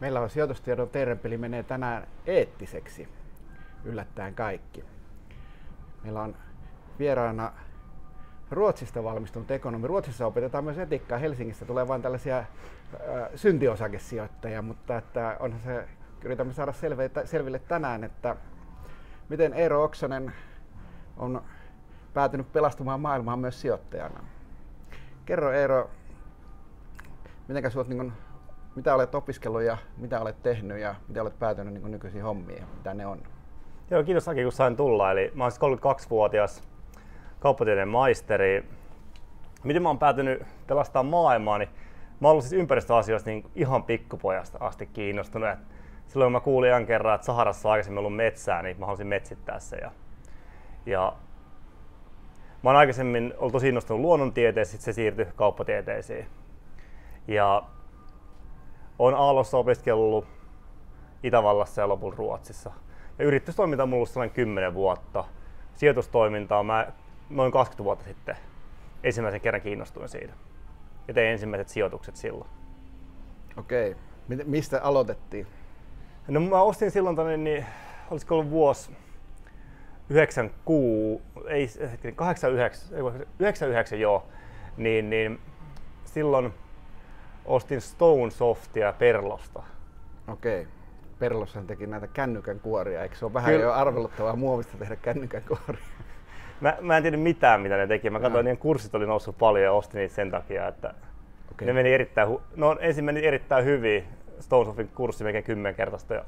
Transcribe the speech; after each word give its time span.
Meillä 0.00 0.20
on 0.20 0.30
sijoitustiedon 0.30 0.88
tervepeli 0.88 1.38
menee 1.38 1.62
tänään 1.62 2.06
eettiseksi. 2.26 3.08
Yllättäen 3.84 4.34
kaikki. 4.34 4.84
Meillä 6.02 6.22
on 6.22 6.36
vieraana 6.98 7.52
Ruotsista 8.50 9.04
valmistunut 9.04 9.50
ekonomi. 9.50 9.86
Ruotsissa 9.86 10.26
opetetaan 10.26 10.64
myös 10.64 10.78
etiikkaa. 10.78 11.18
Helsingistä 11.18 11.64
tulee 11.64 11.88
vain 11.88 12.02
tällaisia 12.02 12.38
äh, 12.38 12.46
syntiosakesijoittajia, 13.34 14.62
mutta 14.62 14.96
että 14.96 15.36
onhan 15.40 15.60
se, 15.60 15.88
yritämme 16.24 16.52
saada 16.52 16.72
selville, 16.72 17.10
selville 17.24 17.58
tänään, 17.58 18.04
että 18.04 18.36
miten 19.28 19.52
Eero 19.52 19.84
Oksanen 19.84 20.32
on 21.16 21.42
päätynyt 22.14 22.52
pelastumaan 22.52 23.00
maailmaan 23.00 23.38
myös 23.38 23.60
sijoittajana. 23.60 24.20
Kerro 25.24 25.52
Eero, 25.52 25.90
miten 27.48 27.72
olet, 27.76 27.88
niin 27.88 28.12
mitä 28.76 28.94
olet 28.94 29.14
opiskellut 29.14 29.62
ja 29.62 29.78
mitä 29.96 30.20
olet 30.20 30.42
tehnyt 30.42 30.78
ja 30.78 30.94
mitä 31.08 31.22
olet 31.22 31.38
päätynyt 31.38 31.74
niin 31.74 31.90
nykyisiin 31.90 32.24
hommiin, 32.24 32.64
mitä 32.76 32.94
ne 32.94 33.06
on? 33.06 33.22
Joo, 33.90 34.04
kiitos 34.04 34.28
Aki, 34.28 34.42
kun 34.42 34.52
sain 34.52 34.76
tulla. 34.76 35.10
Eli 35.10 35.32
mä 35.34 35.44
olen 35.44 35.78
32-vuotias 35.78 36.62
kauppatieteen 37.40 37.88
maisteri. 37.88 38.64
Miten 39.64 39.82
mä 39.82 39.88
oon 39.88 39.98
päätynyt 39.98 40.42
pelastaa 40.66 41.02
maailmaa, 41.02 41.58
niin 41.58 41.68
mä 42.20 42.28
ollut 42.28 42.44
siis 42.44 42.60
ympäristöasioista 42.60 43.30
niin 43.30 43.50
ihan 43.54 43.82
pikkupojasta 43.84 44.58
asti 44.60 44.86
kiinnostunut. 44.86 45.48
Et 45.48 45.58
silloin 46.06 46.32
mä 46.32 46.40
kuulin 46.40 46.70
ihan 46.70 46.86
kerran, 46.86 47.14
että 47.14 47.24
Saharassa 47.24 47.68
on 47.68 47.72
aikaisemmin 47.72 47.98
ollut 47.98 48.16
metsää, 48.16 48.62
niin 48.62 48.80
mä 48.80 48.86
halusin 48.86 49.06
metsittää 49.06 49.58
se. 49.58 49.76
Ja, 49.76 49.90
ja 50.86 51.12
mä 52.62 52.70
oon 52.70 52.76
aikaisemmin 52.76 53.34
ollut 53.38 53.52
tosi 53.52 53.68
innostunut 53.68 54.00
luonnontieteestä, 54.00 54.72
sitten 54.72 54.84
se 54.84 54.96
siirtyi 54.96 55.26
kauppatieteisiin. 55.36 56.26
Ja 57.28 57.62
on 58.98 59.14
Aallossa 59.14 59.58
opiskellut 59.58 60.26
Itävallassa 61.22 61.80
ja 61.80 61.88
lopun 61.88 62.14
Ruotsissa. 62.14 62.72
Ja 63.18 63.24
yritystoiminta 63.24 63.82
on 63.82 63.94
ollut 63.94 64.08
sellainen 64.08 64.34
10 64.34 64.74
vuotta. 64.74 65.24
Sijoitustoimintaa 65.74 66.62
mä 66.62 66.92
noin 67.30 67.52
20 67.52 67.84
vuotta 67.84 68.04
sitten 68.04 68.36
ensimmäisen 69.02 69.40
kerran 69.40 69.60
kiinnostuin 69.62 70.08
siitä. 70.08 70.32
Ja 71.08 71.14
tein 71.14 71.32
ensimmäiset 71.32 71.68
sijoitukset 71.68 72.16
silloin. 72.16 72.50
Okei. 73.56 73.96
Mistä 74.44 74.80
aloitettiin? 74.82 75.46
No 76.28 76.40
mä 76.40 76.62
ostin 76.62 76.90
silloin 76.90 77.16
tonne, 77.16 77.36
niin 77.36 77.66
olisiko 78.10 78.34
ollut 78.34 78.50
vuosi 78.50 78.90
96, 80.08 81.22
ei, 81.48 81.68
89, 82.14 82.90
99 83.38 84.00
joo, 84.00 84.26
niin, 84.76 85.10
niin 85.10 85.40
silloin 86.04 86.54
ostin 87.46 87.80
Stone 87.80 88.30
Softia 88.30 88.92
Perlosta. 88.92 89.62
Okei. 90.28 90.66
Perlossahan 91.18 91.66
teki 91.66 91.86
näitä 91.86 92.06
kännykän 92.06 92.60
kuoria, 92.60 93.02
eikö 93.02 93.16
se 93.16 93.24
ole 93.24 93.34
vähän 93.34 93.52
Kyllä. 93.52 93.64
jo 93.64 93.72
arveluttavaa 93.72 94.36
muovista 94.36 94.78
tehdä 94.78 94.96
kännykän 94.96 95.42
kuoria? 95.48 95.84
Mä, 96.60 96.76
mä 96.80 96.96
en 96.96 97.02
tiedä 97.02 97.16
mitään, 97.16 97.60
mitä 97.60 97.76
ne 97.76 97.86
teki. 97.86 98.10
Mä 98.10 98.20
katsoin, 98.20 98.40
että 98.40 98.42
niiden 98.42 98.58
kurssit 98.58 98.94
oli 98.94 99.06
noussut 99.06 99.38
paljon 99.38 99.64
ja 99.64 99.72
ostin 99.72 99.98
niitä 99.98 100.14
sen 100.14 100.30
takia, 100.30 100.68
että 100.68 100.94
okay. 101.52 101.66
ne 101.66 101.72
meni 101.72 101.92
erittäin, 101.92 102.28
hu- 102.28 102.40
no 102.56 102.76
ensin 102.80 103.04
meni 103.04 103.26
erittäin 103.26 103.64
hyvin. 103.64 104.04
Stonesofin 104.40 104.88
kurssi 104.88 105.24
melkein 105.24 105.44
kymmenkertaista 105.44 106.14
ja 106.14 106.24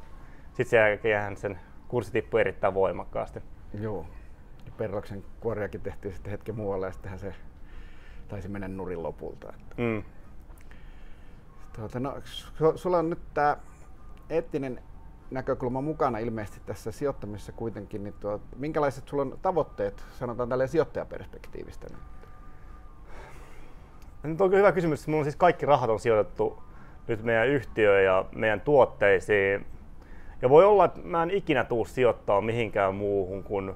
sitten 0.47 0.67
sen 0.67 0.79
jälkeen 0.79 1.37
sen 1.37 1.61
kurssi 1.89 2.13
tippui 2.13 2.41
erittäin 2.41 2.75
voimakkaasti. 2.75 3.43
Joo. 3.81 4.07
Ja 4.67 4.73
Perloksen 4.77 5.25
kuoriakin 5.41 5.81
tehtiin 5.81 6.15
sitten 6.15 6.31
hetken 6.31 6.55
muualle 6.55 6.87
ja 6.87 6.93
sittenhän 6.93 7.19
se 7.19 7.35
taisi 8.29 8.49
mennä 8.49 8.69
nurin 8.69 9.03
lopulta. 9.03 9.53
Että. 9.55 9.75
Mm. 9.83 10.03
Tuota, 11.79 12.01
no, 12.01 12.15
sulla 12.77 12.99
on 12.99 13.11
nyt 13.11 13.19
tämä 13.35 13.57
eettinen 14.31 14.83
näkökulma 15.31 15.81
mukana 15.81 16.19
ilmeisesti 16.19 16.61
tässä 16.67 16.93
sijoittamisessa 16.93 17.53
kuitenkin, 17.53 18.05
niin 18.05 18.15
tuo, 18.21 18.41
minkälaiset 18.57 19.09
sulla 19.09 19.23
on 19.23 19.39
tavoitteet, 19.43 20.05
sanotaan 20.19 20.49
tälle 20.49 20.67
sijoittajaperspektiivistä 20.67 21.87
nyt? 21.91 22.01
Nyt 24.23 24.41
on 24.41 24.53
hyvä 24.53 24.73
kysymys. 24.73 25.09
Mulla 25.09 25.19
on 25.19 25.25
siis 25.25 25.37
kaikki 25.37 25.67
rahat 25.67 25.91
on 25.91 26.01
sijoitettu 26.01 26.63
nyt 27.09 27.23
meidän 27.23 27.49
yhtiöön 27.49 28.05
ja 28.05 28.25
meidän 28.33 28.61
tuotteisiin. 28.61 29.67
Ja 30.43 30.49
voi 30.49 30.65
olla, 30.65 30.85
että 30.85 31.01
mä 31.05 31.23
en 31.23 31.31
ikinä 31.31 31.65
tuu 31.65 31.85
sijoittaa 31.85 32.41
mihinkään 32.41 32.95
muuhun 32.95 33.43
kuin, 33.43 33.75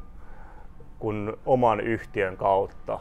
kuin 0.99 1.33
oman 1.47 1.81
yhtiön 1.81 2.37
kautta. 2.37 3.01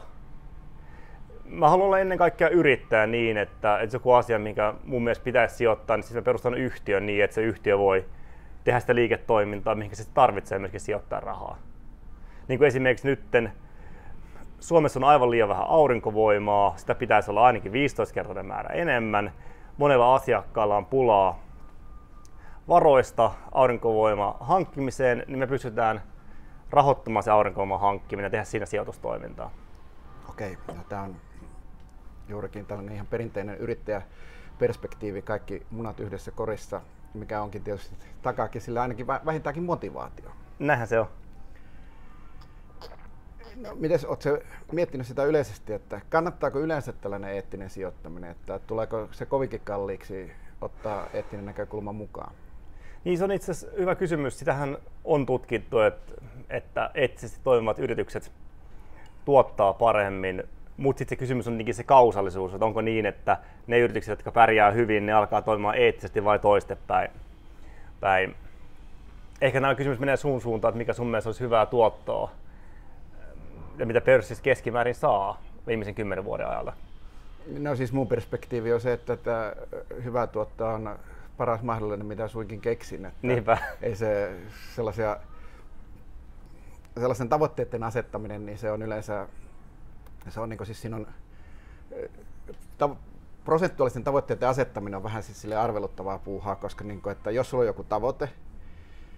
Mä 1.52 1.68
haluan 1.68 1.86
olla 1.86 1.98
ennen 1.98 2.18
kaikkea 2.18 2.48
yrittää 2.48 3.06
niin, 3.06 3.36
että, 3.36 3.78
että 3.78 3.96
joku 3.96 4.12
asia, 4.12 4.38
minkä 4.38 4.74
mun 4.84 5.04
mielestä 5.04 5.24
pitäisi 5.24 5.56
sijoittaa, 5.56 5.96
niin 5.96 6.04
siis 6.04 6.14
mä 6.14 6.22
perustan 6.22 6.54
yhtiön 6.54 7.06
niin, 7.06 7.24
että 7.24 7.34
se 7.34 7.42
yhtiö 7.42 7.78
voi 7.78 8.04
tehdä 8.64 8.80
sitä 8.80 8.94
liiketoimintaa, 8.94 9.74
mihin 9.74 9.96
se 9.96 10.08
tarvitsee 10.14 10.58
myöskin 10.58 10.80
sijoittaa 10.80 11.20
rahaa. 11.20 11.58
Niin 12.48 12.58
kuin 12.58 12.68
esimerkiksi 12.68 13.08
nytten 13.08 13.52
Suomessa 14.60 15.00
on 15.00 15.04
aivan 15.04 15.30
liian 15.30 15.48
vähän 15.48 15.66
aurinkovoimaa, 15.68 16.74
sitä 16.76 16.94
pitäisi 16.94 17.30
olla 17.30 17.46
ainakin 17.46 17.72
15-kertainen 17.72 18.46
määrä 18.46 18.74
enemmän. 18.74 19.32
Monella 19.76 20.14
asiakkaalla 20.14 20.76
on 20.76 20.86
pulaa 20.86 21.40
varoista 22.68 23.30
aurinkovoima 23.52 24.36
hankkimiseen, 24.40 25.24
niin 25.26 25.38
me 25.38 25.46
pystytään 25.46 26.02
rahoittamaan 26.70 27.22
se 27.22 27.30
aurinkovoiman 27.30 27.80
hankkiminen 27.80 28.26
ja 28.26 28.30
tehdä 28.30 28.44
siinä 28.44 28.66
sijoitustoimintaa. 28.66 29.50
Okei, 30.30 30.58
no, 30.68 30.74
tämä 30.88 31.02
on 31.02 31.16
juurikin 32.28 32.66
tällainen 32.66 32.94
ihan 32.94 33.06
perinteinen 33.06 33.58
yrittäjäperspektiivi, 33.58 35.22
kaikki 35.22 35.66
munat 35.70 36.00
yhdessä 36.00 36.30
korissa 36.30 36.80
mikä 37.14 37.42
onkin 37.42 37.62
tietysti 37.62 37.96
takaakin 38.22 38.60
sillä 38.60 38.82
ainakin 38.82 39.06
vähintäänkin 39.06 39.62
motivaatio. 39.62 40.30
Näinhän 40.58 40.88
se 40.88 41.00
on. 41.00 41.08
No, 43.56 43.74
miten 43.74 43.98
oletko 44.06 44.44
miettinyt 44.72 45.06
sitä 45.06 45.24
yleisesti, 45.24 45.72
että 45.72 46.00
kannattaako 46.08 46.60
yleensä 46.60 46.92
tällainen 46.92 47.30
eettinen 47.30 47.70
sijoittaminen, 47.70 48.30
että 48.30 48.58
tuleeko 48.58 49.08
se 49.10 49.26
kovinkin 49.26 49.60
kalliiksi 49.60 50.32
ottaa 50.60 51.06
eettinen 51.12 51.44
näkökulma 51.44 51.92
mukaan? 51.92 52.34
Niin 53.04 53.18
se 53.18 53.24
on 53.24 53.32
itse 53.32 53.52
asiassa 53.52 53.76
hyvä 53.78 53.94
kysymys. 53.94 54.38
Sitähän 54.38 54.78
on 55.04 55.26
tutkittu, 55.26 55.80
että, 55.80 56.12
että 56.50 56.90
eettisesti 56.94 57.40
toimivat 57.44 57.78
yritykset 57.78 58.32
tuottaa 59.24 59.72
paremmin 59.72 60.44
mutta 60.82 60.98
sitten 60.98 61.16
se 61.16 61.18
kysymys 61.18 61.48
on 61.48 61.58
se 61.72 61.84
kausallisuus, 61.84 62.52
että 62.52 62.64
onko 62.64 62.80
niin, 62.80 63.06
että 63.06 63.36
ne 63.66 63.78
yritykset, 63.78 64.10
jotka 64.10 64.32
pärjää 64.32 64.70
hyvin, 64.70 65.06
ne 65.06 65.12
alkaa 65.12 65.42
toimimaan 65.42 65.78
eettisesti 65.78 66.24
vai 66.24 66.38
toistepäin. 66.38 67.10
Päin. 68.00 68.34
Ehkä 69.40 69.60
nämä 69.60 69.74
kysymys 69.74 69.98
menee 69.98 70.16
sun 70.16 70.40
suuntaan, 70.40 70.70
että 70.70 70.78
mikä 70.78 70.92
sun 70.92 71.06
mielestä 71.06 71.28
olisi 71.28 71.40
hyvää 71.40 71.66
tuottoa 71.66 72.30
ja 73.78 73.86
mitä 73.86 74.00
pörssissä 74.00 74.42
keskimäärin 74.42 74.94
saa 74.94 75.42
viimeisen 75.66 75.94
kymmenen 75.94 76.24
vuoden 76.24 76.48
ajalta. 76.48 76.72
No 77.58 77.76
siis 77.76 77.92
mun 77.92 78.08
perspektiivi 78.08 78.72
on 78.72 78.80
se, 78.80 78.92
että, 78.92 79.12
että 79.12 79.56
hyvää 80.04 80.26
tuottoa 80.26 80.74
on 80.74 80.98
paras 81.36 81.62
mahdollinen, 81.62 82.06
mitä 82.06 82.28
suinkin 82.28 82.60
keksin. 82.60 83.06
Että 83.06 83.18
Niinpä. 83.22 83.58
Ei 83.82 83.96
se 83.96 84.32
sellaisia, 84.74 85.16
sellaisen 87.00 87.28
tavoitteiden 87.28 87.82
asettaminen, 87.82 88.46
niin 88.46 88.58
se 88.58 88.70
on 88.70 88.82
yleensä 88.82 89.26
se 90.30 90.40
on 90.40 90.48
niin 90.48 90.66
siis 90.66 90.80
siinä 90.80 90.96
on, 90.96 91.06
ta- 92.78 92.96
prosentuaalisten 93.44 94.04
tavoitteiden 94.04 94.48
asettaminen 94.48 94.96
on 94.96 95.02
vähän 95.02 95.22
siis 95.22 95.40
sille 95.40 95.56
arveluttavaa 95.56 96.18
puuhaa, 96.18 96.56
koska 96.56 96.84
niin 96.84 97.02
kuin, 97.02 97.12
että 97.12 97.30
jos 97.30 97.50
sulla 97.50 97.62
on 97.62 97.66
joku 97.66 97.84
tavoite, 97.84 98.28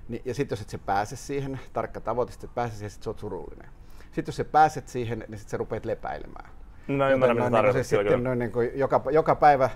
niin, 0.09 0.23
ja 0.25 0.35
sitten 0.35 0.57
jos 0.57 0.63
et 0.63 0.71
se 0.71 0.79
pääse 0.79 1.17
siihen, 1.17 1.61
tarkka 1.73 2.01
tavoite, 2.01 2.33
sitten 2.33 2.49
et 2.49 2.55
pääse 2.55 2.75
siihen, 2.75 2.91
sitten 2.91 3.11
oot 3.11 3.19
surullinen. 3.19 3.69
Sitten 4.05 4.33
jos 4.33 4.37
sä 4.37 4.45
pääset 4.45 4.89
siihen, 4.89 5.19
niin 5.19 5.39
sitten 5.39 5.51
sä 5.51 5.57
rupeat 5.57 5.85
lepäilemään. 5.85 6.51
No 6.89 7.11
ymmärrän, 7.11 7.45
mitä 7.45 7.63
niin 7.63 7.73
se 7.73 7.83
sitten 7.83 8.25
noin 8.25 8.39
niin 8.39 8.53
kuin 8.53 8.71
joka, 8.75 9.03
joka, 9.11 9.35
päivä, 9.35 9.71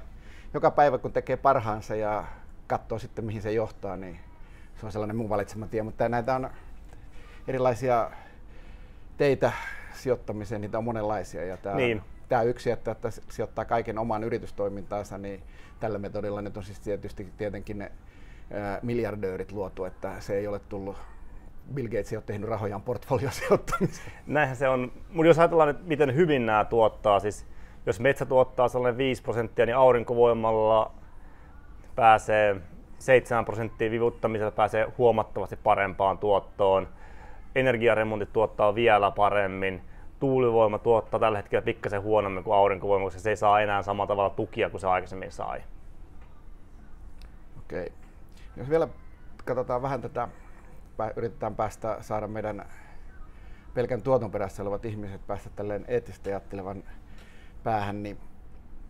joka 0.55 0.71
päivä, 0.71 0.99
kun 0.99 1.13
tekee 1.13 1.37
parhaansa 1.37 1.95
ja 1.95 2.25
katsoo 2.67 2.99
sitten, 2.99 3.25
mihin 3.25 3.43
se 3.43 3.53
johtaa, 3.53 3.97
niin 3.97 4.21
se 4.81 4.87
on 4.87 4.93
sellainen 4.93 5.17
mun 5.17 5.29
valitsema 5.29 5.67
tie. 5.67 5.83
Mutta 5.83 6.09
näitä 6.09 6.35
on 6.35 6.51
erilaisia 7.49 8.11
teitä, 9.17 9.53
sijoittamiseen, 9.99 10.61
niitä 10.61 10.79
on 10.79 10.85
monenlaisia. 10.85 11.45
Ja 11.45 11.57
tämä, 11.57 11.77
niin. 11.77 12.03
tämä 12.29 12.43
yksi, 12.43 12.71
että, 12.71 12.91
että 12.91 13.11
sijoittaa 13.11 13.65
kaiken 13.65 13.99
oman 13.99 14.25
yritystoimintaansa, 14.25 15.19
niin 15.19 15.43
tällä 15.81 15.99
metodilla 15.99 16.43
nyt 16.43 16.57
on 16.57 16.63
siis 16.63 16.81
tietysti 16.81 17.29
tietenkin 17.39 17.79
ne 17.79 17.93
ää, 18.53 18.79
miljardöörit 18.83 19.53
luotu, 19.53 19.85
että 19.85 20.21
se 20.21 20.37
ei 20.37 20.47
ole 20.47 20.59
tullut 20.59 20.97
Bill 21.75 21.89
Gates 21.89 22.13
ei 22.13 22.17
ole 22.17 22.25
tehnyt 22.27 22.49
rahojaan 22.49 22.83
portfoliosijoittamiseen. 22.83 24.13
Näinhän 24.27 24.57
se 24.57 24.69
on. 24.69 24.93
Mutta 25.09 25.27
jos 25.27 25.39
ajatellaan, 25.39 25.69
että 25.69 25.83
miten 25.87 26.15
hyvin 26.15 26.47
nämä 26.47 26.65
tuottaa, 26.65 27.21
siis 27.21 27.47
jos 27.87 28.01
metsä 28.01 28.27
tuottaa 28.27 28.69
sellainen 28.69 28.99
5 28.99 29.23
prosenttia, 29.23 29.67
niin 29.67 29.77
aurinkovoimalla 29.77 30.93
pääsee 31.95 32.57
7 32.99 33.45
prosenttia 33.45 33.91
vivuttamisella 33.91 34.51
pääsee 34.51 34.87
huomattavasti 34.99 35.57
parempaan 35.57 36.19
tuottoon. 36.19 36.89
Energiaremontit 37.59 38.33
tuottaa 38.33 38.75
vielä 38.75 39.11
paremmin 39.11 39.83
tuulivoima 40.21 40.79
tuottaa 40.79 41.21
tällä 41.21 41.39
hetkellä 41.39 41.63
pikkasen 41.63 42.03
huonommin 42.03 42.45
kuin 42.45 42.55
aurinkovoima, 42.55 43.05
koska 43.05 43.21
se 43.21 43.31
ei 43.31 43.37
saa 43.37 43.61
enää 43.61 43.83
samalla 43.83 44.07
tavalla 44.09 44.31
tukia 44.31 44.71
kuin 44.71 44.81
se 44.81 44.87
aikaisemmin 44.87 45.33
sai. 45.33 45.63
Okei. 47.59 47.93
Jos 48.57 48.71
vielä 48.71 48.89
katsotaan 49.45 49.83
vähän 49.83 50.01
tätä, 50.01 50.29
yritetään 51.17 51.57
päästä 51.57 51.97
saada 52.01 52.27
meidän 52.27 52.65
pelkän 53.75 54.03
tuoton 54.03 54.31
perässä 54.31 54.63
olevat 54.63 54.85
ihmiset 54.85 55.27
päästä 55.27 55.51
tälleen 55.57 55.85
eettisesti 55.89 56.31
ajattelevan 56.31 56.85
päähän, 57.65 58.03
niin 58.03 58.19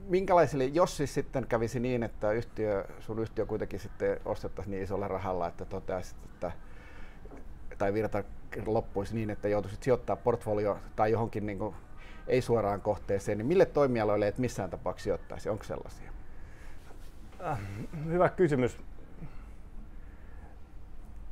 minkälaisille, 0.09 0.65
jos 0.65 0.97
siis 0.97 1.15
sitten 1.15 1.47
kävisi 1.47 1.81
niin, 1.81 2.03
että 2.03 2.33
yhtiö, 2.33 2.85
sun 3.01 3.19
yhtiö 3.19 3.47
kuitenkin 3.47 3.81
sitten 3.81 4.21
ostettaisiin 4.25 4.71
niin 4.71 4.83
isolla 4.83 5.09
rahalla, 5.09 5.49
että 5.49 5.65
toteaisit, 5.65 6.19
että 6.25 6.53
tai 7.79 7.95
virta 7.95 8.25
loppuisi 8.67 9.15
niin, 9.15 9.31
että 9.31 9.49
joutuisit 9.49 9.83
sijoittaa 9.83 10.17
portfolio 10.17 10.79
tai 10.97 11.11
johonkin 11.11 11.47
niin 11.47 11.59
kuin, 11.59 11.75
ei 12.27 12.43
suoraan 12.43 12.81
kohteeseen, 12.81 13.39
niin 13.39 13.47
mille 13.47 13.67
toimialoille 13.67 14.29
et 14.29 14.39
missään 14.39 14.71
tapauksessa 14.71 15.05
sijoittaisi? 15.05 15.49
Onko 15.49 15.65
sellaisia? 15.65 16.11
Äh, 17.47 17.59
hyvä 18.05 18.29
kysymys. 18.29 18.79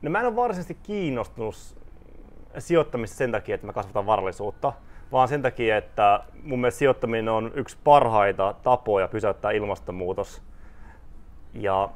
No 0.02 0.10
mä 0.10 0.20
en 0.20 0.26
ole 0.26 0.36
varsinaisesti 0.36 0.78
kiinnostunut 0.82 1.76
sijoittamista 2.58 3.16
sen 3.16 3.32
takia, 3.32 3.54
että 3.54 3.66
mä 3.66 3.72
kasvatan 3.72 4.06
varallisuutta, 4.06 4.72
vaan 5.12 5.28
sen 5.28 5.42
takia, 5.42 5.76
että 5.76 6.24
mun 6.42 6.60
mielestä 6.60 6.78
sijoittaminen 6.78 7.28
on 7.28 7.52
yksi 7.54 7.76
parhaita 7.84 8.54
tapoja 8.62 9.08
pysäyttää 9.08 9.50
ilmastonmuutos. 9.50 10.42
Ja, 11.54 11.90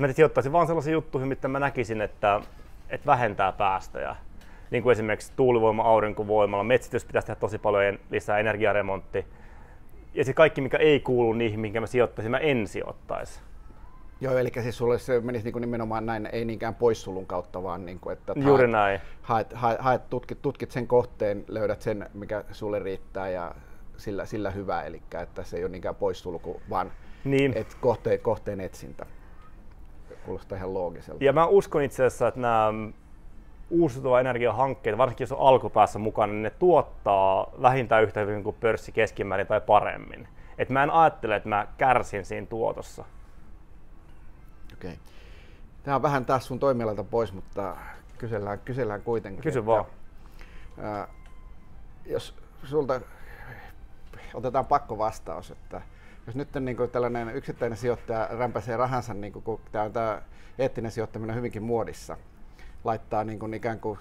mä 0.00 0.12
sijoittaisin 0.12 0.52
vaan 0.52 0.66
sellaisiin 0.66 0.92
juttuihin, 0.92 1.28
mitä 1.28 1.48
mä 1.48 1.58
näkisin, 1.58 2.00
että, 2.00 2.40
että 2.88 3.06
vähentää 3.06 3.52
päästöjä. 3.52 4.16
Niin 4.70 4.82
kuin 4.82 4.92
esimerkiksi 4.92 5.32
tuulivoima, 5.36 5.82
aurinkovoimalla, 5.82 6.64
metsitys 6.64 7.04
pitäisi 7.04 7.26
tehdä 7.26 7.40
tosi 7.40 7.58
paljon 7.58 7.98
lisää 8.10 8.38
energiaremontti. 8.38 9.26
Ja 10.14 10.24
se 10.24 10.32
kaikki, 10.32 10.60
mikä 10.60 10.76
ei 10.76 11.00
kuulu 11.00 11.32
niihin, 11.32 11.60
mihinkä 11.60 11.80
mä 11.80 11.86
sijoittaisin, 11.86 12.30
mä 12.30 12.38
en 12.38 12.66
sijoittaisi. 12.66 13.40
Joo, 14.20 14.38
eli 14.38 14.50
siis 14.62 14.78
sulle 14.78 14.98
se 14.98 15.20
menisi 15.20 15.50
niin 15.50 15.60
nimenomaan 15.60 16.06
näin, 16.06 16.28
ei 16.32 16.44
niinkään 16.44 16.74
poissulun 16.74 17.26
kautta, 17.26 17.62
vaan 17.62 17.86
niin 17.86 18.00
kuin, 18.00 18.12
että 18.12 18.32
Juuri 18.36 18.62
haet, 18.62 18.70
näin. 18.70 19.00
Haet, 19.22 19.52
haet, 19.52 19.80
haet, 19.80 20.10
tutkit, 20.10 20.42
tutkit 20.42 20.70
sen 20.70 20.86
kohteen, 20.86 21.44
löydät 21.48 21.82
sen, 21.82 22.10
mikä 22.14 22.44
sulle 22.52 22.78
riittää 22.78 23.28
ja 23.28 23.54
sillä, 23.96 24.26
sillä 24.26 24.50
hyvä, 24.50 24.82
eli 24.82 25.02
että 25.22 25.42
se 25.42 25.56
ei 25.56 25.64
ole 25.64 25.70
niinkään 25.70 25.94
poissulku, 25.94 26.62
vaan 26.70 26.92
niin. 27.24 27.52
et 27.56 27.76
kohteen, 27.80 28.20
kohteen 28.20 28.60
etsintä. 28.60 29.06
Kuulostaa 30.24 30.58
ihan 30.58 30.74
loogiselta. 30.74 31.24
Ja 31.24 31.32
mä 31.32 31.46
uskon 31.46 31.82
itse 31.82 32.04
asiassa, 32.04 32.28
että 32.28 32.40
nämä 32.40 32.72
uusiutuva 33.70 34.20
energiahankkeet, 34.20 34.98
varsinkin 34.98 35.24
jos 35.24 35.32
on 35.32 35.48
alkupäässä 35.48 35.98
mukana, 35.98 36.32
niin 36.32 36.42
ne 36.42 36.50
tuottaa 36.50 37.46
vähintään 37.62 38.02
yhtä 38.02 38.20
hyvin 38.20 38.44
kuin 38.44 38.56
pörssi 38.60 38.92
keskimäärin 38.92 39.46
tai 39.46 39.60
paremmin. 39.60 40.28
Et 40.58 40.70
mä 40.70 40.82
en 40.82 40.90
ajattele, 40.90 41.36
että 41.36 41.48
mä 41.48 41.66
kärsin 41.78 42.24
siinä 42.24 42.46
tuotossa. 42.46 43.04
Okei. 44.72 44.98
Tämä 45.82 45.94
on 45.96 46.02
vähän 46.02 46.24
taas 46.24 46.46
sun 46.46 46.58
toimialalta 46.58 47.04
pois, 47.04 47.32
mutta 47.32 47.76
kysellään, 48.18 48.58
kysellään 48.58 49.02
kuitenkin. 49.02 49.42
Kysy 49.42 49.58
että, 49.58 49.66
vaan. 49.66 49.84
Ää, 50.78 51.08
jos 52.06 52.34
sulta 52.64 53.00
otetaan 54.34 54.66
pakko 54.66 54.98
vastaus, 54.98 55.50
että 55.50 55.82
jos 56.26 56.36
nyt 56.36 56.48
niin 56.60 56.76
kuin 56.76 56.90
tällainen 56.90 57.36
yksittäinen 57.36 57.78
sijoittaja 57.78 58.28
rämpäsee 58.30 58.76
rahansa, 58.76 59.14
niin 59.14 59.32
kuin, 59.32 59.42
kun 59.42 59.60
tämä, 59.72 59.90
tämä 59.90 60.22
eettinen 60.58 60.90
sijoittaminen 60.90 61.32
on 61.32 61.36
hyvinkin 61.36 61.62
muodissa, 61.62 62.16
laittaa 62.84 63.24
niin 63.24 63.38
kuin 63.38 63.54
ikään 63.54 63.80
kuin 63.80 63.98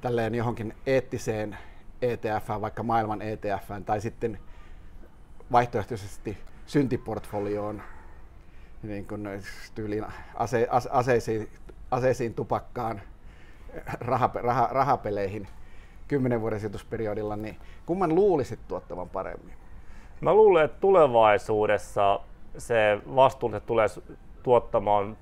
tälleen 0.00 0.34
johonkin 0.34 0.74
eettiseen 0.86 1.58
ETF, 2.02 2.48
vaikka 2.60 2.82
maailman 2.82 3.22
ETF, 3.22 3.70
tai 3.86 4.00
sitten 4.00 4.38
vaihtoehtoisesti 5.52 6.38
syntiportfolioon 6.66 7.82
niin 8.82 9.06
kuin 9.06 9.28
tyyliin 9.74 10.06
ase, 10.34 10.66
ase, 10.70 10.88
aseisiin, 10.92 11.48
aseisiin, 11.90 12.34
tupakkaan, 12.34 13.02
rah, 14.00 14.30
rah, 14.34 14.70
rahapeleihin 14.70 15.48
kymmenen 16.08 16.40
vuoden 16.40 16.60
sijoitusperiodilla, 16.60 17.36
niin 17.36 17.56
kumman 17.86 18.14
luulisit 18.14 18.60
tuottavan 18.68 19.08
paremmin? 19.08 19.65
Mä 20.26 20.34
luulen, 20.34 20.64
että 20.64 20.80
tulevaisuudessa 20.80 22.20
se 22.58 22.98
vastuulliset 23.14 23.66
tulee 23.66 23.86
tuottamaan 24.42 25.16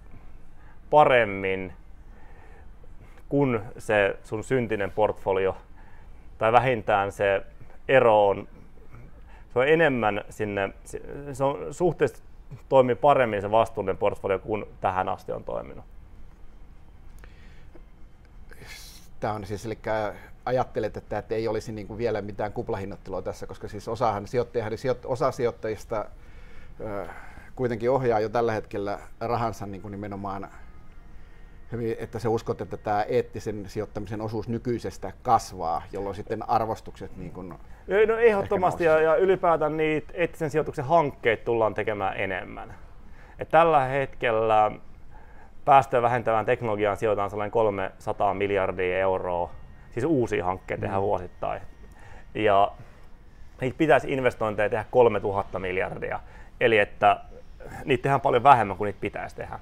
paremmin 0.91 1.73
kuin 3.29 3.61
se 3.79 4.17
sun 4.23 4.45
syntinen 4.45 4.91
portfolio, 4.91 5.57
tai 6.39 6.53
vähintään 6.53 7.13
se 7.13 7.43
ero 7.89 8.29
on, 8.29 8.49
se 9.53 9.59
on 9.59 9.69
enemmän 9.69 10.25
sinne, 10.31 10.71
se 11.33 11.45
on 11.45 11.75
suhteellisesti 11.75 12.29
toimii 12.69 12.95
paremmin 12.95 13.41
se 13.41 13.51
vastuullinen 13.51 13.97
portfolio 13.97 14.39
kuin 14.39 14.65
tähän 14.81 15.09
asti 15.09 15.33
on 15.33 15.45
toiminut. 15.45 15.85
Tämä 19.25 19.35
on 19.35 19.47
siis, 19.47 19.67
eli 19.67 19.79
ajattelet, 20.45 20.97
että, 20.97 21.19
että 21.19 21.35
ei 21.35 21.49
olisi 21.49 21.73
niin 21.73 21.87
kuin 21.87 21.99
vielä 21.99 22.23
mitään 22.23 22.53
kuplahinnottelua 22.53 23.23
tässä, 23.23 23.47
koska 23.47 23.69
siis 23.69 23.89
osahan 23.89 24.27
sijoittajahan, 24.27 24.73
osa 25.05 25.31
sijoittajista 25.31 26.05
kuitenkin 27.57 27.91
ohjaa 27.91 28.21
jo 28.21 28.29
tällä 28.29 28.53
hetkellä 28.53 28.99
rahansa 29.21 29.67
niin 29.67 29.83
kuin 29.83 29.93
nimenomaan 29.93 30.49
että 31.99 32.19
se 32.19 32.29
uskot, 32.29 32.61
että 32.61 32.77
tämä 32.77 33.03
eettisen 33.03 33.69
sijoittamisen 33.69 34.21
osuus 34.21 34.49
nykyisestä 34.49 35.13
kasvaa, 35.23 35.83
jolloin 35.93 36.17
sitten 36.17 36.49
arvostukset 36.49 37.17
niin 37.17 37.33
kuin 37.33 37.49
No 37.49 37.59
ehdottomasti 38.19 38.85
ja, 38.85 39.01
ja 39.01 39.17
ylipäätään 39.17 39.77
niitä 39.77 40.13
eettisen 40.15 40.51
sijoituksen 40.51 40.85
hankkeita 40.85 41.45
tullaan 41.45 41.75
tekemään 41.75 42.17
enemmän. 42.17 42.75
Et 43.39 43.49
tällä 43.49 43.85
hetkellä 43.85 44.71
päästöjä 45.65 46.03
vähentävään 46.03 46.47
teknologiaan 46.47 46.97
sijoitetaan 46.97 47.31
sellainen 47.31 47.51
300 47.51 48.35
miljardia 48.35 48.99
euroa, 48.99 49.51
siis 49.91 50.05
uusia 50.05 50.45
hankkeita 50.45 50.81
tehdään 50.81 51.03
mm. 51.03 51.07
vuosittain. 51.07 51.61
Ja 52.35 52.73
niitä 53.61 53.79
pitäisi 53.79 54.13
investointeja 54.13 54.71
tehdä 54.71 54.85
3000 54.91 55.59
miljardia, 55.59 56.21
eli 56.61 56.79
että 56.79 57.21
niitä 57.85 58.03
tehdään 58.03 58.21
paljon 58.21 58.43
vähemmän 58.43 58.77
kuin 58.77 58.87
niitä 58.87 59.01
pitäisi 59.01 59.37
tehdä. 59.37 59.59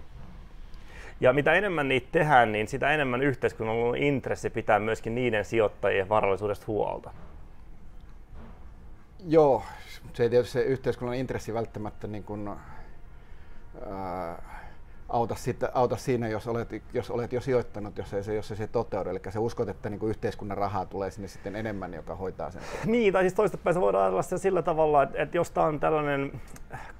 Ja 1.21 1.33
mitä 1.33 1.53
enemmän 1.53 1.89
niitä 1.89 2.09
tehdään, 2.13 2.53
niin 2.53 2.69
sitä 2.69 2.91
enemmän 2.91 3.23
yhteiskunnalla 3.23 3.97
intressi 3.97 4.51
pitää 4.51 4.79
myöskin 4.79 5.15
niiden 5.15 5.45
sijoittajien 5.45 6.09
varallisuudesta 6.09 6.67
huolta. 6.67 7.11
Joo, 9.29 9.63
se 10.13 10.23
ei 10.23 10.31
tietysti 10.31 10.53
se 10.53 10.63
yhteiskunnan 10.63 11.17
intressi 11.17 11.55
välttämättä 11.55 12.07
niin 12.07 12.25
kuin, 12.25 12.49
ää, 12.49 14.43
auta, 15.13 15.35
sitä, 15.35 15.71
auta 15.75 15.97
siinä, 15.97 16.29
jos 16.29 16.49
olet, 16.49 16.69
jos 16.93 17.11
olet 17.11 17.33
jo 17.33 17.41
sijoittanut, 17.41 17.99
jos 17.99 18.15
ei 18.15 18.23
se, 18.23 18.35
jos 18.35 18.51
ei 18.51 18.57
se 18.57 18.67
toteudu. 18.67 19.11
Eli 19.11 19.21
se 19.29 19.39
uskot, 19.39 19.69
että 19.69 19.91
niin 19.91 19.99
kuin 19.99 20.11
yhteiskunnan 20.11 20.59
rahaa 20.59 20.87
tulee 20.87 21.11
sinne 21.11 21.29
sitten 21.29 21.57
enemmän, 21.57 21.95
joka 21.95 22.15
hoitaa 22.15 22.51
sen. 22.51 22.63
Niin, 22.87 23.13
tai 23.13 23.23
siis 23.23 23.35
toistepäin 23.35 23.75
se 23.75 23.81
voidaan 23.81 24.03
ajatella 24.03 24.23
sen 24.23 24.39
sillä 24.39 24.63
tavalla, 24.63 25.03
että, 25.03 25.23
että 25.23 25.37
jos 25.37 25.51
tämä 25.51 25.67
on 25.67 25.81
tällainen 25.81 26.41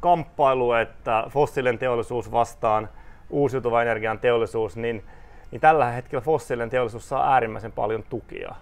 kamppailu, 0.01 0.73
että 0.73 1.25
fossiilinen 1.29 1.79
teollisuus 1.79 2.33
vastaan 2.33 2.89
uusiutuva 3.31 3.83
energian 3.83 4.19
teollisuus, 4.19 4.77
niin, 4.77 5.05
niin 5.51 5.61
tällä 5.61 5.91
hetkellä 5.91 6.21
fossiilinen 6.21 6.71
teollisuus 6.71 7.09
saa 7.09 7.33
äärimmäisen 7.33 7.73
paljon 7.73 8.05
tukia, 8.11 8.55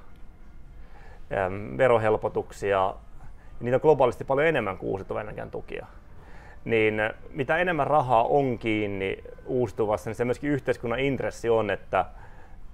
verohelpotuksia, 1.78 2.94
niitä 3.60 3.76
on 3.76 3.80
globaalisti 3.82 4.24
paljon 4.24 4.48
enemmän 4.48 4.78
kuin 4.78 4.90
uusiutuvan 4.90 5.22
energian 5.22 5.50
tukia. 5.50 5.86
Niin 6.64 6.94
mitä 7.30 7.58
enemmän 7.58 7.86
rahaa 7.86 8.24
on 8.24 8.58
kiinni 8.58 9.24
uusiutuvassa, 9.46 10.10
niin 10.10 10.16
se 10.16 10.24
myöskin 10.24 10.50
yhteiskunnan 10.50 11.00
intressi 11.00 11.50
on, 11.50 11.70
että, 11.70 12.04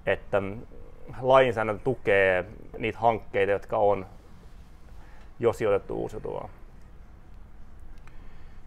että 0.05 0.41
lainsäädäntö 1.21 1.83
tukee 1.83 2.45
niitä 2.77 2.99
hankkeita, 2.99 3.51
jotka 3.51 3.77
on 3.77 4.05
jo 5.39 5.53
sijoitettu 5.53 5.95
uusiutuvaan. 5.95 6.49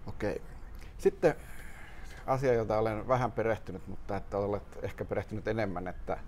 Okei. 0.07 0.43
Sitten 0.99 1.35
asia, 2.27 2.53
jota 2.53 2.79
olen 2.79 3.09
vähän 3.09 3.33
perehtynyt, 3.33 3.83
mutta 3.87 4.17
että 4.17 4.39
olet 4.39 4.79
ehkä 4.83 5.05
perehtynyt 5.05 5.49
enemmän, 5.49 5.89
että 5.89 6.19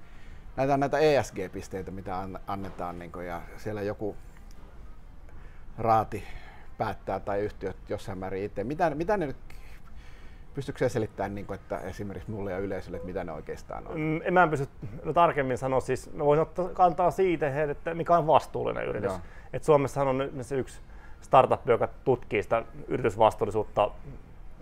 näitä, 0.57 0.77
näitä 0.77 0.99
ESG-pisteitä, 0.99 1.91
mitä 1.91 2.29
annetaan, 2.47 2.99
niin 2.99 3.13
kuin, 3.13 3.27
ja 3.27 3.43
siellä 3.57 3.83
joku 3.83 4.17
raati 5.79 6.25
päättää 6.85 7.21
tai 7.21 7.41
yhtiöt 7.41 7.77
jossain 7.89 8.19
määrin 8.19 8.45
itse. 8.45 8.65
Mitä, 8.65 8.91
mitä 8.91 9.17
ne 9.17 9.27
nyt 9.27 9.37
Pystytkö 10.55 10.89
selittämään, 10.89 11.35
niin 11.35 11.47
kuin, 11.47 11.55
että 11.55 11.79
esimerkiksi 11.79 12.31
mulle 12.31 12.53
ja 12.53 12.59
yleisölle, 12.59 12.97
että 12.97 13.07
mitä 13.07 13.25
ne 13.25 13.33
oikeastaan 13.33 13.87
on? 13.87 14.01
Mm, 14.01 14.21
en 14.25 14.35
mä 14.35 14.49
pysty 14.49 14.69
no, 15.05 15.12
tarkemmin 15.12 15.59
sanoa. 15.59 15.81
Siis 15.81 16.12
mä 16.12 16.25
voisin 16.25 16.43
ottaa 16.43 16.69
kantaa 16.69 17.11
siitä, 17.11 17.62
että 17.62 17.95
mikä 17.95 18.17
on 18.17 18.27
vastuullinen 18.27 18.85
yritys. 18.85 19.12
Et 19.53 19.65
Suomessahan 19.65 20.09
on 20.09 20.19
nyt 20.19 20.47
se 20.47 20.57
yksi 20.57 20.81
startup, 21.21 21.69
joka 21.69 21.89
tutkii 22.05 22.43
sitä 22.43 22.62
yritysvastuullisuutta 22.89 23.91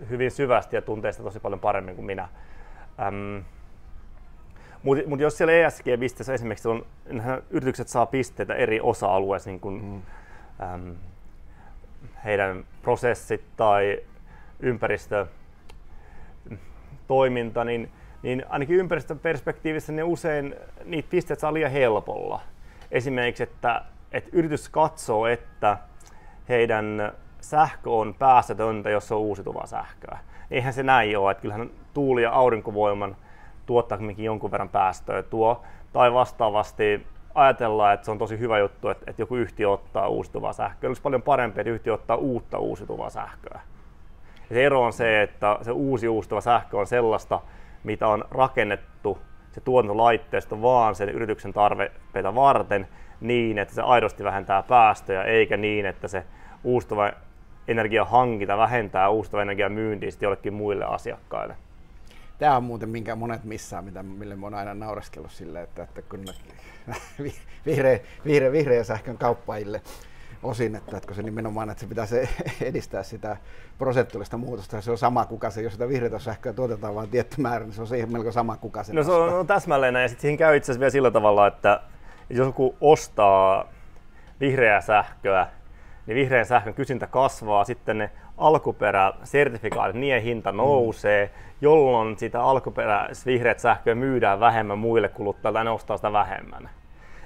hyvin 0.09 0.31
syvästi 0.31 0.75
ja 0.75 0.81
tuntee 0.81 1.11
sitä 1.11 1.23
tosi 1.23 1.39
paljon 1.39 1.59
paremmin 1.59 1.95
kuin 1.95 2.05
minä. 2.05 2.29
Ähm, 2.99 3.45
mutta 4.83 5.09
mut 5.09 5.19
jos 5.19 5.37
siellä 5.37 5.53
ESG-pisteessä 5.53 6.33
esimerkiksi 6.33 6.67
on, 6.67 6.85
yritykset 7.49 7.87
saa 7.87 8.05
pisteitä 8.05 8.55
eri 8.55 8.79
osa-alueissa, 8.81 9.49
niin 9.49 9.59
kuin 9.59 9.83
mm 9.83 10.01
äm, 10.61 10.95
heidän 12.25 12.63
prosessit 12.81 13.43
tai 13.57 13.99
ympäristö, 14.59 15.27
toiminta, 17.07 17.63
niin, 17.63 17.91
niin 18.23 18.45
ainakin 18.49 18.75
ympäristön 18.75 19.19
perspektiivissä 19.19 19.93
ne 19.93 20.03
usein 20.03 20.55
niitä 20.85 21.09
pisteet 21.09 21.39
saa 21.39 21.53
liian 21.53 21.71
helpolla. 21.71 22.41
Esimerkiksi, 22.91 23.43
että, 23.43 23.81
että 24.11 24.29
yritys 24.33 24.69
katsoo, 24.69 25.27
että 25.27 25.77
heidän 26.49 27.13
sähkö 27.41 27.91
on 27.91 28.13
päästötöntä, 28.13 28.89
jos 28.89 29.07
se 29.07 29.13
on 29.13 29.21
uusiutuvaa 29.21 29.67
sähköä. 29.67 30.19
Eihän 30.51 30.73
se 30.73 30.83
näin 30.83 31.17
ole, 31.17 31.31
että 31.31 31.41
kyllähän 31.41 31.69
tuuli- 31.93 32.23
ja 32.23 32.31
aurinkovoiman 32.31 33.15
tuottaa 33.65 33.97
jonkun 34.17 34.51
verran 34.51 34.69
päästöä 34.69 35.23
tuo. 35.23 35.63
Tai 35.93 36.13
vastaavasti 36.13 37.07
ajatellaan, 37.35 37.93
että 37.93 38.05
se 38.05 38.11
on 38.11 38.17
tosi 38.17 38.39
hyvä 38.39 38.59
juttu, 38.59 38.89
että, 38.89 39.05
että 39.07 39.21
joku 39.21 39.35
yhtiö 39.35 39.69
ottaa 39.69 40.07
uusiutuvaa 40.07 40.53
sähköä. 40.53 40.87
Olisi 40.87 41.01
paljon 41.01 41.21
parempi, 41.21 41.61
että 41.61 41.71
yhtiö 41.71 41.93
ottaa 41.93 42.17
uutta 42.17 42.57
uusiutuvaa 42.57 43.09
sähköä. 43.09 43.61
Ja 44.49 44.55
se 44.55 44.65
ero 44.65 44.81
on 44.81 44.93
se, 44.93 45.21
että 45.21 45.57
se 45.61 45.71
uusi 45.71 46.07
uusiutuva 46.07 46.41
sähkö 46.41 46.77
on 46.77 46.87
sellaista, 46.87 47.41
mitä 47.83 48.07
on 48.07 48.25
rakennettu 48.31 49.17
se 49.51 49.61
tuotantolaitteisto 49.61 50.61
vaan 50.61 50.95
sen 50.95 51.09
yrityksen 51.09 51.53
tarpeita 51.53 52.35
varten 52.35 52.87
niin, 53.21 53.57
että 53.57 53.73
se 53.73 53.81
aidosti 53.81 54.23
vähentää 54.23 54.63
päästöjä, 54.63 55.23
eikä 55.23 55.57
niin, 55.57 55.85
että 55.85 56.07
se 56.07 56.23
uusiutuva 56.63 57.11
energian 57.67 58.07
hankinta 58.07 58.57
vähentää 58.57 59.09
uusiutuvan 59.09 59.41
energian 59.41 59.71
myyntiä 59.71 60.09
jollekin 60.21 60.53
muille 60.53 60.85
asiakkaille. 60.85 61.55
Tämä 62.37 62.57
on 62.57 62.63
muuten 62.63 62.89
minkä 62.89 63.15
monet 63.15 63.43
missään, 63.43 63.85
mitä, 63.85 64.03
mille 64.03 64.35
mä 64.35 64.45
oon 64.45 64.53
aina 64.53 64.73
naureskellut 64.73 65.31
sille, 65.31 65.61
että, 65.61 65.83
että 65.83 66.01
kun 66.01 66.25
vihreä, 67.65 67.99
vihreä, 68.25 68.51
vihreä 68.51 68.83
sähkön 68.83 69.17
kauppajille 69.17 69.81
osin, 70.43 70.75
että, 70.75 70.97
että 70.97 71.07
kun 71.07 71.15
se 71.15 71.23
nimenomaan, 71.23 71.69
että 71.69 71.81
se 71.81 71.87
pitäisi 71.87 72.15
edistää 72.61 73.03
sitä 73.03 73.37
prosentuaalista 73.77 74.37
muutosta, 74.37 74.81
se 74.81 74.91
on 74.91 74.97
sama 74.97 75.25
kuka 75.25 75.49
se, 75.49 75.61
jos 75.61 75.73
sitä 75.73 75.87
vihreätä 75.87 76.19
sähköä 76.19 76.53
tuotetaan 76.53 76.95
vain 76.95 77.09
tietty 77.09 77.41
määrä, 77.41 77.65
niin 77.65 77.73
se 77.73 77.81
on 77.81 77.87
siihen 77.87 78.11
melko 78.11 78.31
sama 78.31 78.57
kuka 78.57 78.83
se 78.83 78.93
No 78.93 79.03
se 79.03 79.11
on, 79.11 79.33
on 79.33 79.47
täsmälleen 79.47 79.93
näin, 79.93 80.03
ja 80.03 80.09
sitten 80.09 80.21
siihen 80.21 80.37
käy 80.37 80.55
itse 80.55 80.71
asiassa 80.71 80.79
vielä 80.79 80.91
sillä 80.91 81.11
tavalla, 81.11 81.47
että 81.47 81.81
jos 82.29 82.45
joku 82.47 82.75
ostaa 82.81 83.69
vihreää 84.39 84.81
sähköä, 84.81 85.47
niin 86.05 86.15
vihreän 86.15 86.45
sähkön 86.45 86.73
kysyntä 86.73 87.07
kasvaa, 87.07 87.63
sitten 87.63 87.97
ne 87.97 88.11
alkuperäsertifikaatit, 88.37 89.95
niiden 89.95 90.21
hinta 90.21 90.51
nousee, 90.51 91.31
jolloin 91.61 92.17
sitä 92.17 92.43
alkuperäistä 92.43 93.25
vihreät 93.25 93.59
sähköä 93.59 93.95
myydään 93.95 94.39
vähemmän 94.39 94.77
muille 94.77 95.09
kuluttajille 95.09 95.59
ja 95.59 95.63
ne 95.63 95.69
ostaa 95.69 95.97
sitä 95.97 96.13
vähemmän. 96.13 96.69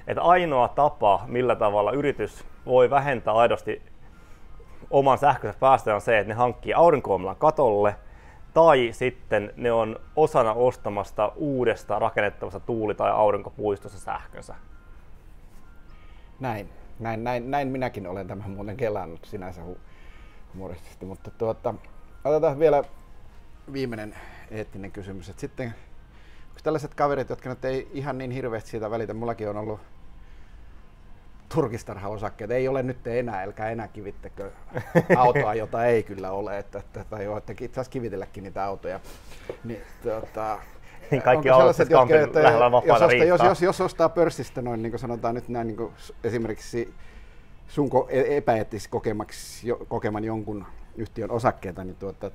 Et 0.06 0.18
ainoa 0.20 0.68
tapa, 0.68 1.24
millä 1.26 1.56
tavalla 1.56 1.92
yritys 1.92 2.44
voi 2.66 2.90
vähentää 2.90 3.34
aidosti 3.34 3.82
oman 4.90 5.18
sähköisen 5.18 5.60
päästöjä 5.60 5.94
on 5.94 6.00
se, 6.00 6.18
että 6.18 6.28
ne 6.28 6.34
hankkii 6.34 6.74
aurinkovoimalan 6.74 7.36
katolle 7.36 7.96
tai 8.54 8.88
sitten 8.92 9.52
ne 9.56 9.72
on 9.72 10.00
osana 10.16 10.52
ostamasta 10.52 11.32
uudesta 11.36 11.98
rakennettavasta 11.98 12.60
tuuli- 12.60 12.94
tai 12.94 13.10
aurinkopuistossa 13.10 14.00
sähkönsä. 14.00 14.54
Näin, 16.40 16.68
näin, 17.00 17.24
näin, 17.24 17.50
näin 17.50 17.68
minäkin 17.68 18.06
olen 18.06 18.26
tämän 18.26 18.50
muuten 18.50 18.76
kelannut 18.76 19.24
sinänsä 19.24 19.62
humoristisesti, 20.56 21.06
mutta 21.06 21.30
tuota, 21.30 21.74
otetaan 22.24 22.58
vielä 22.58 22.84
viimeinen 23.72 24.14
eettinen 24.50 24.92
kysymys. 24.92 25.28
Et 25.28 25.38
sitten 25.38 25.66
onko 26.48 26.60
tällaiset 26.62 26.94
kaverit, 26.94 27.30
jotka 27.30 27.48
nyt 27.48 27.64
ei 27.64 27.88
ihan 27.92 28.18
niin 28.18 28.30
hirveästi 28.30 28.70
siitä 28.70 28.90
välitä, 28.90 29.14
mullakin 29.14 29.48
on 29.48 29.56
ollut 29.56 29.80
turkistarhaosakkeet. 31.48 32.50
Ei 32.50 32.68
ole 32.68 32.82
nyt 32.82 33.06
enää, 33.06 33.42
älkää 33.42 33.70
enää 33.70 33.88
kivittekö 33.88 34.50
autoa, 35.16 35.54
jota 35.54 35.84
ei 35.84 36.02
kyllä 36.02 36.30
ole, 36.30 36.58
että, 36.58 36.78
että 36.78 37.04
tai 37.10 37.28
voitte 37.28 37.52
itse 37.52 37.66
asiassa 37.66 37.90
kivitelläkin 37.90 38.44
niitä 38.44 38.64
autoja. 38.64 39.00
Niin, 39.64 39.80
tuota, 40.02 40.58
niin 41.10 41.22
kaikki 41.22 41.48
sellaiset, 41.48 41.90
jotka, 41.90 42.14
että, 42.14 42.40
jos, 42.40 43.02
osta, 43.02 43.14
jos, 43.14 43.40
jos, 43.40 43.62
jos, 43.62 43.80
ostaa 43.80 44.08
pörssistä 44.08 44.62
noin, 44.62 44.82
niin 44.82 44.92
kuin 44.92 45.00
sanotaan 45.00 45.34
nyt 45.34 45.48
näin, 45.48 45.66
niin 45.66 45.76
kuin 45.76 45.92
esimerkiksi 46.24 46.94
sun 47.68 47.90
e- 48.08 48.36
epäeettis 48.36 48.90
kokeman 49.88 50.24
jonkun 50.24 50.66
yhtiön 50.96 51.30
osakkeita, 51.30 51.84
niin 51.84 51.96
tuota, 51.96 52.30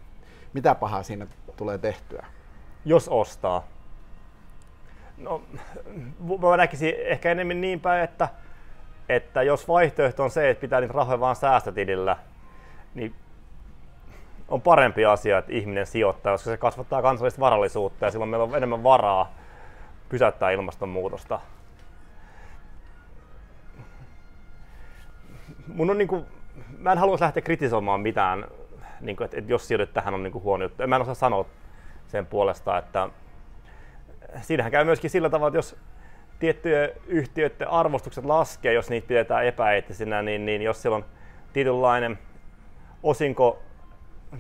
mitä 0.54 0.76
pahaa 0.76 1.04
siinä 1.04 1.28
tulee 1.58 1.78
tehtyä? 1.78 2.26
Jos 2.86 3.10
ostaa. 3.10 3.68
No, 5.18 5.42
mä 6.42 6.58
näkisin 6.58 6.94
ehkä 6.98 7.32
enemmän 7.32 7.62
niin 7.62 7.80
päin, 7.80 8.04
että 8.04 8.30
että 9.10 9.44
jos 9.44 9.68
vaihtoehto 9.68 10.24
on 10.24 10.30
se, 10.30 10.50
että 10.50 10.62
pitää 10.62 10.82
niitä 10.82 10.94
rahoja 10.94 11.20
vaan 11.20 11.36
säästötilillä, 11.36 12.18
niin 12.94 13.16
on 14.48 14.62
parempi 14.62 15.06
asia, 15.06 15.38
että 15.38 15.52
ihminen 15.52 15.86
sijoittaa, 15.86 16.34
koska 16.34 16.50
se 16.50 16.58
kasvattaa 16.58 17.02
kansallista 17.02 17.40
varallisuutta 17.42 18.06
ja 18.06 18.12
silloin 18.12 18.30
meillä 18.30 18.44
on 18.44 18.56
enemmän 18.56 18.84
varaa 18.84 19.34
pysäyttää 20.10 20.52
ilmastonmuutosta. 20.52 21.40
Mun 25.74 25.90
on 25.90 25.98
niinku, 25.98 26.26
mä 26.78 26.92
en 26.92 26.98
halua 26.98 27.18
lähteä 27.20 27.42
kritisoimaan 27.42 28.02
mitään, 28.02 28.46
niinku, 29.02 29.24
että, 29.24 29.38
että 29.38 29.52
jos 29.52 29.68
sijoitat 29.68 29.94
tähän 29.94 30.14
on 30.14 30.24
niinku 30.24 30.42
huono 30.42 30.64
juttu. 30.64 30.88
Mä 30.88 30.96
en 30.96 31.02
osaa 31.02 31.14
sanoa 31.14 31.46
sen 32.08 32.26
puolesta, 32.26 32.78
että 32.78 33.10
siinähän 34.42 34.72
käy 34.72 34.86
myöskin 34.86 35.10
sillä 35.10 35.30
tavalla, 35.30 35.48
että 35.48 35.58
jos 35.58 35.76
tiettyjen 36.40 36.90
yhtiöiden 37.08 37.68
arvostukset 37.68 38.26
laskee, 38.26 38.74
jos 38.74 38.90
niitä 38.90 39.08
pidetään 39.08 39.46
epäeettisinä, 39.46 40.22
niin, 40.22 40.46
niin 40.46 40.62
jos 40.62 40.82
siellä 40.82 40.96
on 40.96 41.06
tietynlainen 41.54 42.20
osinko 43.04 43.60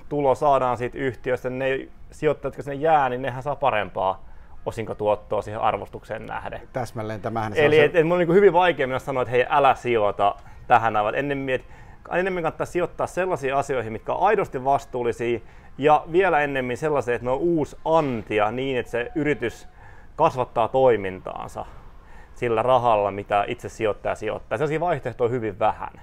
tulo 0.10 0.36
saadaan 0.36 0.78
siitä 0.78 0.98
yhtiöstä, 0.98 1.50
niin 1.50 1.60
ne 1.60 1.88
sijoittajat, 2.12 2.54
jotka 2.54 2.64
sinne 2.64 2.76
jää, 2.76 3.10
niin 3.10 3.22
nehän 3.22 3.44
saa 3.44 3.56
parempaa 3.56 4.26
osinkotuottoa 4.66 5.42
siihen 5.42 5.62
arvostukseen 5.62 6.26
nähden. 6.26 6.62
Täsmälleen 6.74 7.22
tämähän 7.22 7.54
Eli 7.56 7.76
se... 7.76 7.84
et, 7.84 7.96
et, 7.96 8.08
mun 8.08 8.14
on 8.14 8.20
niin 8.20 8.36
hyvin 8.36 8.54
vaikea 8.54 8.88
minä 8.88 9.00
sanoa, 9.00 9.24
että 9.24 9.32
hei 9.32 9.46
älä 9.50 9.76
sijoita 9.76 10.36
tähän. 10.72 10.94
Ennemmin, 11.16 11.56
et, 11.56 11.66
ennemmin 12.12 12.44
kannattaa 12.44 12.66
sijoittaa 12.66 13.08
sellaisiin 13.08 13.56
asioihin, 13.56 13.94
mitkä 13.94 14.13
on 14.13 14.28
aidosti 14.28 14.63
vastuullisia 14.63 15.40
ja 15.78 16.06
vielä 16.12 16.40
ennemmin 16.40 16.78
sellaisia, 16.78 17.16
että 17.16 17.25
ne 17.25 17.32
on 17.32 17.38
uusi 17.38 17.78
antia 17.86 18.51
niin, 18.51 18.78
että 18.78 18.92
se 18.92 19.12
yritys 19.16 19.68
kasvattaa 20.16 20.68
toimintaansa 20.68 21.66
sillä 22.36 22.62
rahalla, 22.62 23.12
mitä 23.12 23.46
itse 23.48 23.70
sijoittaja 23.70 24.16
sijoittaa. 24.16 24.58
Sellaisia 24.58 24.80
vaihtoehtoja 24.80 25.25
on 25.25 25.32
hyvin 25.32 25.60
vähän. 25.60 26.01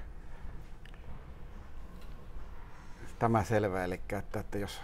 Tämä 3.18 3.44
selvä, 3.44 3.84
eli 3.84 4.00
että, 4.18 4.40
että 4.40 4.58
jos 4.58 4.80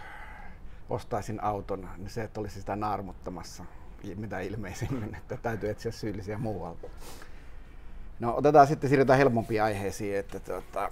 ostaisin 0.89 1.43
auton, 1.43 1.89
niin 1.97 2.09
se, 2.09 2.23
että 2.23 2.39
olisi 2.39 2.59
sitä 2.59 2.75
naarmuttamassa, 2.75 3.65
mitä 4.15 4.39
ilmeisimmin, 4.39 5.15
että 5.15 5.37
täytyy 5.37 5.69
etsiä 5.69 5.91
syyllisiä 5.91 6.37
muualta. 6.37 6.87
No 8.19 8.35
otetaan 8.37 8.67
sitten, 8.67 8.89
siirrytään 8.89 9.19
helpompiin 9.19 9.63
aiheisiin, 9.63 10.17
että 10.17 10.39
tuota, 10.39 10.91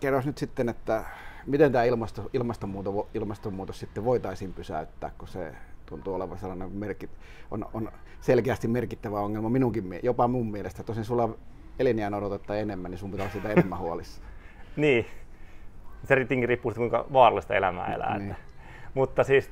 kerros 0.00 0.26
nyt 0.26 0.38
sitten, 0.38 0.68
että 0.68 1.04
miten 1.46 1.72
tämä 1.72 1.84
ilmasto, 1.84 2.30
ilmastonmuutos, 2.32 3.06
ilmastonmuutos 3.14 3.80
sitten 3.80 4.04
voitaisiin 4.04 4.52
pysäyttää, 4.52 5.10
kun 5.18 5.28
se 5.28 5.54
tuntuu 5.86 6.14
olevan 6.14 6.38
sellainen 6.38 6.72
merkit, 6.72 7.10
on, 7.50 7.66
on 7.72 7.92
selkeästi 8.20 8.68
merkittävä 8.68 9.20
ongelma 9.20 9.48
minunkin, 9.48 10.00
jopa 10.02 10.28
mun 10.28 10.50
mielestä. 10.50 10.82
Tosin 10.82 11.04
sulla 11.04 11.28
elinjään 11.78 12.14
odotetta 12.14 12.56
enemmän, 12.56 12.90
niin 12.90 12.98
sun 12.98 13.10
pitää 13.10 13.24
olla 13.24 13.32
siitä 13.32 13.48
enemmän 13.48 13.78
huolissa. 13.78 14.22
niin. 14.76 15.06
Se 16.04 16.14
tietenkin 16.14 16.48
riippuu 16.48 16.72
kuinka 16.74 17.06
vaarallista 17.12 17.54
elämää 17.54 17.94
elää. 17.94 18.18
Niin. 18.18 18.36
Mutta 18.94 19.24
siis 19.24 19.50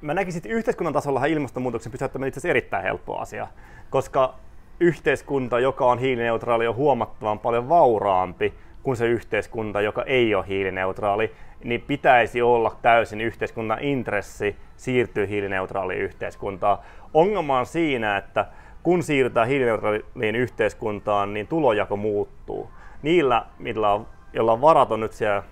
mä 0.00 0.14
näkisin, 0.14 0.38
että 0.38 0.48
yhteiskunnan 0.48 0.92
tasolla 0.92 1.24
ilmastonmuutoksen 1.24 1.92
pysäyttäminen 1.92 2.28
itse 2.28 2.38
asiassa 2.38 2.50
erittäin 2.50 2.82
helppo 2.82 3.18
asia, 3.18 3.46
koska 3.90 4.34
yhteiskunta, 4.80 5.60
joka 5.60 5.86
on 5.86 5.98
hiilineutraali, 5.98 6.66
on 6.66 6.76
huomattavan 6.76 7.38
paljon 7.38 7.68
vauraampi 7.68 8.54
kuin 8.82 8.96
se 8.96 9.06
yhteiskunta, 9.06 9.80
joka 9.80 10.02
ei 10.02 10.34
ole 10.34 10.48
hiilineutraali 10.48 11.32
niin 11.64 11.80
pitäisi 11.80 12.42
olla 12.42 12.76
täysin 12.82 13.20
yhteiskunnan 13.20 13.82
intressi 13.82 14.56
siirtyä 14.76 15.26
hiilineutraaliin 15.26 16.00
yhteiskuntaan. 16.00 16.78
Ongelma 17.14 17.58
on 17.58 17.66
siinä, 17.66 18.16
että 18.16 18.46
kun 18.82 19.02
siirrytään 19.02 19.48
hiilineutraaliin 19.48 20.36
yhteiskuntaan, 20.36 21.34
niin 21.34 21.46
tulojako 21.46 21.96
muuttuu. 21.96 22.70
Niillä, 23.02 23.46
millä 23.58 23.92
on, 23.92 24.06
joilla 24.32 24.52
on 24.52 24.60
varaton 24.60 25.00
nyt 25.00 25.12
siellä 25.12 25.42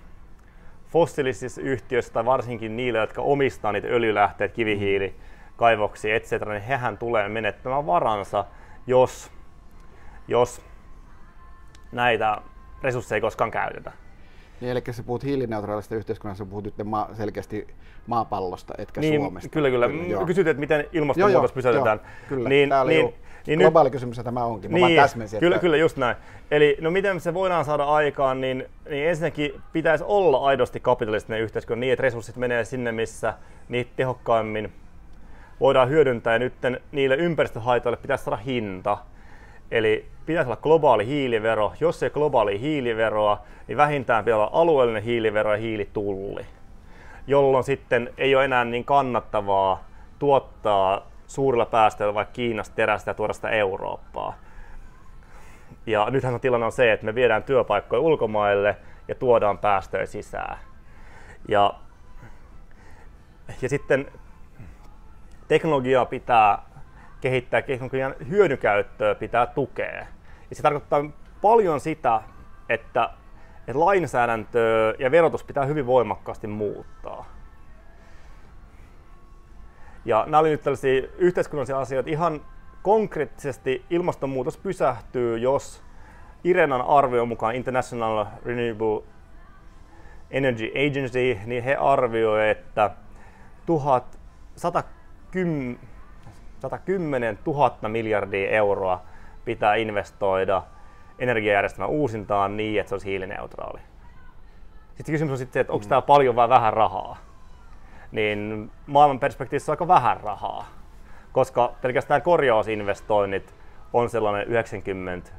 fossiilisissa 0.89 1.61
yhtiöissä 1.61 2.13
tai 2.13 2.25
varsinkin 2.25 2.77
niillä, 2.77 2.99
jotka 2.99 3.21
omistaa 3.21 3.71
niitä 3.71 3.87
öljylähteitä, 3.87 4.55
kivihiili, 4.55 5.15
kaivoksia, 5.55 6.15
etc., 6.15 6.31
niin 6.31 6.61
hehän 6.61 6.97
tulee 6.97 7.29
menettämään 7.29 7.85
varansa, 7.85 8.45
jos, 8.87 9.31
jos 10.27 10.61
näitä 11.91 12.37
resursseja 12.83 13.17
ei 13.17 13.21
koskaan 13.21 13.51
käytetä. 13.51 13.91
Niin, 14.61 14.71
eli 14.71 14.81
sä 14.91 15.03
puhut 15.03 15.23
hiilineutraalista 15.23 15.95
yhteiskunnasta, 15.95 16.43
sä 16.43 16.49
puhut 16.49 16.63
nyt 16.63 16.73
maa, 16.83 17.09
selkeästi 17.13 17.67
maapallosta, 18.07 18.73
etkä 18.77 19.01
niin, 19.01 19.21
Suomesta. 19.21 19.49
Kyllä, 19.49 19.69
kyllä. 19.69 19.89
kyllä 19.89 20.25
Kysyt, 20.25 20.47
että 20.47 20.59
miten 20.59 20.85
ilmastonmuutos 20.93 21.51
pysäytetään. 21.51 22.01
Kyllä, 22.29 22.49
niin, 22.49 22.69
niin, 22.87 23.13
niin 23.47 23.59
globaali 23.59 23.87
nyt, 23.87 23.91
kysymys 23.91 24.17
tämä 24.23 24.43
onkin. 24.43 24.71
Mä 24.71 24.77
niin, 24.77 25.01
kyllä, 25.39 25.55
että... 25.55 25.61
kyllä, 25.61 25.77
just 25.77 25.97
näin. 25.97 26.15
Eli 26.51 26.77
no 26.81 26.91
miten 26.91 27.19
se 27.19 27.33
voidaan 27.33 27.65
saada 27.65 27.83
aikaan, 27.83 28.41
niin, 28.41 28.65
niin 28.89 29.07
ensinnäkin 29.07 29.61
pitäisi 29.73 30.03
olla 30.07 30.37
aidosti 30.37 30.79
kapitalistinen 30.79 31.41
yhteiskunta 31.41 31.79
niin, 31.79 31.93
että 31.93 32.03
resurssit 32.03 32.35
menee 32.35 32.65
sinne, 32.65 32.91
missä 32.91 33.33
niitä 33.69 33.91
tehokkaimmin 33.95 34.71
voidaan 35.59 35.89
hyödyntää 35.89 36.33
ja 36.33 36.39
nyt 36.39 36.53
niille 36.91 37.15
ympäristöhaitoille 37.15 37.97
pitäisi 37.97 38.23
saada 38.23 38.37
hinta. 38.37 38.97
Eli 39.71 40.05
pitäisi 40.25 40.47
olla 40.47 40.61
globaali 40.61 41.05
hiilivero. 41.05 41.73
Jos 41.79 42.03
ei 42.03 42.09
globaali 42.09 42.59
hiiliveroa, 42.59 43.43
niin 43.67 43.77
vähintään 43.77 44.23
pitää 44.23 44.37
olla 44.37 44.49
alueellinen 44.53 45.03
hiilivero 45.03 45.51
ja 45.51 45.57
hiilitulli, 45.57 46.45
jolloin 47.27 47.63
sitten 47.63 48.09
ei 48.17 48.35
ole 48.35 48.45
enää 48.45 48.65
niin 48.65 48.85
kannattavaa 48.85 49.83
tuottaa 50.19 51.07
suurilla 51.27 51.65
päästöillä 51.65 52.13
vaikka 52.13 52.33
Kiinasta 52.33 52.75
terästä 52.75 53.11
ja 53.11 53.15
tuoda 53.15 53.33
sitä 53.33 53.49
Eurooppaa. 53.49 54.37
Ja 55.85 56.09
nythän 56.09 56.33
on 56.33 56.39
tilanne 56.39 56.65
on 56.65 56.71
se, 56.71 56.91
että 56.91 57.05
me 57.05 57.15
viedään 57.15 57.43
työpaikkoja 57.43 57.99
ulkomaille 57.99 58.77
ja 59.07 59.15
tuodaan 59.15 59.57
päästöjä 59.57 60.05
sisään. 60.05 60.57
Ja, 61.47 61.73
ja 63.61 63.69
sitten 63.69 64.11
teknologiaa 65.47 66.05
pitää 66.05 66.61
kehittää, 67.21 67.61
teknologian 67.61 68.15
hyödykäyttöä 68.29 69.15
pitää 69.15 69.45
tukea. 69.45 70.05
Ja 70.49 70.55
se 70.55 70.61
tarkoittaa 70.61 71.05
paljon 71.41 71.79
sitä, 71.79 72.21
että, 72.69 73.09
että 73.67 73.79
lainsäädäntöä 73.79 74.93
ja 74.99 75.11
verotus 75.11 75.43
pitää 75.43 75.65
hyvin 75.65 75.85
voimakkaasti 75.85 76.47
muuttaa. 76.47 77.36
Ja 80.07 80.23
nämä 80.27 80.39
olivat 80.39 80.53
nyt 80.53 80.63
tällaisia 80.63 81.01
yhteiskunnallisia 81.17 81.79
asioita. 81.79 82.09
Ihan 82.09 82.41
konkreettisesti 82.81 83.85
ilmastonmuutos 83.89 84.57
pysähtyy, 84.57 85.37
jos 85.37 85.83
Irenan 86.43 86.81
arvion 86.81 87.27
mukaan 87.27 87.55
International 87.55 88.25
Renewable 88.45 89.03
Energy 90.31 90.71
Agency, 90.87 91.37
niin 91.45 91.63
he 91.63 91.75
arvioivat, 91.75 92.57
että 92.57 92.91
1110, 93.65 95.79
110 96.59 97.39
000 97.45 97.77
miljardia 97.87 98.49
euroa 98.49 99.01
pitää 99.45 99.75
investoida 99.75 100.63
energiajärjestelmän 101.19 101.89
uusintaan 101.89 102.57
niin, 102.57 102.79
että 102.79 102.89
se 102.89 102.95
olisi 102.95 103.09
hiilineutraali. 103.09 103.79
Sitten 104.95 105.13
kysymys 105.13 105.31
on 105.31 105.37
sitten 105.37 105.61
että 105.61 105.73
onko 105.73 105.85
tämä 105.89 106.01
paljon 106.01 106.35
vai 106.35 106.49
vähän 106.49 106.73
rahaa. 106.73 107.26
Niin 108.11 108.71
maailman 108.87 109.19
perspektiivissä 109.19 109.71
on 109.71 109.73
aika 109.73 109.87
vähän 109.87 110.21
rahaa, 110.21 110.65
koska 111.31 111.73
pelkästään 111.81 112.21
korjausinvestoinnit 112.21 113.55
on 113.93 114.09
sellainen 114.09 114.47
90 114.47 115.31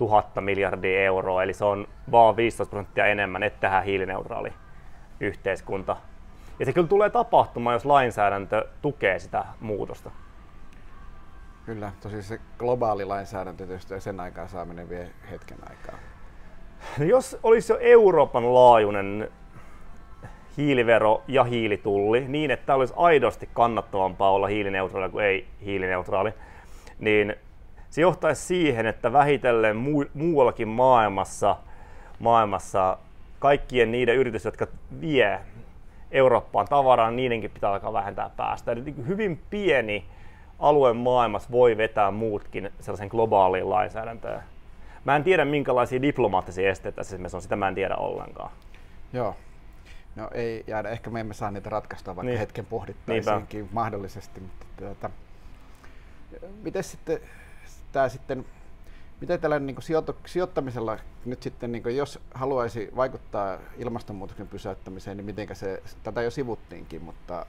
000 0.00 0.40
miljardia 0.40 1.00
euroa, 1.00 1.42
eli 1.42 1.52
se 1.52 1.64
on 1.64 1.88
vaan 2.10 2.36
15 2.36 2.70
prosenttia 2.70 3.06
enemmän, 3.06 3.42
että 3.42 3.60
tähän 3.60 3.84
hiilineutraali 3.84 4.52
yhteiskunta. 5.20 5.96
Ja 6.58 6.66
se 6.66 6.72
kyllä 6.72 6.88
tulee 6.88 7.10
tapahtumaan, 7.10 7.74
jos 7.74 7.84
lainsäädäntö 7.84 8.68
tukee 8.82 9.18
sitä 9.18 9.44
muutosta. 9.60 10.10
Kyllä, 11.66 11.92
tosi 12.00 12.22
se 12.22 12.40
globaali 12.58 13.04
lainsäädäntö 13.04 13.66
tietysti 13.66 13.94
ja 13.94 14.00
sen 14.00 14.20
aikaa 14.20 14.48
saaminen 14.48 14.88
vie 14.88 15.10
hetken 15.30 15.58
aikaa. 15.70 15.98
No 16.98 17.04
jos 17.04 17.38
olisi 17.42 17.72
jo 17.72 17.78
Euroopan 17.80 18.54
laajuinen 18.54 19.30
hiilivero 20.56 21.22
ja 21.28 21.44
hiilitulli 21.44 22.24
niin, 22.28 22.50
että 22.50 22.74
olisi 22.74 22.94
aidosti 22.96 23.48
kannattavampaa 23.52 24.30
olla 24.30 24.46
hiilineutraali 24.46 25.10
kuin 25.10 25.24
ei 25.24 25.46
hiilineutraali, 25.64 26.32
niin 26.98 27.34
se 27.90 28.00
johtaisi 28.00 28.42
siihen, 28.42 28.86
että 28.86 29.12
vähitellen 29.12 29.76
mu- 29.76 30.10
muuallakin 30.14 30.68
maailmassa, 30.68 31.56
maailmassa 32.18 32.98
kaikkien 33.38 33.92
niiden 33.92 34.16
yritysten, 34.16 34.50
jotka 34.50 34.66
vie 35.00 35.40
Eurooppaan 36.10 36.66
tavaraa, 36.68 37.10
niin 37.10 37.16
niidenkin 37.16 37.50
pitää 37.50 37.72
alkaa 37.72 37.92
vähentää 37.92 38.30
päästä. 38.36 38.72
Eli 38.72 38.94
hyvin 39.06 39.40
pieni 39.50 40.04
alueen 40.58 40.96
maailmassa 40.96 41.50
voi 41.50 41.76
vetää 41.76 42.10
muutkin 42.10 42.70
sellaisen 42.80 43.08
globaaliin 43.08 43.70
lainsäädäntöön. 43.70 44.42
Mä 45.04 45.16
en 45.16 45.24
tiedä, 45.24 45.44
minkälaisia 45.44 46.02
diplomaattisia 46.02 46.70
esteitä 46.70 46.96
tässä 46.96 47.16
on, 47.34 47.42
sitä 47.42 47.56
mä 47.56 47.68
en 47.68 47.74
tiedä 47.74 47.96
ollenkaan. 47.96 48.50
Joo. 49.12 49.36
No 50.16 50.30
ei 50.32 50.64
jäädä, 50.66 50.88
ehkä 50.88 51.10
me 51.10 51.20
emme 51.20 51.34
saa 51.34 51.50
niitä 51.50 51.70
ratkaista, 51.70 52.16
vaikka 52.16 52.28
niin. 52.28 52.38
hetken 52.38 52.66
pohdittaisiinkin 52.66 53.68
mahdollisesti. 53.72 54.40
Mutta 54.40 54.66
tuota, 54.76 55.10
miten 56.62 56.84
sitten 56.84 57.20
tämä 57.92 58.08
sitten, 58.08 58.44
miten 59.20 59.40
tällä 59.40 59.58
niin 59.58 59.76
kuin 59.76 60.12
sijoittamisella 60.26 60.98
nyt 61.24 61.42
sitten, 61.42 61.72
niin 61.72 61.82
kuin 61.82 61.96
jos 61.96 62.18
haluaisi 62.34 62.90
vaikuttaa 62.96 63.58
ilmastonmuutoksen 63.76 64.48
pysäyttämiseen, 64.48 65.16
niin 65.16 65.24
miten 65.24 65.56
se, 65.56 65.82
tätä 66.02 66.22
jo 66.22 66.30
sivuttiinkin, 66.30 67.02
mutta 67.02 67.46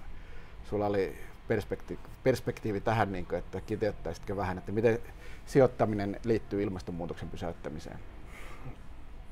sulla 0.69 0.86
oli 0.86 1.17
perspektiivi, 1.47 2.02
perspektiivi 2.23 2.82
tähän, 2.82 3.12
niin 3.12 3.26
kuin, 3.26 3.39
että 3.39 3.62
kiteyttäisitkö 3.62 4.36
vähän, 4.36 4.58
että 4.58 4.71
miten 4.71 4.99
sijoittaminen 5.45 6.19
liittyy 6.23 6.63
ilmastonmuutoksen 6.63 7.30
pysäyttämiseen? 7.30 7.99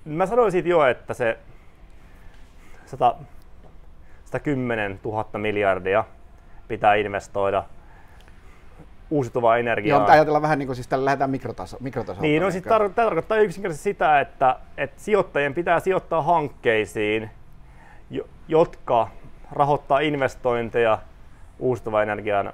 Mä 0.06 0.26
sanoisin 0.26 0.67
jo, 0.67 0.86
että 0.86 1.13
se 1.13 1.38
100, 2.91 3.15
110 4.25 4.99
000 5.06 5.39
miljardia 5.39 6.04
pitää 6.67 6.95
investoida 6.95 7.63
uusiutuvaa 9.10 9.58
energiaa. 9.58 9.99
Joo, 9.99 10.08
ajatellaan 10.08 10.41
vähän 10.41 10.60
niin 10.60 10.67
kuin 10.67 10.75
siis 10.75 10.88
tällä 10.88 11.06
lähdetään 11.06 11.30
mikrotaso, 11.30 11.77
mikrotasolta. 11.80 12.21
Niin, 12.21 12.41
no 12.41 12.51
siis 12.51 12.63
tar- 12.63 12.67
tämä 12.67 12.89
tarkoittaa 12.89 13.38
yksinkertaisesti 13.38 13.89
sitä, 13.89 14.19
että, 14.19 14.56
että 14.77 15.01
sijoittajien 15.01 15.54
pitää 15.54 15.80
sijoittaa 15.80 16.21
hankkeisiin, 16.21 17.30
jotka 18.47 19.08
rahoittaa 19.51 19.99
investointeja 19.99 20.99
uusiutuvan 21.60 22.04
energian 22.04 22.54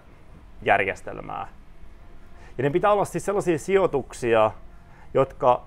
järjestelmää. 0.61 1.47
Ja 2.57 2.63
ne 2.63 2.69
pitää 2.69 2.91
olla 2.91 3.05
siis 3.05 3.25
sellaisia 3.25 3.57
sijoituksia, 3.57 4.51
jotka, 5.13 5.61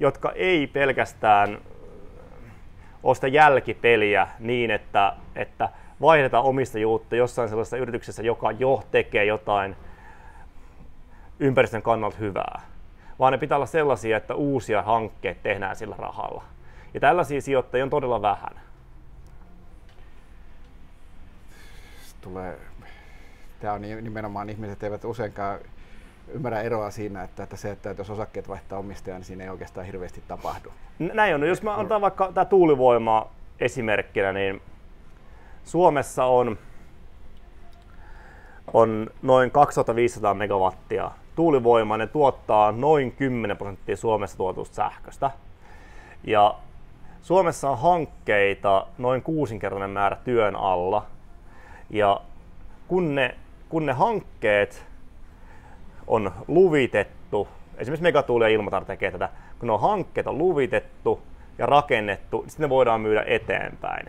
jotka 0.00 0.32
ei 0.32 0.66
pelkästään 0.66 1.58
ole 3.04 3.14
sitä 3.14 3.28
jälkipeliä 3.28 4.28
niin, 4.38 4.70
että, 4.70 5.12
että 5.36 5.68
vaihdetaan 6.00 6.44
omistajuutta 6.44 7.16
jossain 7.16 7.48
sellaisessa 7.48 7.76
yrityksessä, 7.76 8.22
joka 8.22 8.50
jo 8.50 8.82
tekee 8.90 9.24
jotain 9.24 9.76
ympäristön 11.38 11.82
kannalta 11.82 12.16
hyvää. 12.16 12.60
Vaan 13.18 13.32
ne 13.32 13.38
pitää 13.38 13.56
olla 13.58 13.66
sellaisia, 13.66 14.16
että 14.16 14.34
uusia 14.34 14.82
hankkeita 14.82 15.40
tehdään 15.42 15.76
sillä 15.76 15.96
rahalla. 15.98 16.44
Ja 16.94 17.00
tällaisia 17.00 17.40
sijoittajia 17.40 17.84
on 17.84 17.90
todella 17.90 18.22
vähän. 18.22 18.60
Tulee, 22.20 22.58
tämä 23.60 23.72
on 23.72 23.82
nimenomaan 23.82 24.50
ihmiset 24.50 24.82
eivät 24.82 25.04
useinkaan 25.04 25.58
ymmärrä 26.28 26.60
eroa 26.60 26.90
siinä, 26.90 27.22
että, 27.22 27.42
että 27.42 27.56
se, 27.56 27.70
että 27.70 27.94
jos 27.98 28.10
osakkeet 28.10 28.48
vaihtaa 28.48 28.78
omistajaa, 28.78 29.18
niin 29.18 29.26
siinä 29.26 29.44
ei 29.44 29.50
oikeastaan 29.50 29.86
hirveästi 29.86 30.22
tapahdu. 30.28 30.72
Näin 30.98 31.34
on. 31.34 31.40
No, 31.40 31.46
jos 31.46 31.62
mä 31.62 31.74
antaa 31.74 32.00
vaikka 32.00 32.32
tämä 32.32 32.44
tuulivoima 32.44 33.30
esimerkkinä, 33.60 34.32
niin 34.32 34.62
Suomessa 35.64 36.24
on, 36.24 36.58
on 38.72 39.10
noin 39.22 39.50
2500 39.50 40.34
megawattia 40.34 41.10
tuulivoimaa. 41.34 41.96
Ne 41.96 42.06
tuottaa 42.06 42.72
noin 42.72 43.12
10 43.12 43.56
prosenttia 43.56 43.96
Suomessa 43.96 44.36
tuotusta 44.36 44.74
sähköstä. 44.74 45.30
Ja 46.24 46.54
Suomessa 47.22 47.70
on 47.70 47.78
hankkeita 47.78 48.86
noin 48.98 49.22
kuusinkertainen 49.22 49.90
määrä 49.90 50.16
työn 50.24 50.56
alla. 50.56 51.06
Ja 51.90 52.20
kun 52.88 53.14
ne, 53.14 53.34
kun 53.68 53.86
ne 53.86 53.92
hankkeet 53.92 54.86
on 56.06 56.32
luvitettu, 56.48 57.48
esimerkiksi 57.76 58.02
Megatuuli 58.02 58.44
ja 58.44 58.48
Ilmatar 58.48 58.84
tekee 58.84 59.10
tätä, 59.10 59.28
kun 59.58 59.68
ne 59.68 59.78
hankkeet 59.78 60.26
on 60.26 60.38
luvitettu 60.38 61.22
ja 61.58 61.66
rakennettu, 61.66 62.40
niin 62.40 62.50
sitten 62.50 62.64
ne 62.64 62.68
voidaan 62.68 63.00
myydä 63.00 63.24
eteenpäin. 63.26 64.06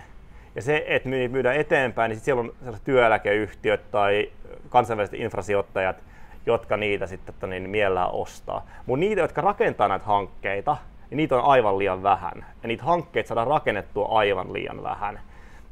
Ja 0.56 0.62
se, 0.62 0.84
että 0.88 1.10
myydään 1.10 1.56
eteenpäin, 1.56 2.10
niin 2.10 2.20
siellä 2.20 2.40
on 2.40 2.54
työeläkeyhtiöt 2.84 3.92
tai 3.92 4.32
kansainväliset 4.70 5.20
infrasijoittajat, 5.20 6.04
jotka 6.46 6.78
niitä 6.78 7.08
sitten 7.08 7.34
että 7.34 7.48
niin 7.48 7.70
mielellään 7.70 8.12
ostaa. 8.12 8.66
Mutta 8.86 9.00
niitä, 9.00 9.22
jotka 9.22 9.42
rakentaa 9.42 9.88
näitä 9.88 10.06
hankkeita, 10.06 10.78
niin 11.10 11.18
niitä 11.18 11.36
on 11.36 11.46
aivan 11.46 11.78
liian 11.78 12.04
vähän. 12.04 12.46
Ja 12.62 12.68
niitä 12.68 12.84
hankkeita 12.84 13.28
saadaan 13.28 13.48
rakennettua 13.48 14.08
aivan 14.08 14.54
liian 14.54 14.84
vähän. 14.84 15.20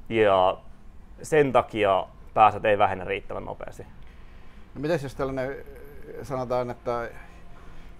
Ja 0.09 0.57
sen 1.21 1.51
takia 1.51 2.05
päästöt 2.33 2.65
ei 2.65 2.77
vähene 2.77 3.03
riittävän 3.03 3.45
nopeasti. 3.45 3.83
No 4.75 4.81
mitäs 4.81 5.03
jos 5.03 5.15
tällainen 5.15 5.55
sanotaan, 6.23 6.69
että 6.69 7.09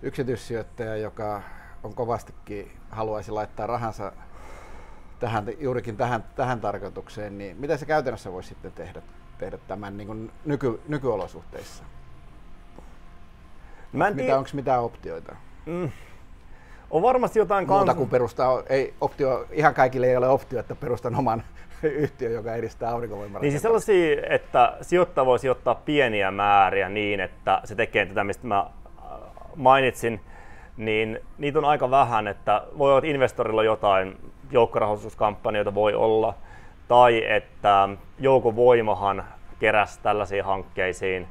yksityissijoittaja, 0.02 0.96
joka 0.96 1.42
on 1.84 1.94
kovastikin 1.94 2.72
haluaisi 2.90 3.32
laittaa 3.32 3.68
rahansa 3.68 4.12
tähän, 5.20 5.46
juurikin 5.60 5.98
tähän, 5.98 6.24
tähän 6.36 6.62
tarkoitukseen, 6.62 7.38
niin 7.38 7.58
mitä 7.58 7.78
se 7.78 7.86
käytännössä 7.86 8.32
voisi 8.32 8.50
sitten 8.50 8.72
tehdä, 8.72 9.02
tehdä 9.38 9.58
tämän 9.58 9.98
niin 9.98 10.08
kuin 10.08 10.32
nyky, 10.46 10.82
nykyolosuhteissa? 10.88 11.84
Mä 13.94 14.08
en 14.08 14.16
Mitä, 14.16 14.38
onko 14.38 14.50
mitään 14.54 14.84
optioita? 14.84 15.36
on 16.90 17.02
varmasti 17.02 17.40
jotain 17.40 17.68
Muuta 17.68 17.86
kans- 17.86 17.98
kuin 17.98 18.10
perustaa, 18.10 18.64
ei 18.70 18.94
optio, 19.02 19.48
ihan 19.52 19.74
kaikille 19.74 20.08
ei 20.08 20.18
ole 20.18 20.28
optio, 20.30 20.60
että 20.60 20.76
perustan 20.76 21.16
oman 21.16 21.44
yhtiön, 21.88 22.34
joka 22.34 22.56
edistää 22.56 22.92
aurinkovoimaa. 22.92 23.42
Niin 23.42 23.52
siis 23.52 23.62
sellaisia, 23.62 24.22
että 24.30 24.78
sijoittaja 24.82 25.26
voi 25.26 25.40
sijoittaa 25.40 25.76
pieniä 25.76 26.32
määriä 26.32 26.90
niin, 26.90 27.20
että 27.20 27.62
se 27.64 27.76
tekee 27.76 28.06
tätä, 28.06 28.24
mistä 28.24 28.48
mä 28.48 28.60
äh, 28.60 28.68
mainitsin, 29.56 30.22
niin 30.78 31.20
niitä 31.38 31.60
on 31.60 31.66
aika 31.66 31.92
vähän, 31.92 32.28
että 32.28 32.64
voi 32.78 32.90
olla, 32.90 32.98
että 32.98 33.08
investorilla 33.08 33.64
jotain 33.64 34.18
joukkorahoituskampanjoita 34.52 35.76
voi 35.76 35.94
olla, 35.94 36.34
tai 36.88 37.32
että 37.32 37.90
joukovoimahan 38.20 39.24
keräsi 39.60 40.00
tällaisiin 40.04 40.44
hankkeisiin 40.44 41.28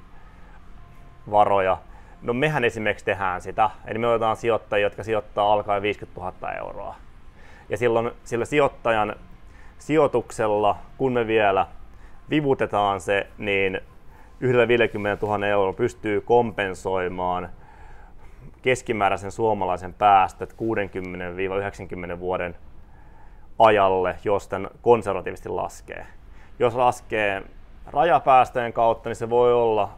varoja. 1.30 1.78
No 2.22 2.32
mehän 2.32 2.64
esimerkiksi 2.64 3.04
tehdään 3.04 3.40
sitä, 3.40 3.70
eli 3.86 3.98
me 3.98 4.08
otetaan 4.08 4.36
sijoittajia, 4.36 4.86
jotka 4.86 5.04
sijoittaa 5.04 5.52
alkaen 5.52 5.82
50 5.82 6.20
000 6.20 6.52
euroa. 6.52 6.94
Ja 7.68 7.76
silloin 7.76 8.10
sillä 8.24 8.44
sijoittajan 8.44 9.16
sijoituksella, 9.82 10.76
kun 10.98 11.12
me 11.12 11.26
vielä 11.26 11.66
vivutetaan 12.30 13.00
se, 13.00 13.26
niin 13.38 13.80
yhdellä 14.40 14.68
50 14.68 15.26
000 15.26 15.46
euroa 15.46 15.72
pystyy 15.72 16.20
kompensoimaan 16.20 17.48
keskimääräisen 18.62 19.32
suomalaisen 19.32 19.94
päästöt 19.94 20.52
60-90 22.16 22.18
vuoden 22.18 22.54
ajalle, 23.58 24.16
jos 24.24 24.48
tämän 24.48 24.70
konservatiivisesti 24.82 25.48
laskee. 25.48 26.06
Jos 26.58 26.74
laskee 26.74 27.42
rajapäästöjen 27.86 28.72
kautta, 28.72 29.08
niin 29.08 29.16
se 29.16 29.30
voi 29.30 29.52
olla 29.52 29.90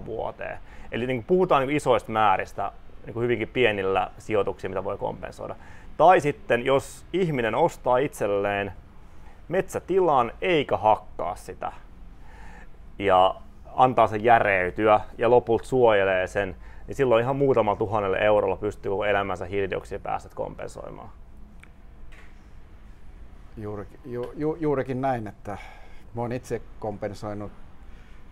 400-900 0.00 0.06
vuoteen. 0.06 0.58
Eli 0.92 1.06
niin 1.06 1.24
puhutaan 1.24 1.66
niin 1.66 1.76
isoista 1.76 2.12
määristä 2.12 2.72
niin 3.06 3.20
hyvinkin 3.20 3.48
pienillä 3.48 4.10
sijoituksilla, 4.18 4.70
mitä 4.70 4.84
voi 4.84 4.98
kompensoida. 4.98 5.56
Tai 6.02 6.20
sitten, 6.20 6.64
jos 6.64 7.06
ihminen 7.12 7.54
ostaa 7.54 7.98
itselleen 7.98 8.72
metsätilan 9.48 10.32
eikä 10.40 10.76
hakkaa 10.76 11.36
sitä 11.36 11.72
ja 12.98 13.34
antaa 13.74 14.06
sen 14.06 14.24
järeytyä 14.24 15.00
ja 15.18 15.30
lopulta 15.30 15.64
suojelee 15.64 16.26
sen, 16.26 16.56
niin 16.86 16.94
silloin 16.94 17.22
ihan 17.22 17.36
muutamalla 17.36 17.78
tuhannella 17.78 18.18
eurolla 18.18 18.56
pystyy 18.56 18.92
elämänsä 19.10 19.44
hiilidioksidipäästöt 19.44 20.34
kompensoimaan. 20.34 21.08
Juurikin, 23.56 24.00
ju, 24.04 24.32
ju, 24.36 24.56
juurikin 24.60 25.00
näin, 25.00 25.26
että 25.26 25.58
oon 26.16 26.32
itse 26.32 26.62
kompensoinut 26.78 27.52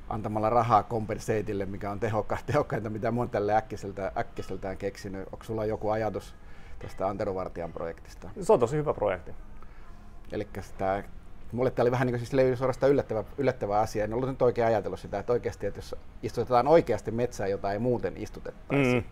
antamalla 0.09 0.51
rahaa 0.51 0.83
kompenseitille, 0.83 1.67
mikä 1.67 1.91
on 1.91 2.01
tehokka, 2.01 2.39
tehokkainta, 2.47 2.91
mitä 2.91 3.13
oon 3.17 3.31
tälle 3.31 3.57
äkkiseltä, 3.57 4.13
äkkiseltään 4.19 4.77
keksinyt. 4.77 5.29
Onko 5.33 5.45
sulla 5.45 5.67
joku 5.67 5.91
ajatus 5.91 6.35
tästä 6.83 7.09
Antero 7.09 7.35
Vartijan 7.35 7.73
projektista? 7.73 8.31
Se 8.41 8.53
on 8.53 8.61
tosi 8.61 8.77
hyvä 8.77 8.95
projekti. 8.95 9.35
Eli 10.33 10.49
sitä, 10.61 11.05
mulle 11.53 11.71
tämä 11.71 11.85
oli 11.85 11.91
vähän 11.91 12.07
niin 12.07 12.19
kuin 12.19 12.27
siis 12.27 12.59
suorastaan 12.59 12.93
yllättävä, 12.93 13.25
yllättävä 13.39 13.81
asia. 13.81 14.05
En 14.05 14.15
ollut 14.15 14.29
nyt 14.29 14.43
oikein 14.43 14.67
ajatellut 14.67 15.01
sitä, 15.01 15.19
että 15.19 15.33
oikeasti, 15.33 15.67
että 15.67 15.79
jos 15.79 15.97
istutetaan 16.23 16.69
oikeasti 16.69 17.11
metsää, 17.11 17.47
jota 17.47 17.73
ei 17.73 17.79
muuten 17.79 18.17
istutettaisi, 18.17 18.95
mm. 18.95 19.05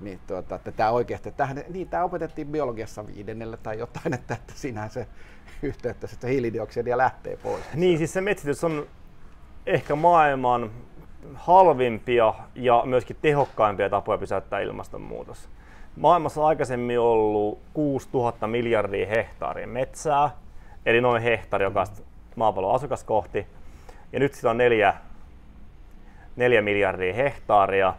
niin 0.00 0.20
tuota, 0.26 0.54
että 0.54 0.72
tämä 0.72 0.90
oikeasti, 0.90 1.28
että 1.28 1.38
tähän, 1.38 1.64
niin 1.68 1.88
tämä 1.88 2.04
opetettiin 2.04 2.48
biologiassa 2.48 3.06
viidennellä 3.06 3.56
tai 3.56 3.78
jotain, 3.78 4.14
että, 4.14 4.34
että 4.34 4.52
siinähän 4.56 4.90
se 4.90 5.06
yhteyttä, 5.62 6.08
että 6.12 6.26
hiilidioksidia 6.26 6.98
lähtee 6.98 7.36
pois. 7.36 7.64
Niin, 7.74 7.98
siis 7.98 8.12
se 8.12 8.20
metsitys 8.20 8.64
on 8.64 8.86
ehkä 9.66 9.94
maailman 9.94 10.70
halvimpia 11.34 12.34
ja 12.54 12.82
myöskin 12.86 13.16
tehokkaimpia 13.22 13.90
tapoja 13.90 14.18
pysäyttää 14.18 14.60
ilmastonmuutos. 14.60 15.48
Maailmassa 15.96 16.40
on 16.40 16.46
aikaisemmin 16.46 17.00
ollut 17.00 17.58
6000 17.74 18.46
miljardia 18.46 19.06
hehtaaria 19.06 19.66
metsää, 19.66 20.30
eli 20.86 21.00
noin 21.00 21.22
hehtaari 21.22 21.64
jokaista 21.64 22.02
maapallon 22.36 22.74
asukas 22.74 23.04
kohti. 23.04 23.46
Ja 24.12 24.18
nyt 24.18 24.34
sitä 24.34 24.50
on 24.50 24.58
4, 24.58 24.94
4 26.36 26.62
miljardia 26.62 27.14
hehtaaria, 27.14 27.94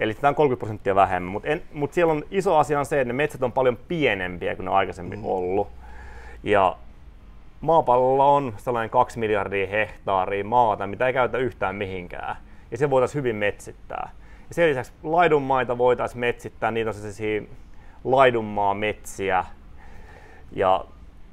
eli 0.00 0.14
sitä 0.14 0.28
on 0.28 0.34
30 0.34 0.60
prosenttia 0.60 0.94
vähemmän. 0.94 1.32
Mutta 1.32 1.48
mut 1.72 1.92
siellä 1.92 2.12
on 2.12 2.24
iso 2.30 2.56
asia 2.56 2.78
on 2.78 2.86
se, 2.86 3.00
että 3.00 3.12
ne 3.12 3.16
metsät 3.16 3.42
on 3.42 3.52
paljon 3.52 3.78
pienempiä 3.88 4.56
kuin 4.56 4.64
ne 4.64 4.70
on 4.70 4.76
aikaisemmin 4.76 5.18
mm. 5.18 5.24
ollut. 5.24 5.68
Ja 6.42 6.76
maapallolla 7.60 8.26
on 8.26 8.54
sellainen 8.56 8.90
2 8.90 9.18
miljardia 9.18 9.66
hehtaaria 9.66 10.44
maata, 10.44 10.86
mitä 10.86 11.06
ei 11.06 11.12
käytä 11.12 11.38
yhtään 11.38 11.76
mihinkään. 11.76 12.36
Ja 12.70 12.78
se 12.78 12.90
voitaisiin 12.90 13.18
hyvin 13.18 13.36
metsittää. 13.36 14.10
Ja 14.48 14.54
sen 14.54 14.68
lisäksi 14.68 14.92
laidunmaita 15.02 15.78
voitaisiin 15.78 16.20
metsittää, 16.20 16.70
niitä 16.70 16.90
on 16.90 16.94
sellaisia 16.94 17.42
laidunmaa 18.04 18.74
metsiä. 18.74 19.44
Ja 20.52 20.84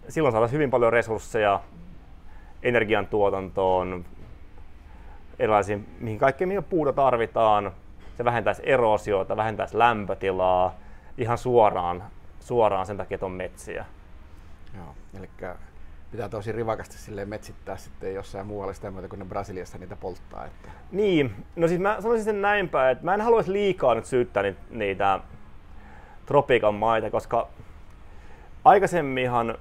silloin 0.09 0.31
saataisiin 0.31 0.57
hyvin 0.57 0.69
paljon 0.69 0.93
resursseja 0.93 1.59
energiantuotantoon, 2.63 4.05
erilaisiin, 5.39 5.87
mihin 5.99 6.19
kaikkeen 6.19 6.47
mihin 6.47 6.63
puuta 6.63 6.93
tarvitaan. 6.93 7.71
Se 8.17 8.25
vähentäisi 8.25 8.61
erosiota, 8.65 9.37
vähentäisi 9.37 9.77
lämpötilaa 9.77 10.75
ihan 11.17 11.37
suoraan, 11.37 12.03
suoraan 12.39 12.85
sen 12.85 12.97
takia, 12.97 13.15
että 13.15 13.25
on 13.25 13.31
metsiä. 13.31 13.85
Joo, 14.77 14.95
eli 15.19 15.29
pitää 16.13 16.29
tosi 16.29 16.51
rivakasti 16.51 16.97
silleen 16.97 17.29
metsittää 17.29 17.77
sitten 17.77 18.13
jossain 18.13 18.47
muualla 18.47 18.73
sitä 18.73 18.91
myötä, 18.91 19.07
kun 19.07 19.19
ne 19.19 19.25
Brasiliassa 19.25 19.77
niitä 19.77 19.95
polttaa. 19.95 20.45
Että. 20.45 20.69
Niin, 20.91 21.45
no 21.55 21.67
siis 21.67 21.79
mä 21.79 21.97
sanoisin 21.99 22.25
sen 22.25 22.41
näinpä, 22.41 22.89
että 22.89 23.05
mä 23.05 23.13
en 23.13 23.21
haluaisi 23.21 23.51
liikaa 23.51 23.95
nyt 23.95 24.05
syyttää 24.05 24.43
niitä, 24.43 24.59
niitä 24.69 25.19
tropiikan 26.25 26.75
maita, 26.75 27.09
koska 27.09 27.47
aikaisemminhan 28.65 29.57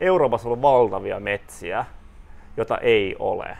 Euroopassa 0.00 0.48
on 0.48 0.50
ollut 0.50 0.62
valtavia 0.62 1.20
metsiä, 1.20 1.84
jota 2.56 2.78
ei 2.78 3.16
ole. 3.18 3.58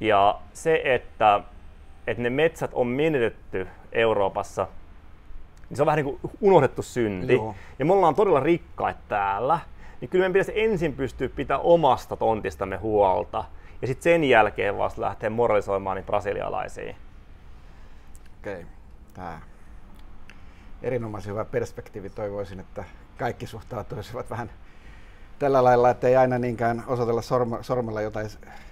Ja 0.00 0.40
se, 0.52 0.80
että, 0.84 1.40
että 2.06 2.22
ne 2.22 2.30
metsät 2.30 2.70
on 2.74 2.86
menetetty 2.86 3.66
Euroopassa, 3.92 4.66
niin 5.68 5.76
se 5.76 5.82
on 5.82 5.86
vähän 5.86 6.04
niin 6.04 6.18
kuin 6.20 6.32
unohdettu 6.40 6.82
synti. 6.82 7.34
Joo. 7.34 7.54
Ja 7.78 7.84
me 7.84 7.92
ollaan 7.92 8.14
todella 8.14 8.40
rikkaita 8.40 9.00
täällä 9.08 9.58
niin 10.02 10.08
kyllä 10.08 10.22
meidän 10.22 10.32
pitäisi 10.32 10.60
ensin 10.60 10.92
pystyä 10.92 11.28
pitää 11.28 11.58
omasta 11.58 12.16
tontistamme 12.16 12.76
huolta 12.76 13.44
ja 13.82 13.86
sitten 13.88 14.02
sen 14.02 14.24
jälkeen 14.24 14.78
vasta 14.78 15.00
lähteä 15.00 15.30
moralisoimaan 15.30 15.96
niin 15.96 16.06
brasilialaisiin. 16.06 16.96
Okei, 18.40 18.54
okay. 18.54 18.66
tämä 19.14 19.40
erinomaisen 20.82 21.32
hyvä 21.32 21.44
perspektiivi. 21.44 22.10
Toivoisin, 22.10 22.60
että 22.60 22.84
kaikki 23.18 23.46
suhtautuisivat 23.46 24.30
vähän 24.30 24.50
tällä 25.38 25.64
lailla, 25.64 25.90
että 25.90 26.08
ei 26.08 26.16
aina 26.16 26.38
niinkään 26.38 26.84
osoitella 26.86 27.22
sormella 27.62 28.00
jotain 28.00 28.28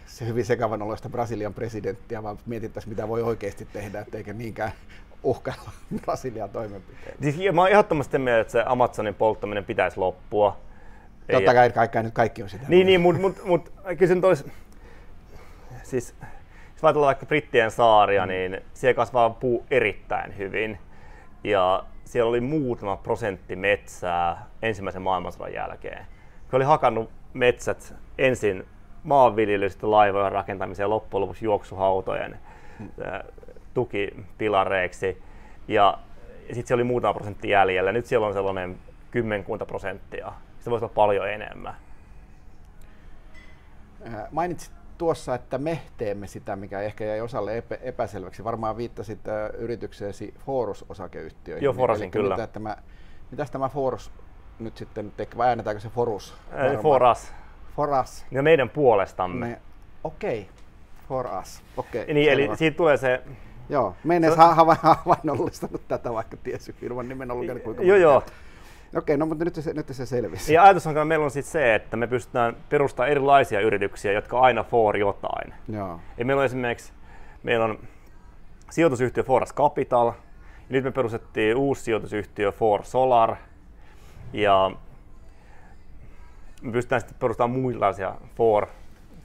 se 0.07 0.27
hyvin 0.27 0.45
sekavan 0.45 0.83
oloista 0.83 1.09
Brasilian 1.09 1.55
presidenttiä, 1.55 2.23
vaan 2.23 2.39
mietittäisiin, 2.47 2.91
mitä 2.91 3.09
voi 3.09 3.23
oikeasti 3.23 3.69
tehdä, 3.73 4.07
eikä 4.15 4.33
niinkään 4.33 4.73
uhkailla 5.23 5.71
Brasilian 6.03 6.51
toimenpiteitä. 6.51 7.23
Siis, 7.23 7.37
mä 7.53 7.61
oon 7.61 7.71
ehdottomasti 7.71 8.19
mieltä, 8.19 8.41
että 8.41 8.53
se 8.53 8.63
Amazonin 8.67 9.15
polttaminen 9.15 9.65
pitäisi 9.65 10.01
loppua. 10.01 10.70
Totta 11.31 11.55
kai 11.55 11.71
kaikki, 11.71 12.03
nyt 12.03 12.15
kaikki 12.15 12.43
on 12.43 12.49
sitä. 12.49 12.65
Niin, 12.69 12.87
niin 12.87 13.01
mutta 13.01 13.21
mut, 13.21 13.45
mut, 13.45 13.73
kyllä 13.99 14.15
se 14.15 14.21
tois, 14.21 14.45
siis 15.83 16.15
jos 16.73 16.85
ajatellaan 16.85 17.07
vaikka 17.07 17.27
Brittien 17.27 17.71
saaria, 17.71 18.27
mm. 18.27 18.29
niin 18.29 18.61
siellä 18.75 18.95
kasvaa 18.95 19.31
puu 19.31 19.67
erittäin 19.71 20.39
hyvin. 20.39 20.79
Ja 21.45 21.85
siellä 22.05 22.29
oli 22.29 22.41
muutama 22.41 22.97
prosentti 22.97 23.57
metsää 23.57 24.47
ensimmäisen 24.63 25.03
maailmansodan 25.03 25.53
jälkeen. 25.53 26.07
He 26.53 26.57
oli 26.57 26.65
hakannut 26.65 27.11
metsät 27.33 27.95
ensin 28.19 28.67
maanviljelystä 29.03 29.91
laivojen 29.91 30.33
rakentamiseen 30.33 30.85
ja 30.85 30.91
loppujen 30.91 31.21
lopuksi 31.21 31.45
juoksuhautojen 31.45 32.39
mm. 32.79 32.89
tukipilareiksi. 33.75 35.23
Ja, 35.69 35.99
ja 36.49 36.55
sitten 36.55 36.67
siellä 36.67 36.81
oli 36.81 36.89
muutama 36.89 37.15
prosentti 37.15 37.49
jäljellä. 37.49 37.93
Nyt 37.93 38.07
siellä 38.07 38.27
on 38.27 38.33
sellainen 38.33 38.79
kymmenkunta 39.11 39.67
prosenttia 39.67 40.33
sitä 40.61 40.71
voisi 40.71 40.85
olla 40.85 40.95
paljon 40.95 41.31
enemmän. 41.31 41.75
Äh, 44.07 44.15
mainitsit 44.31 44.73
tuossa, 44.99 45.35
että 45.35 45.59
me 45.59 45.81
teemme 45.97 46.27
sitä, 46.27 46.57
mikä 46.57 46.81
ehkä 46.81 47.05
jäi 47.05 47.21
osalle 47.21 47.59
epä, 47.59 47.75
epäselväksi. 47.75 48.45
Varmaan 48.45 48.77
viittasit 48.77 49.29
äh, 49.29 49.51
yritykseesi 49.59 50.35
Forus-osakeyhtiöihin. 50.47 51.65
Joo, 51.65 51.73
Forasin 51.73 52.11
kyllä. 52.11 52.35
Mitä 52.35 52.47
tämä, 52.47 52.77
mitäs 53.31 53.51
tämä 53.51 53.69
Forus 53.69 54.13
nyt 54.59 54.77
sitten 54.77 55.13
tekee, 55.17 55.37
vai 55.39 55.49
äänetäänkö 55.49 55.81
se 55.81 55.89
Forus? 55.89 56.35
Äh, 56.53 56.83
Foras. 56.83 57.35
Foras. 57.77 58.27
Ja 58.31 58.43
meidän 58.43 58.71
puolestamme. 58.71 59.61
Okei, 60.05 60.41
okay. 60.41 60.53
for 61.09 61.27
us. 61.41 61.63
Okay, 61.77 62.05
niin, 62.15 62.33
eli 62.33 62.51
siitä 62.55 62.77
tulee 62.77 62.97
se... 62.97 63.23
Joo, 63.69 63.95
me 64.05 64.17
en 64.17 64.25
edes 64.25 64.35
se... 64.35 64.43
havainnollistanut 64.83 65.89
tätä, 65.89 66.13
vaikka 66.13 66.37
tiesi 66.37 66.73
firman 66.73 67.09
nimen 67.09 67.31
ollut 67.31 67.63
kuinka 67.65 67.83
Joo, 67.83 67.97
joo. 67.97 68.23
Okei, 68.97 69.17
no 69.17 69.27
mutta 69.27 69.45
nyt 69.45 69.55
se, 69.55 69.75
nyt 69.75 69.89
se 69.91 70.07
selvisi. 70.07 70.55
Ja 70.55 70.63
ajatus 70.63 70.87
on, 70.87 70.91
että 70.93 71.05
meillä 71.05 71.25
on 71.25 71.31
sitten 71.31 71.53
se, 71.53 71.75
että 71.75 71.97
me 71.97 72.07
pystytään 72.07 72.57
perustamaan 72.69 73.11
erilaisia 73.11 73.61
yrityksiä, 73.61 74.13
jotka 74.13 74.41
aina 74.41 74.65
for 74.65 74.97
jotain. 74.97 75.55
Joo. 75.69 76.01
Ja 76.17 76.25
meillä 76.25 76.41
on 76.41 76.47
esimerkiksi 76.47 76.93
meillä 77.43 77.65
on 77.65 77.79
sijoitusyhtiö 78.71 79.23
Foras 79.23 79.55
Capital, 79.55 80.07
ja 80.07 80.15
nyt 80.69 80.85
me 80.85 80.91
perustettiin 80.91 81.57
uusi 81.57 81.83
sijoitusyhtiö 81.83 82.53
For 82.53 82.85
Solar, 82.85 83.37
ja 84.33 84.71
me 86.63 86.73
pystytään 86.73 87.01
sitten 87.01 87.19
perustamaan 87.19 87.61
muunlaisia 87.61 88.15
For, 88.37 88.67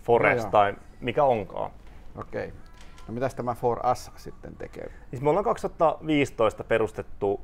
Forest 0.04 0.44
joo. 0.44 0.52
tai 0.52 0.76
mikä 1.00 1.24
onkaan. 1.24 1.72
Okei. 2.16 2.54
No 3.08 3.14
mitäs 3.14 3.36
tämä 3.36 3.54
For 3.54 3.80
Us 3.92 4.12
sitten 4.16 4.56
tekee? 4.56 4.92
Siis 5.10 5.22
me 5.22 5.30
ollaan 5.30 5.46
2015 5.46 6.64
perustettu 6.64 7.42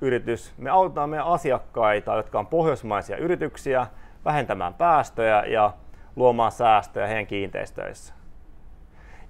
myyntiyritys. 0.00 0.54
Me 0.58 0.70
autetaan 0.70 1.10
meidän 1.10 1.26
asiakkaita, 1.26 2.16
jotka 2.16 2.38
on 2.38 2.46
pohjoismaisia 2.46 3.16
yrityksiä, 3.16 3.86
vähentämään 4.24 4.74
päästöjä 4.74 5.44
ja 5.44 5.72
luomaan 6.16 6.52
säästöjä 6.52 7.06
heidän 7.06 7.26
kiinteistöissä. 7.26 8.14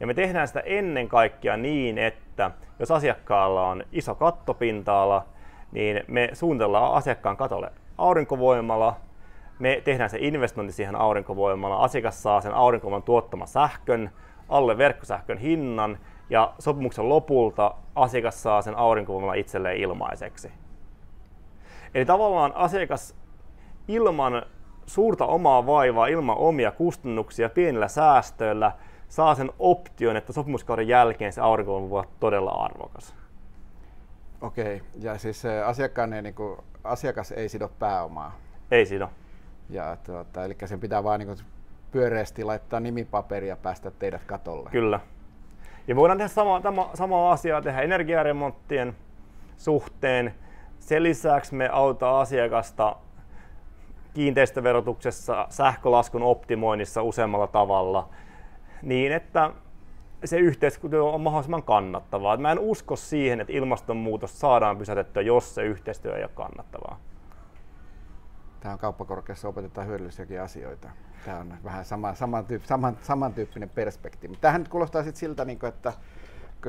Ja 0.00 0.06
me 0.06 0.14
tehdään 0.14 0.48
sitä 0.48 0.60
ennen 0.60 1.08
kaikkea 1.08 1.56
niin, 1.56 1.98
että 1.98 2.50
jos 2.78 2.90
asiakkaalla 2.90 3.68
on 3.68 3.84
iso 3.92 4.14
kattopinta-ala, 4.14 5.24
niin 5.72 6.04
me 6.08 6.30
suunnitellaan 6.32 6.94
asiakkaan 6.94 7.36
katolle 7.36 7.72
aurinkovoimala, 7.98 8.96
me 9.58 9.82
tehdään 9.84 10.10
se 10.10 10.18
investointi 10.20 10.72
siihen 10.72 10.96
aurinkovoimalla, 10.96 11.76
asiakas 11.76 12.22
saa 12.22 12.40
sen 12.40 12.54
aurinkovoiman 12.54 13.02
tuottaman 13.02 13.48
sähkön 13.48 14.10
alle 14.48 14.78
verkkosähkön 14.78 15.38
hinnan 15.38 15.98
ja 16.30 16.54
sopimuksen 16.58 17.08
lopulta 17.08 17.74
asiakas 17.94 18.42
saa 18.42 18.62
sen 18.62 18.74
aurinkovoimalla 18.76 19.34
itselleen 19.34 19.76
ilmaiseksi. 19.76 20.52
Eli 21.94 22.04
tavallaan 22.04 22.52
asiakas 22.54 23.14
ilman 23.88 24.42
suurta 24.86 25.26
omaa 25.26 25.66
vaivaa, 25.66 26.06
ilman 26.06 26.36
omia 26.36 26.70
kustannuksia, 26.70 27.48
pienillä 27.48 27.88
säästöillä 27.88 28.72
saa 29.08 29.34
sen 29.34 29.50
option, 29.58 30.16
että 30.16 30.32
sopimuskauden 30.32 30.88
jälkeen 30.88 31.32
se 31.32 31.40
aurinkovoima 31.40 31.90
voi 31.90 31.98
olla 31.98 32.10
todella 32.20 32.50
arvokas. 32.50 33.14
Okei, 34.40 34.82
ja 35.00 35.18
siis 35.18 35.40
se 35.40 35.62
asiakkaan 35.62 36.12
ei, 36.12 36.22
niin 36.22 36.34
kuin, 36.34 36.58
asiakas 36.84 37.32
ei 37.32 37.48
sido 37.48 37.68
pääomaa. 37.78 38.38
Ei 38.70 38.84
ole. 39.00 39.08
Ja, 39.70 39.96
tuota, 40.06 40.44
eli 40.44 40.56
sen 40.64 40.80
pitää 40.80 41.04
vaan 41.04 41.20
niin 41.20 41.26
kuin, 41.26 41.38
pyöreästi 41.92 42.44
laittaa 42.44 42.80
nimipaperi 42.80 43.48
ja 43.48 43.56
päästä 43.56 43.90
teidät 43.90 44.24
katolle. 44.24 44.70
Kyllä. 44.70 45.00
Ja 45.88 45.96
voidaan 45.96 46.18
tehdä 46.18 46.28
sama, 46.28 46.60
sama, 46.60 46.90
samaa 46.94 47.32
asiaa 47.32 47.62
tehdä 47.62 47.80
energiaremonttien 47.80 48.96
suhteen. 49.56 50.34
Sen 50.78 51.02
lisäksi 51.02 51.54
me 51.54 51.68
autamme 51.72 52.18
asiakasta 52.18 52.96
kiinteistöverotuksessa, 54.14 55.46
sähkölaskun 55.50 56.22
optimoinnissa 56.22 57.02
useammalla 57.02 57.46
tavalla 57.46 58.08
niin, 58.82 59.12
että 59.12 59.50
se 60.24 60.38
yhteistyö 60.38 61.04
on 61.04 61.20
mahdollisimman 61.20 61.62
kannattavaa. 61.62 62.36
Mä 62.36 62.52
en 62.52 62.58
usko 62.58 62.96
siihen, 62.96 63.40
että 63.40 63.52
ilmastonmuutos 63.52 64.40
saadaan 64.40 64.78
pysäytettyä, 64.78 65.22
jos 65.22 65.54
se 65.54 65.62
yhteistyö 65.62 66.16
ei 66.16 66.22
ole 66.22 66.30
kannattavaa. 66.34 66.98
Tämä 68.64 68.72
on 68.72 68.78
kauppakorkeassa 68.78 69.48
opetetaan 69.48 69.86
hyödyllisiäkin 69.86 70.42
asioita. 70.42 70.88
Tämä 71.24 71.40
on 71.40 71.54
vähän 71.64 71.84
sama, 71.84 72.14
samantyyp, 72.14 72.64
saman, 72.64 72.98
samantyyppinen 73.02 73.70
perspektiivi. 73.70 74.36
Tämähän 74.36 74.60
nyt 74.60 74.68
kuulostaa 74.68 75.02
sit 75.02 75.16
siltä, 75.16 75.44
niin 75.44 75.58
kuin, 75.58 75.68
että, 75.68 75.92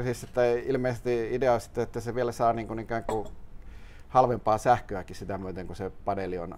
siis, 0.04 0.24
että 0.24 0.42
ilmeisesti 0.46 1.36
idea 1.36 1.54
on 1.54 1.62
sitten, 1.62 1.84
että 1.84 2.00
se 2.00 2.16
vielä 2.16 2.32
saa 2.32 2.54
niin 2.54 2.68
kuin, 2.68 2.80
ikään 2.80 3.04
kuin 3.04 3.28
halvempaa 4.10 4.58
sähköäkin 4.58 5.16
sitä 5.16 5.38
myöten, 5.38 5.68
kun 5.68 5.76
se 5.76 5.92
paneeli 6.06 6.38
on, 6.38 6.58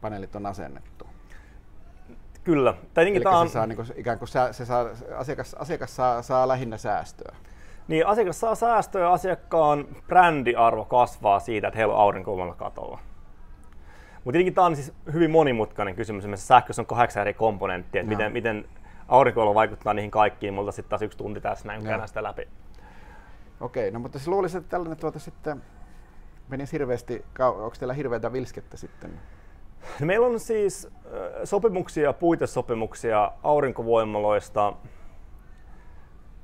paneelit 0.00 0.36
on 0.36 0.46
asennettu. 0.46 1.06
Kyllä. 2.44 2.74
Tai 2.94 3.08
Eli 3.08 3.24
on, 3.24 3.48
se 3.48 3.52
saa, 3.52 3.66
niin 3.66 3.76
kuin, 3.76 3.88
ikään 3.96 4.18
kuin 4.18 4.28
sä, 4.28 4.52
se 4.52 4.64
saa, 4.64 4.86
asiakas, 5.16 5.54
asiakas 5.54 5.96
saa, 5.96 6.22
saa 6.22 6.48
lähinnä 6.48 6.78
säästöä. 6.78 7.36
niin 7.88 8.06
asiakas 8.06 8.40
saa 8.40 8.54
säästöjä, 8.54 9.10
asiakkaan 9.10 9.86
brändiarvo 10.06 10.84
kasvaa 10.84 11.40
siitä, 11.40 11.68
että 11.68 11.78
heillä 11.78 11.94
on 11.94 12.00
aurinkovoimalla 12.00 12.54
katolla. 12.54 13.11
Mutta 14.24 14.32
tietenkin 14.32 14.54
tämä 14.54 14.66
on 14.66 14.76
siis 14.76 14.92
hyvin 15.12 15.30
monimutkainen 15.30 15.94
kysymys. 15.94 16.24
Esimerkiksi 16.24 16.46
sähkössä 16.46 16.82
on 16.82 16.86
kahdeksan 16.86 17.20
eri 17.20 17.34
komponenttia, 17.34 18.00
että 18.00 18.12
Joo. 18.12 18.18
miten, 18.18 18.32
miten 18.32 18.64
aurinkoilla 19.08 19.54
vaikuttaa 19.54 19.94
niihin 19.94 20.10
kaikkiin. 20.10 20.54
Multa 20.54 20.72
sitten 20.72 20.90
taas 20.90 21.02
yksi 21.02 21.18
tunti 21.18 21.40
tässä 21.40 21.66
näin, 21.68 21.80
kun 21.80 21.88
käydään 21.88 22.08
sitä 22.08 22.22
läpi. 22.22 22.48
Okei, 23.60 23.90
no 23.90 23.98
mutta 23.98 24.18
siis 24.18 24.28
luulisin, 24.28 24.58
että 24.58 24.70
tällainen 24.70 24.98
tuota 24.98 25.18
sitten 25.18 25.62
menisi 26.48 26.72
hirveästi, 26.72 27.24
onko 27.38 27.74
teillä 27.78 27.94
hirveätä 27.94 28.32
vilskettä 28.32 28.76
sitten? 28.76 29.20
No 30.00 30.06
Meillä 30.06 30.26
on 30.26 30.40
siis 30.40 30.88
sopimuksia, 31.44 32.12
puitesopimuksia 32.12 33.32
aurinkovoimaloista 33.42 34.72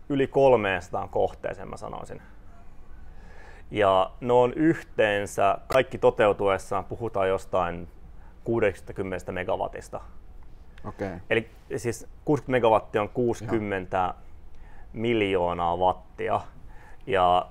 yli 0.09 0.27
300 0.27 1.09
kohteeseen, 1.09 1.69
mä 1.69 1.77
sanoisin. 1.77 2.23
Ja 3.71 4.11
ne 4.21 4.33
on 4.33 4.53
yhteensä, 4.55 5.59
kaikki 5.67 5.99
toteutuessaan 5.99 6.85
puhutaan 6.85 7.29
jostain 7.29 7.89
60 8.45 9.33
megawattista. 9.33 10.01
Okei, 10.85 11.11
Eli 11.31 11.51
siis 11.77 12.07
60 12.25 12.51
megawattia 12.51 13.03
on 13.03 13.09
60 13.09 14.15
miljoonaa 14.93 15.77
wattia. 15.77 16.41
Ja 17.07 17.47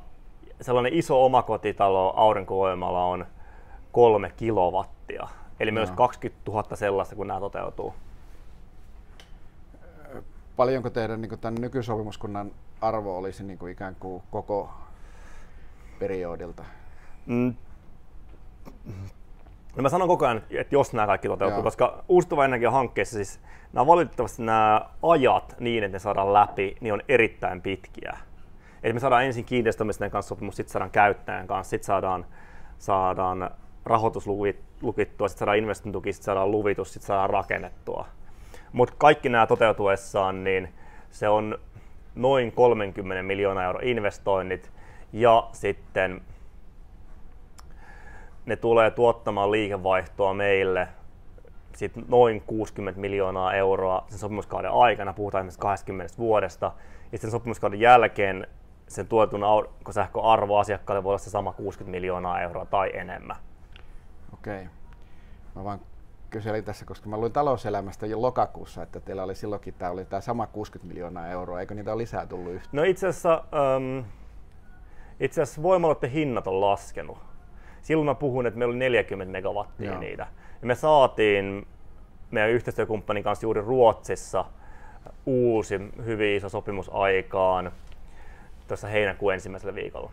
sellainen 0.61 0.93
iso 0.93 1.25
omakotitalo 1.25 2.13
aurinkovoimalla 2.15 3.05
on 3.05 3.25
kolme 3.91 4.31
kilowattia. 4.37 5.27
Eli 5.59 5.79
olisi 5.79 5.93
20 5.93 6.51
000 6.51 6.75
sellaista, 6.75 7.15
kun 7.15 7.27
nämä 7.27 7.39
toteutuu. 7.39 7.93
paljonko 10.55 10.89
teidän 10.89 11.21
niin 11.21 11.39
tämän 11.39 11.61
nykysopimuskunnan 11.61 12.51
arvo 12.81 13.17
olisi 13.17 13.43
niin 13.43 13.59
kuin 13.59 13.71
ikään 13.71 13.95
kuin 13.99 14.23
koko 14.31 14.69
periodilta? 15.99 16.63
Mm. 17.25 17.53
No 19.75 19.81
mä 19.81 19.89
sanon 19.89 20.07
koko 20.07 20.25
ajan, 20.25 20.41
että 20.51 20.75
jos 20.75 20.93
nämä 20.93 21.07
kaikki 21.07 21.27
toteutuu, 21.27 21.57
Joo. 21.57 21.63
koska 21.63 22.03
uusiutuvan 22.07 22.45
energian 22.45 22.73
hankkeissa 22.73 23.15
siis 23.15 23.39
nämä 23.73 23.87
valitettavasti 23.87 24.43
nämä 24.43 24.81
ajat 25.03 25.55
niin, 25.59 25.83
että 25.83 25.95
ne 25.95 25.99
saadaan 25.99 26.33
läpi, 26.33 26.77
niin 26.81 26.93
on 26.93 27.01
erittäin 27.07 27.61
pitkiä. 27.61 28.17
Eli 28.83 28.93
me 28.93 28.99
saadaan 28.99 29.25
ensin 29.25 29.45
kiinteistömisten 29.45 30.11
kanssa 30.11 30.29
sopimus, 30.29 30.55
sitten 30.55 30.71
saadaan 30.71 30.91
käyttäjän 30.91 31.47
kanssa, 31.47 31.69
sitten 31.69 31.87
saadaan, 31.87 32.25
saadaan 32.77 33.51
rahoitus 33.85 34.27
lukittua, 34.81 35.27
sitten 35.27 35.39
saadaan 35.39 35.57
investointituki, 35.57 36.13
sitten 36.13 36.25
saadaan 36.25 36.51
luvitus, 36.51 36.93
sitten 36.93 37.07
saadaan 37.07 37.29
rakennettua. 37.29 38.05
Mutta 38.71 38.95
kaikki 38.97 39.29
nämä 39.29 39.47
toteutuessaan, 39.47 40.43
niin 40.43 40.73
se 41.09 41.29
on 41.29 41.59
noin 42.15 42.51
30 42.51 43.23
miljoonaa 43.23 43.63
euro 43.63 43.79
investoinnit 43.83 44.71
ja 45.13 45.49
sitten 45.51 46.21
ne 48.45 48.55
tulee 48.55 48.91
tuottamaan 48.91 49.51
liikevaihtoa 49.51 50.33
meille 50.33 50.87
sit 51.77 51.91
noin 52.07 52.41
60 52.41 53.01
miljoonaa 53.01 53.53
euroa 53.53 54.05
sen 54.07 54.19
sopimuskauden 54.19 54.71
aikana, 54.71 55.13
puhutaan 55.13 55.41
esimerkiksi 55.41 55.59
20 55.59 56.17
vuodesta, 56.17 56.71
ja 57.11 57.17
sitten 57.17 57.31
sopimuskauden 57.31 57.79
jälkeen 57.79 58.47
sen 58.87 59.07
tuotetun 59.07 59.43
aurinkosähköarvo 59.43 60.57
asiakkaalle 60.57 61.03
voi 61.03 61.09
olla 61.09 61.17
se 61.17 61.29
sama 61.29 61.53
60 61.53 61.91
miljoonaa 61.91 62.41
euroa 62.41 62.65
tai 62.65 62.91
enemmän. 62.93 63.35
Okei. 64.33 64.67
Mä 65.55 65.63
vaan 65.63 65.79
kyselin 66.29 66.63
tässä, 66.63 66.85
koska 66.85 67.09
mä 67.09 67.17
luin 67.17 67.31
talouselämästä 67.31 68.05
jo 68.05 68.21
lokakuussa, 68.21 68.83
että 68.83 68.99
teillä 68.99 69.23
oli 69.23 69.35
silloinkin 69.35 69.73
tämä, 69.73 69.91
oli 69.91 70.05
tämä 70.05 70.21
sama 70.21 70.47
60 70.47 70.87
miljoonaa 70.93 71.27
euroa. 71.27 71.59
Eikö 71.59 71.75
niitä 71.75 71.93
ole 71.93 71.97
lisää 71.97 72.25
tullut 72.25 72.51
yhtään? 72.51 72.69
No 72.71 72.83
itse 72.83 73.07
asiassa, 73.07 73.33
ähm, 73.33 74.07
itse 75.19 75.41
asiassa 75.41 75.63
voimaloiden 75.63 76.11
hinnat 76.11 76.47
on 76.47 76.61
laskenut. 76.61 77.17
Silloin 77.81 78.05
mä 78.05 78.15
puhun, 78.15 78.45
että 78.47 78.57
meillä 78.59 78.71
oli 78.71 78.79
40 78.79 79.31
megawattia 79.31 79.91
Joo. 79.91 79.99
niitä. 79.99 80.27
Ja 80.61 80.67
me 80.67 80.75
saatiin 80.75 81.67
meidän 82.31 82.49
yhteistyökumppanin 82.51 83.23
kanssa 83.23 83.45
juuri 83.45 83.61
Ruotsissa 83.61 84.45
uusi 85.25 85.79
hyvin 86.05 86.35
iso 86.35 86.49
sopimus 86.49 86.89
aikaan 86.93 87.71
tuossa 88.67 88.87
heinäkuun 88.87 89.33
ensimmäisellä 89.33 89.75
viikolla. 89.75 90.11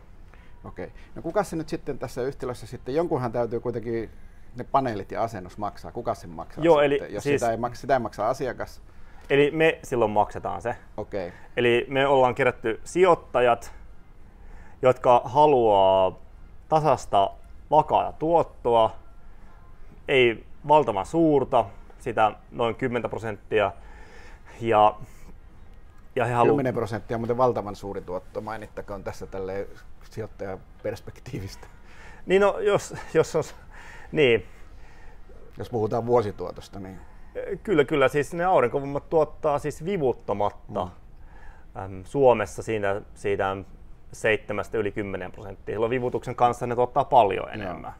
Okei. 0.64 0.92
No 1.14 1.22
kuka 1.22 1.42
se 1.42 1.56
nyt 1.56 1.68
sitten 1.68 1.98
tässä 1.98 2.22
yhtälössä 2.22 2.66
sitten, 2.66 2.94
jonkunhan 2.94 3.32
täytyy 3.32 3.60
kuitenkin 3.60 4.10
ne 4.56 4.64
paneelit 4.64 5.12
ja 5.12 5.22
asennus 5.22 5.58
maksaa. 5.58 5.92
Kuka 5.92 6.14
sen 6.14 6.30
maksaa 6.30 6.64
Joo, 6.64 6.80
sitten? 6.80 7.04
eli 7.06 7.14
Jos 7.14 7.22
siis- 7.22 7.40
sitä, 7.40 7.50
ei 7.50 7.56
maksa, 7.56 7.80
sitä 7.80 7.94
ei 7.94 8.00
maksaa 8.00 8.28
asiakas. 8.28 8.82
Eli 9.30 9.50
me 9.50 9.78
silloin 9.82 10.10
maksetaan 10.10 10.62
se. 10.62 10.76
Okei. 10.96 11.32
Eli 11.56 11.86
me 11.88 12.06
ollaan 12.06 12.34
kerätty 12.34 12.80
sijoittajat, 12.84 13.74
jotka 14.82 15.22
haluaa 15.24 16.18
tasasta 16.68 17.30
vakaata 17.70 18.12
tuottoa, 18.12 18.96
ei 20.08 20.46
valtavan 20.68 21.06
suurta, 21.06 21.64
sitä 21.98 22.32
noin 22.50 22.74
10 22.74 23.10
prosenttia. 23.10 23.72
Ja, 24.60 24.96
ja 26.16 26.24
he 26.24 26.32
haluaa 26.32 26.52
10 26.52 26.74
prosenttia, 26.74 27.18
mutta 27.18 27.36
valtavan 27.36 27.76
suuri 27.76 28.00
tuotto 28.00 28.40
mainittakoon 28.40 29.04
tässä 29.04 29.26
tälle 29.26 29.68
sijoittajan 30.10 30.58
perspektiivistä. 30.82 31.66
Niin 32.26 32.40
no, 32.40 32.58
jos, 32.58 32.94
jos 33.14 33.36
on, 33.36 33.44
niin. 34.12 34.46
Jos 35.58 35.70
puhutaan 35.70 36.06
vuosituotosta, 36.06 36.80
niin... 36.80 37.00
Kyllä, 37.62 37.84
kyllä. 37.84 38.08
Siis 38.08 38.34
ne 38.34 38.44
aurinkovoimat 38.44 39.10
tuottaa 39.10 39.58
siis 39.58 39.84
vivuttamatta 39.84 40.88
mm. 41.88 42.04
Suomessa 42.04 42.62
siinä, 42.62 43.02
siitä 43.14 43.56
7 44.14 44.64
yli 44.72 44.92
10 44.92 45.32
prosenttia. 45.32 45.74
Silloin 45.74 45.90
vivutuksen 45.90 46.34
kanssa 46.34 46.66
ne 46.66 46.74
tuottaa 46.74 47.04
paljon 47.04 47.50
enemmän. 47.50 47.82
Joo. 47.82 47.92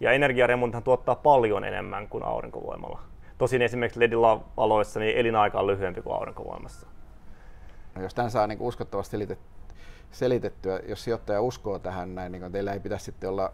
Ja 0.00 0.12
energiaremonttihan 0.12 0.82
tuottaa 0.82 1.14
paljon 1.14 1.64
enemmän 1.64 2.08
kuin 2.08 2.24
aurinkovoimalla. 2.24 3.00
Tosin 3.38 3.62
esimerkiksi 3.62 4.00
LED-aloissa 4.00 5.00
niin 5.00 5.16
elinaika 5.16 5.58
on 5.58 5.66
lyhyempi 5.66 6.02
kuin 6.02 6.16
aurinkovoimassa. 6.16 6.86
No 7.94 8.02
jos 8.02 8.14
tämän 8.14 8.30
saa 8.30 8.46
niin 8.46 8.60
uskottavasti 8.60 9.38
selitettyä, 10.10 10.80
jos 10.88 11.04
sijoittaja 11.04 11.40
uskoo 11.40 11.78
tähän 11.78 12.14
näin, 12.14 12.32
niin 12.32 12.52
teillä 12.52 12.72
ei 12.72 12.80
pitäisi 12.80 13.04
sitten 13.04 13.30
olla, 13.30 13.52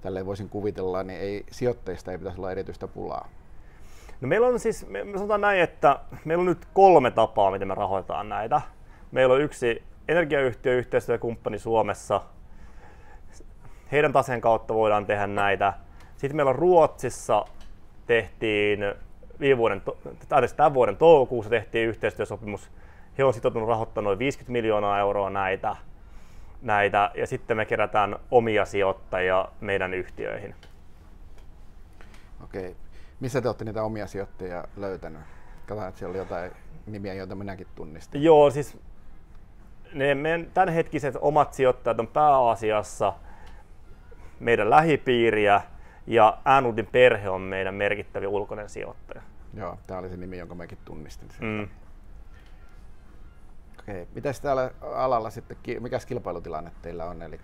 tälleen 0.00 0.26
voisin 0.26 0.48
kuvitella, 0.48 1.02
niin 1.02 1.20
ei, 1.20 1.44
sijoittajista 1.50 2.12
ei 2.12 2.18
pitäisi 2.18 2.40
olla 2.40 2.50
erityistä 2.50 2.88
pulaa. 2.88 3.28
No 4.20 4.28
meillä 4.28 4.46
on 4.46 4.60
siis, 4.60 4.86
me 4.88 5.04
sanotaan 5.14 5.40
näin, 5.40 5.60
että 5.60 6.00
meillä 6.24 6.42
on 6.42 6.46
nyt 6.46 6.68
kolme 6.74 7.10
tapaa, 7.10 7.50
miten 7.50 7.68
me 7.68 7.74
rahoitetaan 7.74 8.28
näitä. 8.28 8.60
Meillä 9.12 9.34
on 9.34 9.40
yksi 9.40 9.82
energiayhtiö, 10.08 10.74
yhteistyökumppani 10.74 11.58
Suomessa. 11.58 12.20
Heidän 13.92 14.12
taseen 14.12 14.40
kautta 14.40 14.74
voidaan 14.74 15.06
tehdä 15.06 15.26
näitä. 15.26 15.72
Sitten 16.16 16.36
meillä 16.36 16.50
on 16.50 16.56
Ruotsissa 16.56 17.44
tehtiin 18.06 18.80
viime 19.40 19.58
vuoden, 19.58 19.82
tai 20.28 20.48
tämän 20.56 20.74
vuoden 20.74 20.96
toukokuussa 20.96 21.50
tehtiin 21.50 21.88
yhteistyösopimus. 21.88 22.70
He 23.18 23.24
on 23.24 23.34
sitoutunut 23.34 23.68
rahoittamaan 23.68 24.04
noin 24.04 24.18
50 24.18 24.52
miljoonaa 24.52 24.98
euroa 24.98 25.30
näitä, 25.30 25.76
näitä 26.62 27.10
ja 27.14 27.26
sitten 27.26 27.56
me 27.56 27.64
kerätään 27.64 28.16
omia 28.30 28.64
sijoittajia 28.64 29.48
meidän 29.60 29.94
yhtiöihin. 29.94 30.54
Okei. 32.44 32.76
Missä 33.20 33.40
te 33.40 33.48
olette 33.48 33.64
niitä 33.64 33.82
omia 33.82 34.06
sijoittajia 34.06 34.64
löytänyt? 34.76 35.20
Katsotaan, 35.66 35.88
että 35.88 35.98
siellä 35.98 36.10
oli 36.10 36.18
jotain 36.18 36.52
nimiä, 36.86 37.14
joita 37.14 37.34
minäkin 37.34 37.66
tunnistan. 37.74 38.22
Joo, 38.22 38.50
siis 38.50 38.78
ne 39.92 40.14
meidän 40.14 40.46
tämänhetkiset 40.54 41.14
omat 41.20 41.54
sijoittajat 41.54 42.00
on 42.00 42.06
pääasiassa 42.06 43.12
meidän 44.40 44.70
lähipiiriä 44.70 45.60
ja 46.06 46.38
Äänudin 46.44 46.86
perhe 46.86 47.28
on 47.28 47.40
meidän 47.40 47.74
merkittävin 47.74 48.28
ulkoinen 48.28 48.68
sijoittaja. 48.68 49.22
Joo, 49.54 49.78
tämä 49.86 50.00
oli 50.00 50.08
se 50.08 50.16
nimi, 50.16 50.38
jonka 50.38 50.54
mäkin 50.54 50.78
tunnistin. 50.84 51.28
Mm. 51.40 51.68
Okei, 53.80 54.06
mitäs 54.14 54.40
täällä 54.40 54.70
alalla 54.82 55.30
sitten, 55.30 55.56
mikä 55.80 55.98
kilpailutilanne 56.06 56.70
teillä 56.82 57.04
on? 57.04 57.22
Eli, 57.22 57.40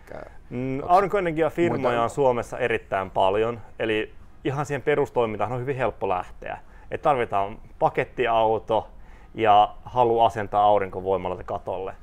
mm, 0.51 0.81
Aurinkoenergiafirmoja 0.87 1.83
muita... 1.83 2.03
on 2.03 2.11
Suomessa 2.11 2.59
erittäin 2.59 3.11
paljon, 3.11 3.61
eli 3.79 4.15
ihan 4.45 4.67
siihen 4.67 4.83
perustoimintaan 4.83 5.53
on 5.53 5.61
hyvin 5.61 5.77
helppo 5.77 6.09
lähteä. 6.09 6.59
Et 6.91 7.03
tarvitaan 7.03 7.59
pakettiauto 7.79 8.89
ja 9.35 9.75
halu 9.85 10.21
asentaa 10.21 10.65
aurinkovoimalla 10.65 11.43
katolle. 11.45 11.95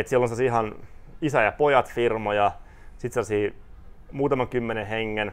Et 0.00 0.08
siellä 0.08 0.24
on 0.24 0.42
ihan 0.44 0.74
isä 1.22 1.42
ja 1.42 1.52
pojat 1.52 1.90
firmoja, 1.90 2.52
sitten 2.98 3.24
muutaman 4.12 4.48
kymmenen 4.48 4.86
hengen 4.86 5.32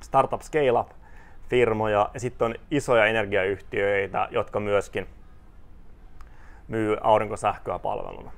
startup 0.00 0.40
scale-up 0.40 0.88
firmoja 1.48 2.10
ja 2.14 2.20
sitten 2.20 2.46
on 2.46 2.54
isoja 2.70 3.06
energiayhtiöitä, 3.06 4.28
jotka 4.30 4.60
myöskin 4.60 5.06
myy 6.68 6.96
aurinkosähköä 7.00 7.78
palveluna. 7.78 8.32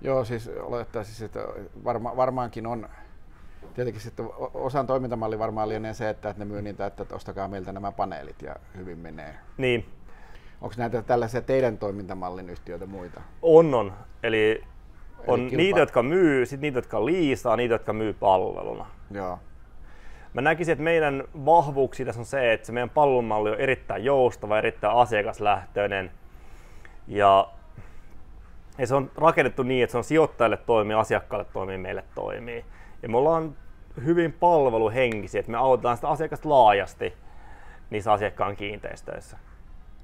Joo, 0.00 0.24
siis 0.24 0.50
olettaisin, 0.60 1.26
että 1.26 1.40
varma, 1.84 2.16
varmaankin 2.16 2.66
on 2.66 2.88
tietenkin 3.74 4.02
sitten 4.02 4.26
osan 4.54 4.86
toimintamalli 4.86 5.38
varmaan 5.38 5.68
lienee 5.68 5.94
se, 5.94 6.10
että 6.10 6.34
ne 6.36 6.44
myy 6.44 6.62
niitä, 6.62 6.86
että 6.86 7.04
ostakaa 7.12 7.48
meiltä 7.48 7.72
nämä 7.72 7.92
paneelit 7.92 8.42
ja 8.42 8.56
hyvin 8.76 8.98
menee. 8.98 9.34
Niin. 9.56 10.01
Onko 10.62 10.74
näitä 10.78 11.02
tällaisia 11.02 11.40
teidän 11.40 11.78
toimintamallin 11.78 12.50
yhtiöitä 12.50 12.86
muita? 12.86 13.20
On, 13.42 13.74
on. 13.74 13.92
Eli 14.22 14.64
on 15.26 15.40
Eli 15.40 15.56
niitä, 15.56 15.80
jotka 15.80 16.02
myy, 16.02 16.46
sitten 16.46 16.60
niitä, 16.60 16.78
jotka 16.78 17.06
liisaa, 17.06 17.56
niitä, 17.56 17.74
jotka 17.74 17.92
myy 17.92 18.12
palveluna. 18.12 18.86
Joo. 19.10 19.38
Mä 20.34 20.40
näkisin, 20.40 20.72
että 20.72 20.84
meidän 20.84 21.24
vahvuuksia 21.44 22.06
tässä 22.06 22.20
on 22.20 22.24
se, 22.24 22.52
että 22.52 22.66
se 22.66 22.72
meidän 22.72 22.90
palvelumalli 22.90 23.50
on 23.50 23.60
erittäin 23.60 24.04
joustava, 24.04 24.58
erittäin 24.58 24.96
asiakaslähtöinen. 24.96 26.10
Ja, 27.08 27.48
ja 28.78 28.86
se 28.86 28.94
on 28.94 29.10
rakennettu 29.16 29.62
niin, 29.62 29.84
että 29.84 29.92
se 29.92 29.98
on 29.98 30.04
sijoittajille 30.04 30.56
toimii, 30.56 30.96
asiakkaalle 30.96 31.46
toimii, 31.52 31.78
meille 31.78 32.04
toimii. 32.14 32.64
Ja 33.02 33.08
me 33.08 33.16
ollaan 33.16 33.56
hyvin 34.04 34.32
palveluhenkisiä, 34.32 35.40
että 35.40 35.52
me 35.52 35.58
autetaan 35.58 35.96
sitä 35.96 36.08
asiakasta 36.08 36.48
laajasti 36.48 37.14
niissä 37.90 38.12
asiakkaan 38.12 38.56
kiinteistöissä. 38.56 39.38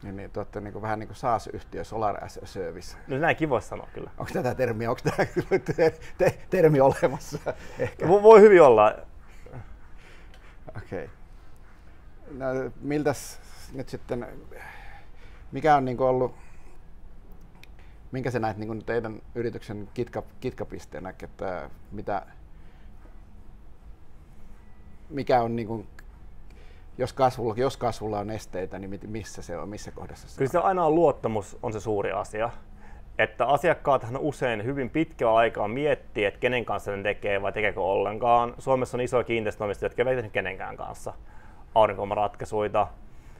Niin, 0.02 0.16
niin 0.16 0.30
te 0.30 0.40
olette 0.40 0.60
niin 0.60 0.82
vähän 0.82 0.98
niin 0.98 1.08
kuin 1.08 1.16
SaaS-yhtiö, 1.16 1.84
Solar 1.84 2.24
as 2.24 2.38
a 2.42 2.46
Service. 2.46 2.96
No 3.06 3.18
näinkin 3.18 3.48
voisi 3.48 3.68
sanoa 3.68 3.88
kyllä. 3.92 4.10
Onko 4.18 4.32
tätä 4.32 4.54
termiä, 4.54 4.90
onko 4.90 5.02
tämä 5.04 5.28
te, 5.76 5.98
te, 6.18 6.38
termi 6.50 6.80
olemassa? 6.80 7.38
Ehkä. 7.78 8.08
Voi 8.08 8.40
hyvin 8.40 8.62
olla. 8.62 8.94
Okei. 10.76 11.04
Okay. 11.04 11.08
No, 12.30 12.46
miltäs 12.80 13.40
nyt 13.72 13.88
sitten, 13.88 14.26
mikä 15.52 15.76
on 15.76 15.84
niin 15.84 16.00
ollut, 16.00 16.34
minkä 18.12 18.30
sä 18.30 18.38
näet 18.38 18.56
niin 18.56 18.84
teidän 18.84 19.22
yrityksen 19.34 19.88
kitka, 19.94 20.22
kitkapisteenä, 20.40 21.14
että 21.22 21.70
mitä, 21.92 22.26
mikä 25.08 25.42
on 25.42 25.56
niin 25.56 25.68
kuin 25.68 25.88
jos 26.98 27.12
kasvulla, 27.12 27.54
jos 27.56 27.76
kasvulla 27.76 28.18
on 28.18 28.30
esteitä, 28.30 28.78
niin 28.78 29.00
missä 29.06 29.42
se 29.42 29.58
on, 29.58 29.68
missä 29.68 29.90
kohdassa 29.90 30.28
se 30.28 30.38
Kyllä 30.38 30.50
se 30.50 30.58
aina 30.58 30.84
on 30.84 30.94
luottamus 30.94 31.58
on 31.62 31.72
se 31.72 31.80
suuri 31.80 32.12
asia. 32.12 32.50
Että 33.18 33.46
asiakkaathan 33.46 34.16
usein 34.16 34.64
hyvin 34.64 34.90
pitkä 34.90 35.32
aikaa 35.32 35.68
miettii, 35.68 36.24
että 36.24 36.40
kenen 36.40 36.64
kanssa 36.64 36.96
ne 36.96 37.02
tekee 37.02 37.42
vai 37.42 37.52
tekeekö 37.52 37.80
ollenkaan. 37.80 38.54
Suomessa 38.58 38.96
on 38.96 39.00
isoja 39.00 39.24
kiinteistönomistajia, 39.24 39.86
jotka 39.86 40.02
eivät 40.02 40.16
tehdä 40.16 40.28
kenenkään 40.28 40.76
kanssa 40.76 41.12
aurinkovoimaratkaisuja. 41.74 42.86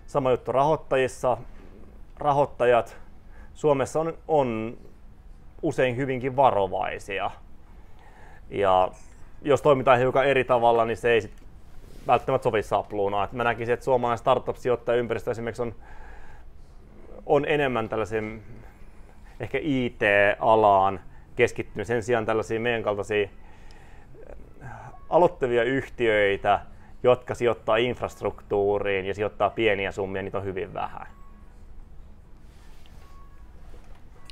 Sama 0.07 0.31
juttu 0.31 0.53
rahoittajissa. 0.53 1.37
Rahoittajat 2.16 2.97
Suomessa 3.55 4.01
on, 4.01 4.14
on 4.29 4.79
usein 5.62 5.97
hyvinkin 5.97 6.37
varovaisia. 6.37 7.31
Ja 8.51 8.90
jos 9.42 9.62
toimitaan 9.62 9.99
hiukan 9.99 10.27
eri 10.27 10.44
tavalla, 10.44 10.85
niin 10.85 10.97
se 10.97 11.11
ei 11.11 11.21
sit 11.21 11.47
välttämättä 12.09 12.44
sovi 12.44 12.62
sapluunaan. 12.62 13.25
Et 13.25 13.33
mä 13.33 13.44
näkisin, 13.44 13.75
että 13.75 13.85
suomalainen 13.85 14.18
startup-sijoittajaympäristö 14.18 15.31
esimerkiksi 15.31 15.62
on, 15.62 15.75
on 17.27 17.44
enemmän 17.49 17.88
tällaisen 17.88 18.42
ehkä 19.40 19.59
IT-alaan 19.62 21.01
keskittynyt 21.37 21.87
sen 21.87 22.03
sijaan 22.03 22.27
tällaisia 22.27 22.61
meidän 22.61 22.83
kaltaisia 22.83 23.29
äh, 24.62 24.71
aloittavia 25.09 25.62
yhtiöitä, 25.62 26.61
jotka 27.03 27.35
sijoittaa 27.35 27.77
infrastruktuuriin 27.77 29.07
ja 29.07 29.14
sijoittaa 29.14 29.51
pieniä 29.51 29.92
summia, 29.92 30.23
niitä 30.23 30.38
on 30.38 30.44
hyvin 30.44 30.75
vähän. 30.75 31.07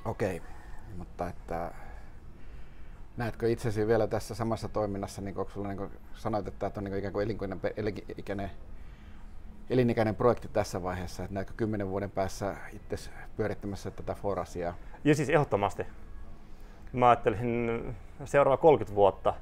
Okei, 0.04 0.42
mutta 0.96 1.28
että 1.28 1.70
näetkö 3.16 3.50
itsesi 3.50 3.86
vielä 3.86 4.06
tässä 4.06 4.34
samassa 4.34 4.68
toiminnassa, 4.68 5.22
niin 5.22 5.38
onko 5.38 5.50
sulla, 5.50 5.68
niin 5.68 5.78
kuin 5.78 5.90
sanoit, 6.14 6.48
että 6.48 6.70
on 6.76 6.84
niin 6.84 6.98
ikään 6.98 7.12
kuin 7.12 7.24
elinikäinen, 7.24 7.60
elinikäinen, 7.76 8.50
elinikäinen 9.70 10.14
projekti 10.14 10.48
tässä 10.48 10.82
vaiheessa, 10.82 11.22
että 11.22 11.34
näetkö 11.34 11.54
kymmenen 11.56 11.88
vuoden 11.88 12.10
päässä 12.10 12.56
itse 12.72 13.10
pyörittämässä 13.36 13.90
tätä 13.90 14.14
Forasia? 14.14 14.74
Ja 15.04 15.14
siis 15.14 15.30
ehdottomasti. 15.30 15.86
Mä 16.92 17.08
ajattelin 17.08 17.94
seuraava 18.24 18.56
30 18.56 18.94
vuotta 18.94 19.34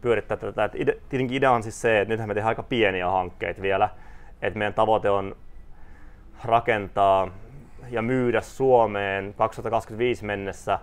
pyörittää 0.00 0.36
tätä. 0.36 0.64
Et 0.64 0.72
tietenkin 1.08 1.36
idea 1.36 1.52
on 1.52 1.62
siis 1.62 1.80
se, 1.80 2.00
että 2.00 2.12
nythän 2.12 2.28
me 2.28 2.34
tehdään 2.34 2.48
aika 2.48 2.62
pieniä 2.62 3.10
hankkeita 3.10 3.62
vielä. 3.62 3.90
Että 4.42 4.58
meidän 4.58 4.74
tavoite 4.74 5.10
on 5.10 5.36
rakentaa 6.44 7.30
ja 7.90 8.02
myydä 8.02 8.40
Suomeen 8.40 9.34
2025 9.34 10.24
mennessä 10.24 10.78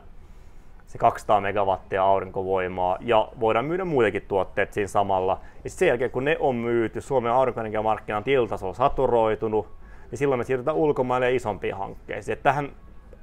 se 0.87 0.97
200 0.97 1.41
megawattia 1.41 2.03
aurinkovoimaa 2.03 2.97
ja 2.99 3.31
voidaan 3.39 3.65
myydä 3.65 3.85
muitakin 3.85 4.21
tuotteet 4.21 4.73
siinä 4.73 4.87
samalla. 4.87 5.41
Ja 5.63 5.69
sen 5.69 5.87
jälkeen 5.87 6.11
kun 6.11 6.25
ne 6.25 6.37
on 6.39 6.55
myyty, 6.55 7.01
Suomen 7.01 7.31
aurinkoenergiamarkkina 7.31 8.17
on 8.17 8.23
tiltasolla 8.23 8.73
saturoitunut, 8.73 9.67
niin 10.11 10.17
silloin 10.17 10.39
me 10.39 10.43
siirrytään 10.43 10.77
ulkomaille 10.77 11.35
isompiin 11.35 11.75
hankkeisiin. 11.75 12.33
Et 12.33 12.43
tähän 12.43 12.71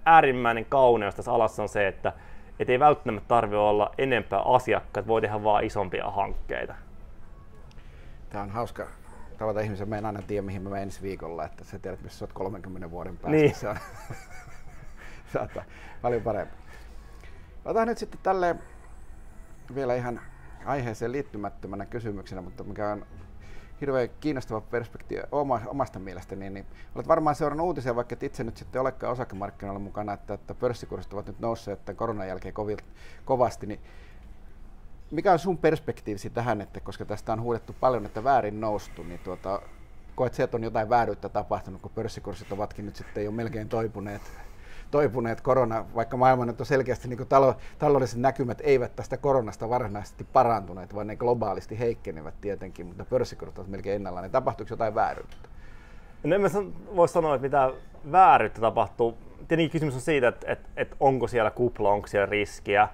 äärimmäinen 0.06 0.64
kauneus 0.64 1.14
tässä 1.14 1.32
alassa 1.32 1.62
on 1.62 1.68
se, 1.68 1.88
että 1.88 2.12
et 2.58 2.70
ei 2.70 2.78
välttämättä 2.78 3.28
tarvitse 3.28 3.56
olla 3.56 3.94
enempää 3.98 4.40
asiakkaita, 4.40 5.08
voi 5.08 5.20
tehdä 5.20 5.44
vaan 5.44 5.64
isompia 5.64 6.10
hankkeita. 6.10 6.74
Tämä 8.30 8.44
on 8.44 8.50
hauska 8.50 8.86
tavata 9.38 9.60
ihmisen. 9.60 9.88
Mä 9.88 9.98
en 9.98 10.06
aina 10.06 10.22
tiedä, 10.22 10.42
mihin 10.42 10.62
mä 10.62 10.70
menen 10.70 10.82
ensi 10.82 11.02
viikolla, 11.02 11.44
että 11.44 11.64
sä 11.64 11.78
tiedät, 11.78 12.02
missä 12.02 12.24
olet 12.24 12.32
30 12.32 12.90
vuoden 12.90 13.16
päästä. 13.16 13.36
Niin. 13.36 13.54
Se 13.54 13.68
on 15.38 15.48
paljon 16.02 16.22
parempi. 16.22 16.61
Otetaan 17.64 17.88
nyt 17.88 17.98
sitten 17.98 18.20
tälle 18.22 18.56
vielä 19.74 19.94
ihan 19.94 20.20
aiheeseen 20.64 21.12
liittymättömänä 21.12 21.86
kysymyksenä, 21.86 22.42
mutta 22.42 22.64
mikä 22.64 22.90
on 22.90 23.06
hirveän 23.80 24.08
kiinnostava 24.20 24.60
perspektiivi 24.60 25.22
omasta 25.66 25.98
mielestäni, 25.98 26.50
niin 26.50 26.66
olet 26.94 27.08
varmaan 27.08 27.36
seurannut 27.36 27.66
uutisia, 27.66 27.96
vaikka 27.96 28.12
et 28.12 28.22
itse 28.22 28.44
nyt 28.44 28.56
sitten 28.56 28.80
olekaan 28.80 29.12
osakemarkkinoilla 29.12 29.78
mukana, 29.78 30.12
että, 30.12 30.34
että 30.34 30.54
pörssikurssit 30.54 31.12
ovat 31.12 31.26
nyt 31.26 31.40
nousseet 31.40 31.78
että 31.78 31.94
koronan 31.94 32.28
jälkeen 32.28 32.54
kovil, 32.54 32.76
kovasti, 33.24 33.66
niin 33.66 33.80
mikä 35.10 35.32
on 35.32 35.38
sun 35.38 35.58
perspektiivisi 35.58 36.30
tähän, 36.30 36.60
että 36.60 36.80
koska 36.80 37.04
tästä 37.04 37.32
on 37.32 37.40
huudettu 37.40 37.76
paljon, 37.80 38.06
että 38.06 38.24
väärin 38.24 38.60
noustu, 38.60 39.02
niin 39.02 39.20
tuota, 39.20 39.62
koet 40.14 40.34
se, 40.34 40.42
että 40.42 40.56
on 40.56 40.64
jotain 40.64 40.88
vääryyttä 40.88 41.28
tapahtunut, 41.28 41.82
kun 41.82 41.90
pörssikurssit 41.94 42.52
ovatkin 42.52 42.86
nyt 42.86 42.96
sitten 42.96 43.24
jo 43.24 43.32
melkein 43.32 43.68
toipuneet 43.68 44.22
toipuneet 44.92 45.40
korona, 45.40 45.84
vaikka 45.94 46.16
maailman 46.16 46.46
nyt 46.46 46.60
on 46.60 46.66
selkeästi 46.66 47.08
niin 47.08 47.26
talo, 47.28 47.56
taloudelliset 47.78 48.20
näkymät 48.20 48.60
eivät 48.64 48.96
tästä 48.96 49.16
koronasta 49.16 49.68
varsinaisesti 49.68 50.24
parantuneet, 50.24 50.94
vaan 50.94 51.06
ne 51.06 51.16
globaalisti 51.16 51.78
heikkenevät 51.78 52.34
tietenkin, 52.40 52.86
mutta 52.86 53.04
pörssikurssit 53.04 53.58
ovat 53.58 53.70
melkein 53.70 53.96
ennallaan. 53.96 54.22
Niin 54.22 54.32
tapahtuuko 54.32 54.72
jotain 54.72 54.94
vääryyttä? 54.94 55.48
No 56.22 56.36
en 56.36 56.42
voi 56.96 57.08
sanoa, 57.08 57.34
että 57.34 57.42
mitä 57.42 57.72
vääryyttä 58.12 58.60
tapahtuu. 58.60 59.16
Tietenkin 59.48 59.70
kysymys 59.70 59.94
on 59.94 60.00
siitä, 60.00 60.28
että, 60.28 60.52
että, 60.52 60.68
että 60.76 60.96
onko 61.00 61.28
siellä 61.28 61.50
kupla, 61.50 61.90
onko 61.90 62.06
siellä 62.06 62.26
riskiä. 62.26 62.88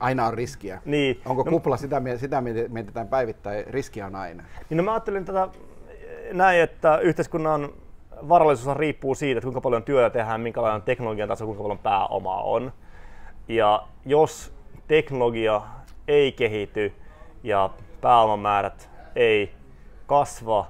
Aina 0.00 0.26
on 0.26 0.34
riskiä. 0.34 0.82
Niin. 0.84 1.20
Onko 1.26 1.42
no, 1.42 1.50
kupla, 1.50 1.76
sitä, 1.76 2.02
sitä 2.16 2.42
mietitään 2.68 3.08
päivittäin, 3.08 3.66
riskiä 3.66 4.06
on 4.06 4.14
aina. 4.14 4.44
Niin 4.70 4.76
no 4.76 4.82
mä 4.82 4.92
ajattelin 4.92 5.24
tätä 5.24 5.48
näin, 6.32 6.60
että 6.60 6.98
yhteiskunnan 6.98 7.72
varallisuus 8.28 8.76
riippuu 8.76 9.14
siitä, 9.14 9.38
että 9.38 9.46
kuinka 9.46 9.60
paljon 9.60 9.82
työtä 9.82 10.10
tehdään, 10.10 10.40
minkälainen 10.40 10.82
teknologian 10.82 11.28
taso, 11.28 11.44
kuinka 11.44 11.62
paljon 11.62 11.78
pääoma 11.78 12.42
on. 12.42 12.72
Ja 13.48 13.82
jos 14.06 14.54
teknologia 14.88 15.62
ei 16.08 16.32
kehity 16.32 16.92
ja 17.42 17.70
pääomamäärät 18.00 18.90
ei 19.16 19.54
kasva 20.06 20.66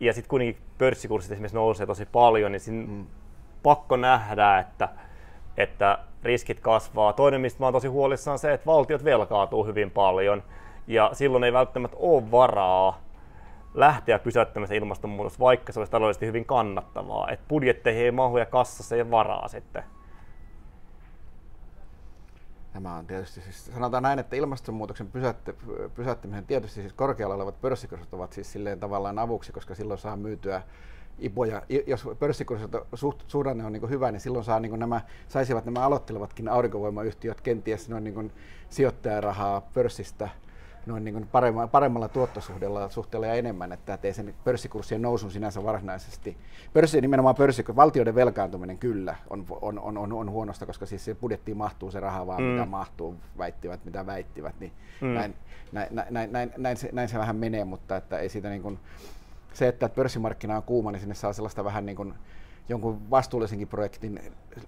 ja 0.00 0.12
sitten 0.12 0.28
kuitenkin 0.28 0.62
pörssikurssit 0.78 1.32
esimerkiksi 1.32 1.56
nousee 1.56 1.86
tosi 1.86 2.06
paljon, 2.06 2.52
niin 2.52 2.60
siinä 2.60 2.86
mm. 2.86 3.06
pakko 3.62 3.96
nähdä, 3.96 4.58
että, 4.58 4.88
että 5.56 5.98
riskit 6.22 6.60
kasvaa. 6.60 7.12
Toinen, 7.12 7.40
mistä 7.40 7.60
mä 7.60 7.66
oon 7.66 7.72
tosi 7.72 7.88
huolissaan, 7.88 8.32
on 8.32 8.38
se, 8.38 8.52
että 8.52 8.66
valtiot 8.66 9.04
velkaatuu 9.04 9.64
hyvin 9.64 9.90
paljon 9.90 10.42
ja 10.86 11.10
silloin 11.12 11.44
ei 11.44 11.52
välttämättä 11.52 11.96
ole 12.00 12.30
varaa 12.30 13.03
lähteä 13.74 14.18
pysäyttämään 14.18 14.72
ilmastonmuutos, 14.72 15.40
vaikka 15.40 15.72
se 15.72 15.80
olisi 15.80 15.92
taloudellisesti 15.92 16.26
hyvin 16.26 16.44
kannattavaa. 16.44 17.30
Et 17.30 17.48
budjetteihin 17.48 18.04
ei 18.04 18.10
mahu 18.10 18.38
ja 18.38 18.46
kassassa 18.46 18.96
ei 18.96 19.10
varaa 19.10 19.48
sitten. 19.48 19.84
Tämä 22.72 22.96
on 22.96 23.06
tietysti, 23.06 23.40
siis 23.40 23.66
sanotaan 23.66 24.02
näin, 24.02 24.18
että 24.18 24.36
ilmastonmuutoksen 24.36 25.10
pysäyttä, 25.10 25.52
pysäyttämisen 25.94 26.46
tietysti 26.46 26.80
siis 26.80 26.92
korkealla 26.92 27.34
olevat 27.34 27.60
pörssikurssit 27.60 28.14
ovat 28.14 28.32
siis 28.32 28.52
silleen 28.52 28.80
tavallaan 28.80 29.18
avuksi, 29.18 29.52
koska 29.52 29.74
silloin 29.74 29.98
saa 29.98 30.16
myytyä 30.16 30.62
ipoja. 31.18 31.62
Jos 31.86 32.08
pörssikurssit 32.18 32.70
suht, 32.94 33.22
suhdanne 33.26 33.64
on 33.64 33.72
niin 33.72 33.90
hyvä, 33.90 34.12
niin 34.12 34.20
silloin 34.20 34.44
saa 34.44 34.60
niin 34.60 34.78
nämä, 34.78 35.00
saisivat 35.28 35.64
nämä 35.64 35.80
aloittelevatkin 35.80 36.48
aurinkovoimayhtiöt 36.48 37.40
kenties 37.40 37.88
noin 37.88 38.04
niin 38.04 38.32
sijoittajarahaa 38.70 39.60
pörssistä 39.60 40.28
noin 40.86 41.04
niin 41.04 41.14
kuin 41.14 41.26
paremmalla, 41.26 41.68
paremmalla 41.68 42.08
tuottosuhteella 42.08 42.88
suhteella 42.88 43.26
ja 43.26 43.34
enemmän, 43.34 43.72
että 43.72 43.98
ei 44.02 44.12
sen 44.12 44.34
pörssikurssien 44.44 45.02
nousun 45.02 45.30
sinänsä 45.30 45.64
varsinaisesti. 45.64 46.36
Pörssi, 46.72 47.00
nimenomaan 47.00 47.34
pörssi, 47.34 47.64
valtioiden 47.76 48.14
velkaantuminen 48.14 48.78
kyllä 48.78 49.16
on, 49.30 49.46
on, 49.50 49.78
on, 49.78 49.98
on, 49.98 50.12
on 50.12 50.30
huonosta, 50.30 50.66
koska 50.66 50.86
siis 50.86 51.04
se 51.04 51.14
budjettiin 51.14 51.56
mahtuu 51.56 51.90
se 51.90 52.00
raha 52.00 52.26
vaan, 52.26 52.42
mm. 52.42 52.48
mitä 52.48 52.66
mahtuu, 52.66 53.16
väittivät, 53.38 53.84
mitä 53.84 54.06
väittivät, 54.06 54.54
niin 54.60 54.72
mm. 55.00 55.08
näin, 55.08 55.34
näin, 55.72 55.88
näin, 56.10 56.32
näin, 56.32 56.52
näin, 56.56 56.76
se, 56.76 56.88
näin 56.92 57.08
se 57.08 57.18
vähän 57.18 57.36
menee, 57.36 57.64
mutta 57.64 57.96
että 57.96 58.18
ei 58.18 58.28
siitä 58.28 58.48
niin 58.48 58.62
kuin, 58.62 58.78
se, 59.52 59.68
että 59.68 59.88
pörssimarkkina 59.88 60.56
on 60.56 60.62
kuuma, 60.62 60.92
niin 60.92 61.00
sinne 61.00 61.14
saa 61.14 61.32
sellaista 61.32 61.64
vähän 61.64 61.86
niin 61.86 61.96
kuin, 61.96 62.14
jonkun 62.68 63.10
vastuullisenkin 63.10 63.68
projektin 63.68 64.20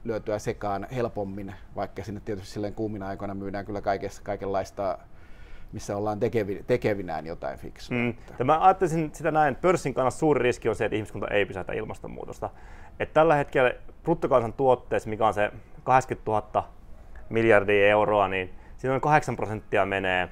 lyötyä 0.05 0.39
sekaan 0.39 0.87
helpommin, 0.95 1.55
vaikka 1.77 2.05
sinne 2.05 2.21
tietysti 2.25 2.51
silleen 2.51 2.75
kuumina 2.75 3.09
aikoina 3.09 3.35
myydään 3.35 3.67
kyllä 3.67 3.81
kaikessa, 3.81 4.23
kaikenlaista 4.23 4.99
missä 5.77 5.97
ollaan 5.97 6.21
tekevi, 6.21 6.65
tekevinään 6.67 7.27
jotain 7.27 7.59
fiksua. 7.59 7.97
Mm. 7.97 8.15
Mä 8.45 8.65
ajattelisin 8.65 9.11
sitä 9.15 9.31
näin, 9.31 9.57
pörssin 9.57 9.95
kannalta 9.95 10.17
suuri 10.17 10.43
riski 10.43 10.69
on 10.69 10.75
se, 10.75 10.85
että 10.85 10.97
ihmiskunta 10.97 11.29
ei 11.29 11.47
pysäytä 11.47 11.73
ilmastonmuutosta. 11.73 12.51
Et 13.01 13.13
tällä 13.13 13.35
hetkellä 13.35 13.73
bruttokansantuotteessa, 14.03 15.11
mikä 15.11 15.27
on 15.27 15.35
se 15.35 15.51
80 15.85 16.31
000 16.31 16.69
miljardia 17.29 17.89
euroa, 17.89 18.29
niin 18.29 18.51
siinä 18.77 18.95
on 18.95 19.01
8 19.01 19.37
prosenttia 19.37 19.87
menee, 19.87 20.29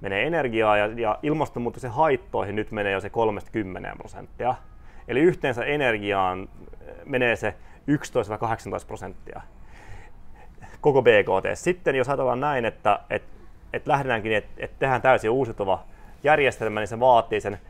menee 0.00 0.26
energiaa 0.26 0.76
ja, 0.76 0.86
ja 0.86 1.18
ilmastonmuutoksen 1.22 1.90
haittoihin 1.90 2.56
nyt 2.56 2.72
menee 2.72 2.92
jo 2.92 3.00
se 3.00 3.10
30 3.10 3.92
prosenttia. 3.98 4.54
Eli 5.08 5.20
yhteensä 5.20 5.64
energiaan 5.64 6.48
menee 7.04 7.36
se 7.36 7.54
11-18 8.82 8.86
prosenttia 8.86 9.40
koko 10.80 11.02
BKT. 11.02 11.46
Sitten 11.54 11.94
jos 11.94 12.08
ajatellaan 12.08 12.40
näin, 12.40 12.64
että, 12.64 13.00
että 13.10 13.39
että 13.72 13.90
lähdetäänkin, 13.90 14.32
että, 14.32 14.50
että 14.56 14.76
tehdään 14.78 15.02
täysin 15.02 15.30
uusiutuva 15.30 15.84
järjestelmä, 16.24 16.80
niin 16.80 16.88
se 16.88 17.00
vaatii 17.00 17.40
sen 17.40 17.60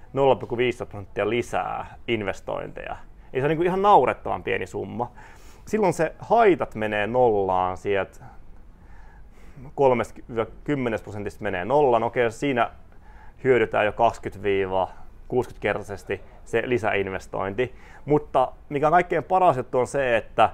0,5 0.83 0.87
prosenttia 0.87 1.31
lisää 1.31 1.87
investointeja. 2.09 2.97
Eli 3.33 3.41
se 3.41 3.45
on 3.45 3.49
niin 3.49 3.57
kuin 3.57 3.67
ihan 3.67 3.83
naurettavan 3.83 4.43
pieni 4.43 4.67
summa. 4.67 5.13
Silloin 5.67 5.93
se 5.93 6.15
haitat 6.19 6.75
menee 6.75 7.07
nollaan 7.07 7.77
sieltä 7.77 8.25
30-10 9.65 9.69
prosentista 11.03 11.43
menee 11.43 11.65
nollaan. 11.65 12.03
Okei, 12.03 12.31
siinä 12.31 12.71
hyödytään 13.45 13.87
jo 13.87 13.93
20-60-kertaisesti 13.93 16.21
se 16.45 16.63
lisäinvestointi. 16.67 17.75
Mutta 18.05 18.53
mikä 18.69 18.87
on 18.87 18.93
kaikkein 18.93 19.25
paras 19.25 19.57
juttu 19.57 19.79
on 19.79 19.87
se, 19.87 20.17
että, 20.17 20.51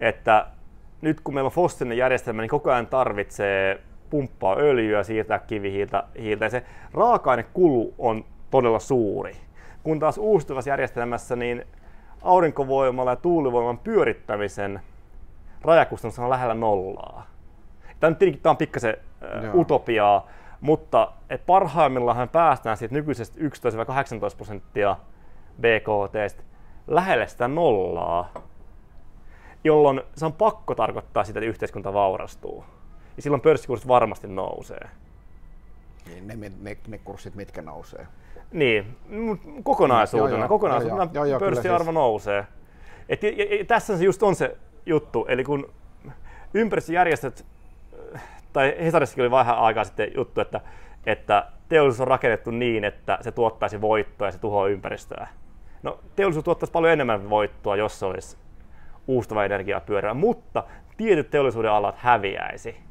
että 0.00 0.46
nyt 1.00 1.20
kun 1.20 1.34
meillä 1.34 1.48
on 1.48 1.52
fossiilinen 1.52 1.98
järjestelmä, 1.98 2.42
niin 2.42 2.50
koko 2.50 2.70
ajan 2.70 2.86
tarvitsee 2.86 3.80
pumppaa 4.10 4.56
öljyä, 4.58 5.02
siirtää 5.02 5.38
kivihiiltä, 5.38 6.04
hiiltä, 6.18 6.44
ja 6.44 6.50
se 6.50 6.62
raaka-ainekulu 6.94 7.94
on 7.98 8.24
todella 8.50 8.78
suuri. 8.78 9.36
Kun 9.82 9.98
taas 9.98 10.18
uusiutuvassa 10.18 10.70
järjestelmässä 10.70 11.36
niin 11.36 11.64
aurinkovoimalla 12.22 13.10
ja 13.10 13.16
tuulivoiman 13.16 13.78
pyörittämisen 13.78 14.80
rajakustannus 15.62 16.18
on 16.18 16.30
lähellä 16.30 16.54
nollaa. 16.54 17.26
Tämä 18.00 18.10
nyt 18.10 18.18
tietenkin 18.18 18.42
tämä 18.42 18.50
on 18.50 18.56
pikkasen 18.56 18.96
Joo. 19.42 19.52
utopiaa, 19.54 20.28
mutta 20.60 21.12
et 21.30 21.46
parhaimmillaan 21.46 22.28
päästään 22.28 22.76
siitä 22.76 22.94
nykyisestä 22.94 23.40
11-18 23.40 23.42
prosenttia 24.36 24.96
BKT 25.60 26.44
lähelle 26.86 27.26
sitä 27.26 27.48
nollaa, 27.48 28.32
jolloin 29.64 30.02
se 30.14 30.26
on 30.26 30.32
pakko 30.32 30.74
tarkoittaa 30.74 31.24
sitä, 31.24 31.38
että 31.38 31.48
yhteiskunta 31.48 31.92
vaurastuu 31.92 32.64
niin 33.16 33.22
silloin 33.22 33.40
pörssikurssit 33.40 33.88
varmasti 33.88 34.28
nousee. 34.28 34.88
Niin, 36.06 36.26
ne, 36.26 36.50
ne, 36.60 36.76
ne 36.88 36.98
kurssit, 36.98 37.34
mitkä 37.34 37.62
nousee? 37.62 38.06
Niin, 38.52 38.96
kokonaisuutena, 39.62 40.38
joo, 40.38 40.48
kokonaisuutena 40.48 41.10
joo, 41.12 41.24
joo, 41.24 41.40
pörssiarvo 41.40 41.84
siis. 41.84 41.94
nousee. 41.94 42.46
Et, 43.08 43.22
ja, 43.22 43.30
ja, 43.30 43.64
tässä 43.64 43.98
se 43.98 44.04
just 44.04 44.22
on 44.22 44.34
se 44.34 44.56
juttu, 44.86 45.26
eli 45.28 45.44
kun 45.44 45.70
ympäristöjärjestöt, 46.54 47.46
tai 48.52 48.76
Hesarissakin 48.80 49.22
oli 49.22 49.30
vähän 49.30 49.58
aikaa 49.58 49.84
sitten 49.84 50.12
juttu, 50.16 50.40
että, 50.40 50.60
että 51.06 51.46
teollisuus 51.68 52.00
on 52.00 52.08
rakennettu 52.08 52.50
niin, 52.50 52.84
että 52.84 53.18
se 53.20 53.32
tuottaisi 53.32 53.80
voittoa 53.80 54.28
ja 54.28 54.32
se 54.32 54.38
tuhoaa 54.38 54.68
ympäristöä. 54.68 55.28
No 55.82 55.98
teollisuus 56.16 56.44
tuottaisi 56.44 56.72
paljon 56.72 56.92
enemmän 56.92 57.30
voittoa, 57.30 57.76
jos 57.76 57.98
se 57.98 58.06
olisi 58.06 58.36
uusiutuva 59.06 59.44
energiapyörä, 59.44 60.14
mutta 60.14 60.64
tietyt 60.96 61.30
teollisuuden 61.30 61.70
alat 61.70 61.96
häviäisi. 61.98 62.85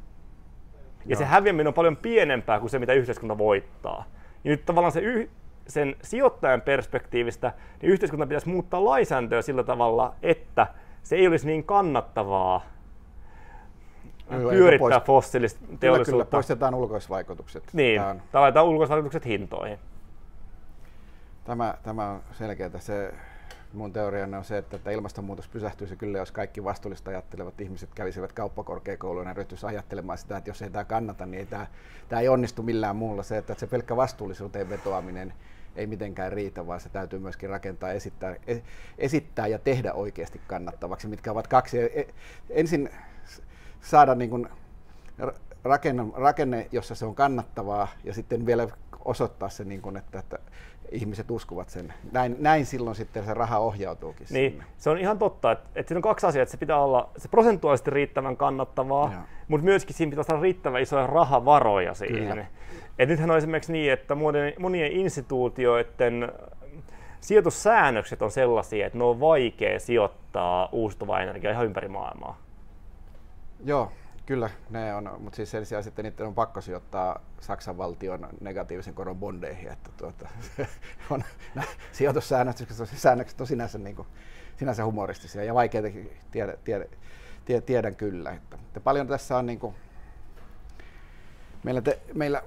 Ja 1.08 1.12
Joo. 1.12 1.18
se 1.18 1.24
häviäminen 1.24 1.66
on 1.66 1.74
paljon 1.74 1.96
pienempää 1.96 2.60
kuin 2.60 2.70
se, 2.70 2.78
mitä 2.78 2.92
yhteiskunta 2.92 3.38
voittaa. 3.38 4.04
Ja 4.44 4.50
nyt 4.50 4.64
tavallaan 4.66 4.92
se 4.92 5.00
yh, 5.00 5.28
sen 5.66 5.96
sijoittajan 6.02 6.60
perspektiivistä, 6.60 7.52
niin 7.82 7.92
yhteiskunta 7.92 8.26
pitäisi 8.26 8.48
muuttaa 8.48 8.84
lainsäädäntöä 8.84 9.42
sillä 9.42 9.62
tavalla, 9.62 10.14
että 10.22 10.66
se 11.02 11.16
ei 11.16 11.26
olisi 11.26 11.46
niin 11.46 11.64
kannattavaa 11.64 12.66
Joo, 14.30 14.50
pyörittää 14.50 14.98
poist- 14.98 15.04
fossiilista 15.04 15.60
teollisuutta. 15.60 16.10
Kyllä, 16.10 16.24
kyllä, 16.24 16.30
poistetaan 16.30 16.74
ulkoisvaikutukset. 16.74 17.64
Niin, 17.72 18.02
tai 18.32 18.40
laitetaan 18.40 18.66
ulkoisvaikutukset 18.66 19.26
hintoihin. 19.26 19.78
Tämä, 21.44 21.74
tämä 21.82 22.10
on 22.10 22.20
selkeää. 22.32 22.70
Se 22.78 23.14
mun 23.76 23.92
teoriani 23.92 24.36
on 24.36 24.44
se, 24.44 24.58
että, 24.58 24.76
että 24.76 24.90
ilmastonmuutos 24.90 25.48
pysähtyisi 25.48 25.96
kyllä, 25.96 26.18
jos 26.18 26.32
kaikki 26.32 26.64
vastuullista 26.64 27.10
ajattelevat 27.10 27.60
ihmiset 27.60 27.90
kävisivät 27.94 28.32
kauppakorkeakouluun 28.32 29.26
ja 29.26 29.34
ryhtyisi 29.34 29.66
ajattelemaan 29.66 30.18
sitä, 30.18 30.36
että 30.36 30.50
jos 30.50 30.62
ei 30.62 30.70
tämä 30.70 30.84
kannata, 30.84 31.26
niin 31.26 31.38
ei 31.38 31.46
tämä, 31.46 31.66
tämä 32.08 32.20
ei 32.20 32.28
onnistu 32.28 32.62
millään 32.62 32.96
muulla. 32.96 33.22
Se, 33.22 33.38
että 33.38 33.54
se 33.54 33.66
pelkkä 33.66 33.96
vastuullisuuteen 33.96 34.68
vetoaminen 34.68 35.34
ei 35.76 35.86
mitenkään 35.86 36.32
riitä, 36.32 36.66
vaan 36.66 36.80
se 36.80 36.88
täytyy 36.88 37.18
myöskin 37.18 37.50
rakentaa, 37.50 37.92
esittää, 37.92 38.36
esittää 38.98 39.46
ja 39.46 39.58
tehdä 39.58 39.92
oikeasti 39.92 40.40
kannattavaksi, 40.46 41.08
mitkä 41.08 41.32
ovat 41.32 41.46
kaksi. 41.46 41.78
E, 41.78 42.06
ensin 42.50 42.90
saada 43.80 44.14
niin 44.14 44.30
kuin 44.30 44.48
rakenne, 45.64 46.02
rakenne, 46.14 46.68
jossa 46.72 46.94
se 46.94 47.04
on 47.04 47.14
kannattavaa 47.14 47.88
ja 48.04 48.14
sitten 48.14 48.46
vielä 48.46 48.68
osoittaa 49.04 49.48
se, 49.48 49.64
niin 49.64 49.82
kuin, 49.82 49.96
että, 49.96 50.18
että 50.18 50.38
ihmiset 50.90 51.30
uskovat 51.30 51.68
sen. 51.68 51.94
Näin, 52.12 52.36
näin 52.38 52.66
silloin 52.66 52.96
sitten 52.96 53.24
se 53.24 53.34
raha 53.34 53.58
ohjautuukin 53.58 54.26
niin, 54.30 54.50
sinne. 54.50 54.64
Se 54.78 54.90
on 54.90 54.98
ihan 54.98 55.18
totta, 55.18 55.52
että, 55.52 55.68
että 55.74 55.88
siinä 55.88 55.98
on 55.98 56.02
kaksi 56.02 56.26
asiaa, 56.26 56.42
että 56.42 56.50
se 56.50 56.58
pitää 56.58 56.82
olla 56.82 57.10
se 57.16 57.28
prosentuaalisesti 57.28 57.90
riittävän 57.90 58.36
kannattavaa, 58.36 59.10
Joo. 59.12 59.22
mutta 59.48 59.64
myöskin 59.64 59.96
siinä 59.96 60.10
pitää 60.10 60.24
olla 60.30 60.42
riittävän 60.42 60.82
isoja 60.82 61.06
rahavaroja 61.06 61.94
siihen. 61.94 62.46
Et 62.98 63.08
nythän 63.08 63.30
on 63.30 63.36
esimerkiksi 63.36 63.72
niin, 63.72 63.92
että 63.92 64.14
monien, 64.14 64.54
monien 64.58 64.92
instituutioiden 64.92 66.32
sijoitussäännökset 67.20 68.22
on 68.22 68.30
sellaisia, 68.30 68.86
että 68.86 68.98
ne 68.98 69.04
on 69.04 69.20
vaikea 69.20 69.80
sijoittaa 69.80 70.68
uusiutuvaa 70.72 71.20
energiaa 71.20 71.52
ihan 71.52 71.66
ympäri 71.66 71.88
maailmaa. 71.88 72.40
Joo, 73.64 73.92
kyllä 74.26 74.50
ne 74.70 74.94
on, 74.94 75.16
mutta 75.18 75.36
siis 75.36 75.50
sen 75.50 75.66
sijaan 75.66 75.84
sitten 75.84 76.04
niiden 76.04 76.26
on 76.26 76.34
pakko 76.34 76.60
sijoittaa 76.60 77.20
Saksan 77.40 77.78
valtion 77.78 78.28
negatiivisen 78.40 78.94
koron 78.94 79.16
bondeihin, 79.16 79.72
että 79.72 79.90
tuota, 79.96 80.28
on, 81.10 81.24
sijoitussäännökset 81.92 82.68
säännökset 82.84 83.40
on 83.40 83.46
sinänsä, 83.46 83.78
niin 83.78 83.96
kuin, 83.96 84.08
sinänsä 84.56 84.84
humoristisia 84.84 85.44
ja 85.44 85.54
vaikeitakin 85.54 86.10
tiedä, 86.30 86.56
tiedä, 86.64 86.84
tiedä, 87.44 87.60
tiedän 87.60 87.96
kyllä. 87.96 88.32
Että, 88.32 88.56
että 88.56 88.80
paljon 88.80 89.06
tässä 89.06 89.36
on 89.36 89.46
niin 89.46 89.58
kuin, 89.58 89.74
meillä, 91.64 91.80
te, 91.80 92.00
meillä, 92.14 92.42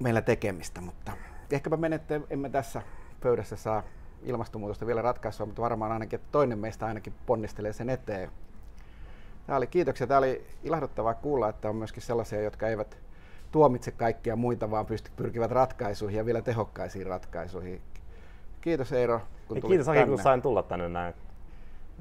meillä 0.00 0.22
tekemistä, 0.22 0.80
mutta 0.80 1.12
ehkäpä 1.50 1.76
menette, 1.76 2.20
emme 2.30 2.50
tässä 2.50 2.82
pöydässä 3.20 3.56
saa 3.56 3.82
ilmastonmuutosta 4.22 4.86
vielä 4.86 5.02
ratkaisua, 5.02 5.46
mutta 5.46 5.62
varmaan 5.62 5.92
ainakin 5.92 6.20
toinen 6.32 6.58
meistä 6.58 6.86
ainakin 6.86 7.14
ponnistelee 7.26 7.72
sen 7.72 7.90
eteen. 7.90 8.30
Tämä 9.46 9.56
oli 9.56 9.66
kiitoksia. 9.66 10.06
Tämä 10.06 10.18
oli 10.18 10.46
ilahduttavaa 10.62 11.14
kuulla, 11.14 11.48
että 11.48 11.68
on 11.68 11.76
myöskin 11.76 12.02
sellaisia, 12.02 12.42
jotka 12.42 12.68
eivät 12.68 12.98
tuomitse 13.52 13.90
kaikkia 13.90 14.36
muita, 14.36 14.70
vaan 14.70 14.86
pysty, 14.86 15.10
pyrkivät 15.16 15.50
ratkaisuihin 15.50 16.18
ja 16.18 16.26
vielä 16.26 16.42
tehokkaisiin 16.42 17.06
ratkaisuihin. 17.06 17.82
Kiitos 18.60 18.92
Eero, 18.92 19.18
kun 19.18 19.26
tulit 19.60 19.64
Kiitos 19.64 19.88
Aki, 19.88 20.06
kun 20.06 20.18
sain 20.18 20.42
tulla 20.42 20.62
tänne 20.62 20.88
näin. 20.88 21.14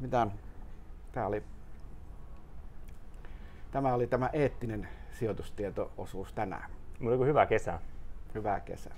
Mitään. 0.02 0.32
Tämä 1.12 1.28
oli, 1.28 1.44
tämä 3.72 3.94
oli 3.94 4.08
tämä 4.08 4.30
eettinen 4.34 4.88
sijoitustieto-osuus 5.12 6.34
tänään. 6.34 6.72
Mulla 7.00 7.26
hyvää 7.26 7.46
kesää. 7.46 7.80
Hyvää 8.36 8.60
kesää. 8.60 8.96